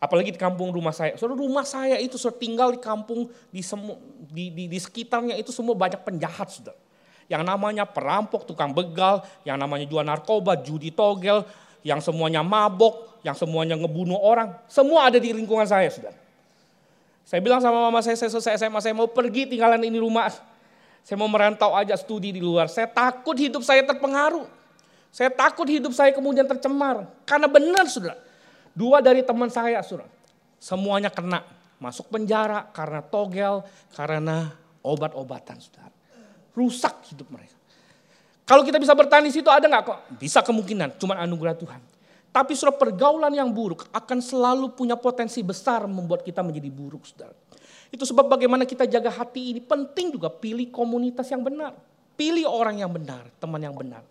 Apalagi 0.01 0.33
di 0.33 0.41
kampung 0.41 0.73
rumah 0.73 0.97
saya. 0.97 1.13
Saudara 1.21 1.37
rumah 1.37 1.63
saya 1.69 2.01
itu 2.01 2.17
sudah 2.17 2.33
tinggal 2.33 2.73
di 2.73 2.81
kampung 2.81 3.29
di, 3.53 3.61
semu, 3.61 4.01
di, 4.33 4.49
di, 4.49 4.65
di 4.65 4.79
sekitarnya 4.81 5.37
itu 5.37 5.53
semua 5.53 5.77
banyak 5.77 6.01
penjahat 6.01 6.49
sudah. 6.49 6.73
Yang 7.29 7.45
namanya 7.45 7.85
perampok, 7.85 8.49
tukang 8.49 8.73
begal, 8.73 9.21
yang 9.45 9.61
namanya 9.61 9.85
jual 9.85 10.01
narkoba, 10.01 10.57
judi 10.65 10.89
togel, 10.89 11.45
yang 11.85 12.01
semuanya 12.01 12.41
mabok, 12.41 13.21
yang 13.21 13.37
semuanya 13.37 13.77
ngebunuh 13.77 14.17
orang. 14.17 14.57
Semua 14.73 15.13
ada 15.13 15.21
di 15.21 15.37
lingkungan 15.37 15.69
saya 15.69 15.93
sudah. 15.93 16.17
Saya 17.29 17.45
bilang 17.45 17.61
sama 17.61 17.79
mama 17.79 18.01
saya, 18.01 18.17
saya 18.17 18.33
selesai 18.33 18.57
SMA, 18.57 18.81
saya 18.81 18.97
mau 18.97 19.07
pergi 19.07 19.47
tinggalan 19.53 19.85
ini 19.85 20.01
rumah. 20.01 20.33
Saya 21.05 21.21
mau 21.21 21.29
merantau 21.29 21.77
aja 21.77 21.93
studi 21.95 22.33
di 22.33 22.41
luar. 22.41 22.73
Saya 22.73 22.89
takut 22.89 23.37
hidup 23.37 23.61
saya 23.61 23.85
terpengaruh. 23.85 24.49
Saya 25.13 25.29
takut 25.29 25.69
hidup 25.69 25.93
saya 25.93 26.11
kemudian 26.11 26.49
tercemar. 26.49 27.05
Karena 27.29 27.47
benar 27.47 27.85
sudah. 27.87 28.30
Dua 28.75 29.03
dari 29.03 29.27
teman 29.27 29.51
saya 29.51 29.83
sudah. 29.83 30.07
Semuanya 30.61 31.11
kena. 31.11 31.43
Masuk 31.81 32.13
penjara 32.13 32.69
karena 32.77 33.01
togel, 33.01 33.65
karena 33.97 34.53
obat-obatan 34.85 35.57
sudah. 35.57 35.89
Rusak 36.53 37.09
hidup 37.09 37.33
mereka. 37.33 37.57
Kalau 38.45 38.67
kita 38.67 38.83
bisa 38.83 38.93
bertahan 38.93 39.25
di 39.25 39.33
situ 39.33 39.47
ada 39.47 39.65
nggak 39.65 39.85
kok? 39.87 39.99
Bisa 40.19 40.43
kemungkinan, 40.43 40.99
cuma 40.99 41.17
anugerah 41.23 41.55
Tuhan. 41.55 41.81
Tapi 42.31 42.53
surat 42.55 42.79
pergaulan 42.79 43.31
yang 43.31 43.51
buruk 43.51 43.87
akan 43.91 44.19
selalu 44.19 44.75
punya 44.75 44.95
potensi 44.95 45.43
besar 45.43 45.87
membuat 45.87 46.27
kita 46.27 46.43
menjadi 46.43 46.71
buruk, 46.71 47.07
saudara. 47.07 47.35
Itu 47.91 48.07
sebab 48.07 48.31
bagaimana 48.31 48.63
kita 48.67 48.87
jaga 48.87 49.11
hati 49.11 49.51
ini 49.55 49.61
penting 49.63 50.15
juga 50.15 50.31
pilih 50.31 50.71
komunitas 50.71 51.27
yang 51.31 51.43
benar. 51.43 51.75
Pilih 52.15 52.47
orang 52.47 52.79
yang 52.79 52.91
benar, 52.91 53.27
teman 53.43 53.59
yang 53.59 53.75
benar. 53.75 54.07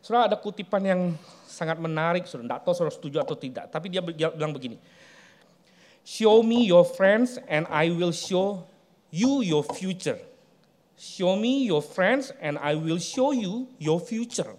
Saudara 0.00 0.30
ada 0.30 0.36
kutipan 0.38 0.82
yang 0.82 1.00
sangat 1.46 1.76
menarik, 1.80 2.24
saudara. 2.24 2.56
Tidak 2.56 2.60
tahu 2.64 2.74
saudara 2.74 2.94
setuju 2.94 3.16
atau 3.22 3.34
tidak. 3.34 3.68
Tapi 3.72 3.90
dia 3.90 4.02
bilang 4.02 4.54
begini. 4.54 4.78
Show 6.06 6.40
me 6.40 6.64
your 6.64 6.88
friends 6.88 7.36
and 7.50 7.68
I 7.68 7.92
will 7.92 8.14
show 8.16 8.64
you 9.12 9.44
your 9.44 9.60
future. 9.60 10.16
Show 10.98 11.38
me 11.38 11.68
your 11.68 11.84
friends 11.84 12.34
and 12.42 12.56
I 12.58 12.74
will 12.74 12.98
show 12.98 13.30
you 13.30 13.70
your 13.78 14.00
future. 14.00 14.56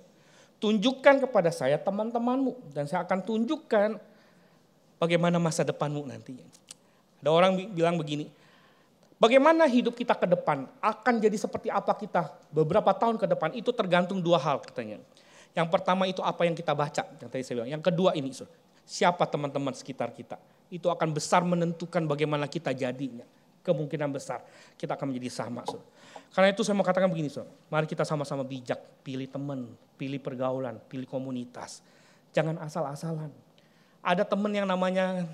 Tunjukkan 0.60 1.24
kepada 1.28 1.50
saya 1.52 1.80
teman-temanmu 1.80 2.76
dan 2.76 2.88
saya 2.88 3.08
akan 3.08 3.24
tunjukkan 3.24 4.00
bagaimana 5.00 5.40
masa 5.40 5.64
depanmu 5.64 6.04
nantinya. 6.04 6.44
Ada 7.24 7.30
orang 7.32 7.60
bilang 7.76 7.96
begini, 8.00 8.32
bagaimana 9.20 9.68
hidup 9.68 9.96
kita 9.96 10.16
ke 10.16 10.28
depan 10.28 10.68
akan 10.80 11.14
jadi 11.20 11.36
seperti 11.36 11.68
apa 11.68 11.96
kita 11.96 12.32
beberapa 12.52 12.92
tahun 12.96 13.20
ke 13.20 13.26
depan 13.26 13.52
itu 13.56 13.72
tergantung 13.76 14.24
dua 14.24 14.40
hal 14.40 14.64
katanya. 14.64 15.00
Yang 15.58 15.68
pertama 15.74 16.06
itu 16.06 16.22
apa 16.22 16.46
yang 16.46 16.54
kita 16.54 16.74
baca, 16.78 17.04
yang 17.20 17.30
tadi 17.30 17.42
saya 17.42 17.62
bilang. 17.62 17.72
Yang 17.80 17.84
kedua 17.90 18.14
ini, 18.14 18.30
siapa 18.86 19.26
teman-teman 19.26 19.74
sekitar 19.74 20.14
kita. 20.14 20.38
Itu 20.70 20.94
akan 20.94 21.10
besar 21.14 21.42
menentukan 21.46 22.06
bagaimana 22.06 22.46
kita 22.46 22.74
jadinya. 22.74 23.26
Kemungkinan 23.66 24.10
besar 24.10 24.46
kita 24.80 24.96
akan 24.96 25.14
menjadi 25.14 25.30
sama. 25.30 25.62
Sur. 25.68 25.84
Karena 26.34 26.54
itu 26.54 26.62
saya 26.62 26.78
mau 26.78 26.86
katakan 26.86 27.10
begini, 27.10 27.30
sur. 27.30 27.46
mari 27.70 27.90
kita 27.90 28.06
sama-sama 28.06 28.46
bijak, 28.46 28.78
pilih 29.02 29.30
teman, 29.30 29.74
pilih 29.98 30.22
pergaulan, 30.22 30.78
pilih 30.90 31.10
komunitas. 31.10 31.82
Jangan 32.32 32.62
asal-asalan. 32.62 33.34
Ada 34.00 34.24
teman 34.24 34.54
yang 34.54 34.70
namanya 34.70 35.28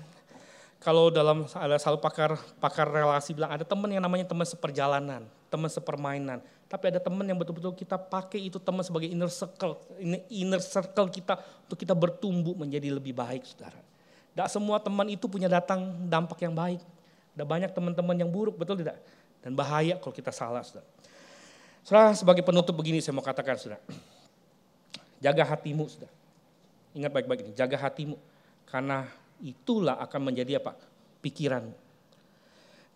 kalau 0.82 1.08
dalam 1.08 1.48
ada 1.54 1.76
selalu 1.80 1.98
pakar 2.02 2.36
pakar 2.60 2.88
relasi 2.90 3.32
bilang 3.32 3.52
ada 3.52 3.64
teman 3.64 3.88
yang 3.88 4.02
namanya 4.04 4.28
teman 4.28 4.44
seperjalanan, 4.44 5.24
teman 5.56 5.72
sepermainan. 5.72 6.44
Tapi 6.68 6.92
ada 6.92 7.00
teman 7.00 7.24
yang 7.24 7.40
betul-betul 7.40 7.72
kita 7.72 7.96
pakai 7.96 8.52
itu 8.52 8.60
teman 8.60 8.84
sebagai 8.84 9.08
inner 9.08 9.32
circle, 9.32 9.80
inner 10.28 10.60
circle 10.60 11.08
kita 11.08 11.40
untuk 11.64 11.80
kita 11.80 11.96
bertumbuh 11.96 12.52
menjadi 12.52 12.92
lebih 12.92 13.16
baik, 13.16 13.48
saudara. 13.48 13.80
Tidak 14.36 14.48
semua 14.52 14.76
teman 14.76 15.08
itu 15.08 15.24
punya 15.24 15.48
datang 15.48 15.96
dampak 16.04 16.44
yang 16.44 16.52
baik. 16.52 16.84
Ada 17.32 17.44
banyak 17.48 17.70
teman-teman 17.72 18.16
yang 18.20 18.28
buruk, 18.28 18.60
betul 18.60 18.76
tidak? 18.76 19.00
Dan 19.40 19.56
bahaya 19.56 19.96
kalau 19.96 20.12
kita 20.12 20.28
salah, 20.28 20.60
saudara. 20.60 20.84
Saudara, 21.80 22.12
sebagai 22.12 22.44
penutup 22.44 22.76
begini 22.76 23.00
saya 23.00 23.16
mau 23.16 23.24
katakan, 23.24 23.56
saudara. 23.56 23.80
Jaga 25.24 25.48
hatimu, 25.56 25.88
saudara. 25.88 26.12
Ingat 26.92 27.10
baik-baik 27.16 27.40
ini, 27.48 27.52
jaga 27.56 27.80
hatimu. 27.80 28.20
Karena 28.68 29.08
itulah 29.40 29.96
akan 30.04 30.20
menjadi 30.20 30.60
apa? 30.60 30.76
Pikiranmu. 31.24 31.72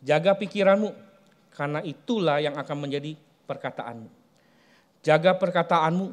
Jaga 0.05 0.35
pikiranmu, 0.37 1.10
karena 1.55 1.83
itulah 1.83 2.39
yang 2.39 2.55
akan 2.57 2.77
menjadi 2.79 3.15
perkataanmu. 3.47 4.11
Jaga 5.01 5.37
perkataanmu, 5.37 6.13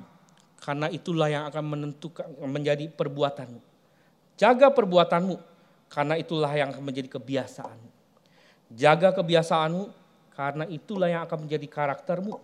karena 0.63 0.87
itulah 0.89 1.27
yang 1.27 1.43
akan 1.51 1.63
menentukan 1.63 2.25
menjadi 2.47 2.89
perbuatanmu. 2.89 3.59
Jaga 4.39 4.71
perbuatanmu, 4.71 5.35
karena 5.91 6.15
itulah 6.15 6.51
yang 6.55 6.71
akan 6.73 6.83
menjadi 6.83 7.19
kebiasaanmu. 7.19 7.89
Jaga 8.73 9.15
kebiasaanmu, 9.15 9.85
karena 10.37 10.65
itulah 10.69 11.09
yang 11.09 11.21
akan 11.25 11.49
menjadi 11.49 11.67
karaktermu. 11.67 12.37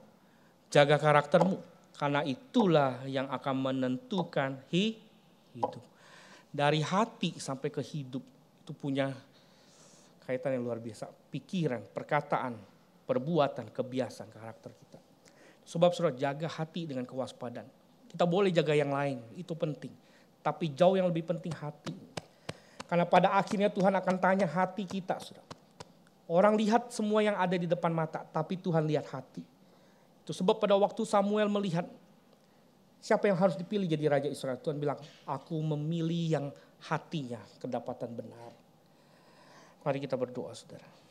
Jaga 0.74 0.98
karaktermu. 0.98 1.62
Karena 1.94 2.26
itulah 2.26 3.06
yang 3.06 3.30
akan 3.30 3.56
menentukan 3.70 4.58
hidup. 4.74 5.78
Dari 6.50 6.82
hati 6.82 7.38
sampai 7.38 7.70
ke 7.70 7.86
hidup 7.86 8.26
itu 8.66 8.74
punya 8.74 9.14
kaitan 10.26 10.58
yang 10.58 10.66
luar 10.66 10.82
biasa. 10.82 11.06
Pikiran, 11.30 11.86
perkataan, 11.94 12.58
perbuatan, 13.04 13.72
kebiasaan, 13.72 14.30
karakter 14.32 14.72
kita. 14.76 15.00
Sebab 15.64 15.92
sudah 15.96 16.12
jaga 16.16 16.48
hati 16.48 16.88
dengan 16.88 17.08
kewaspadaan. 17.08 17.68
Kita 18.08 18.28
boleh 18.28 18.52
jaga 18.52 18.76
yang 18.76 18.92
lain, 18.92 19.24
itu 19.34 19.56
penting. 19.56 19.92
Tapi 20.44 20.76
jauh 20.76 21.00
yang 21.00 21.08
lebih 21.08 21.24
penting 21.24 21.56
hati. 21.56 21.96
Karena 22.86 23.08
pada 23.08 23.34
akhirnya 23.40 23.72
Tuhan 23.72 23.96
akan 23.96 24.16
tanya 24.20 24.46
hati 24.46 24.84
kita, 24.84 25.18
sudah. 25.18 25.42
Orang 26.28 26.56
lihat 26.56 26.92
semua 26.92 27.20
yang 27.24 27.36
ada 27.36 27.56
di 27.56 27.68
depan 27.68 27.92
mata, 27.92 28.24
tapi 28.28 28.60
Tuhan 28.60 28.88
lihat 28.88 29.08
hati. 29.12 29.44
Itu 30.24 30.32
sebab 30.32 30.60
pada 30.60 30.76
waktu 30.80 31.04
Samuel 31.04 31.52
melihat 31.52 31.84
siapa 33.04 33.28
yang 33.28 33.36
harus 33.36 33.60
dipilih 33.60 33.84
jadi 33.84 34.08
raja 34.08 34.30
Israel, 34.32 34.56
Tuhan 34.64 34.80
bilang, 34.80 34.96
aku 35.28 35.60
memilih 35.60 36.24
yang 36.40 36.46
hatinya 36.88 37.44
kedapatan 37.60 38.16
benar. 38.16 38.52
Mari 39.84 40.00
kita 40.00 40.16
berdoa 40.16 40.56
saudara. 40.56 41.03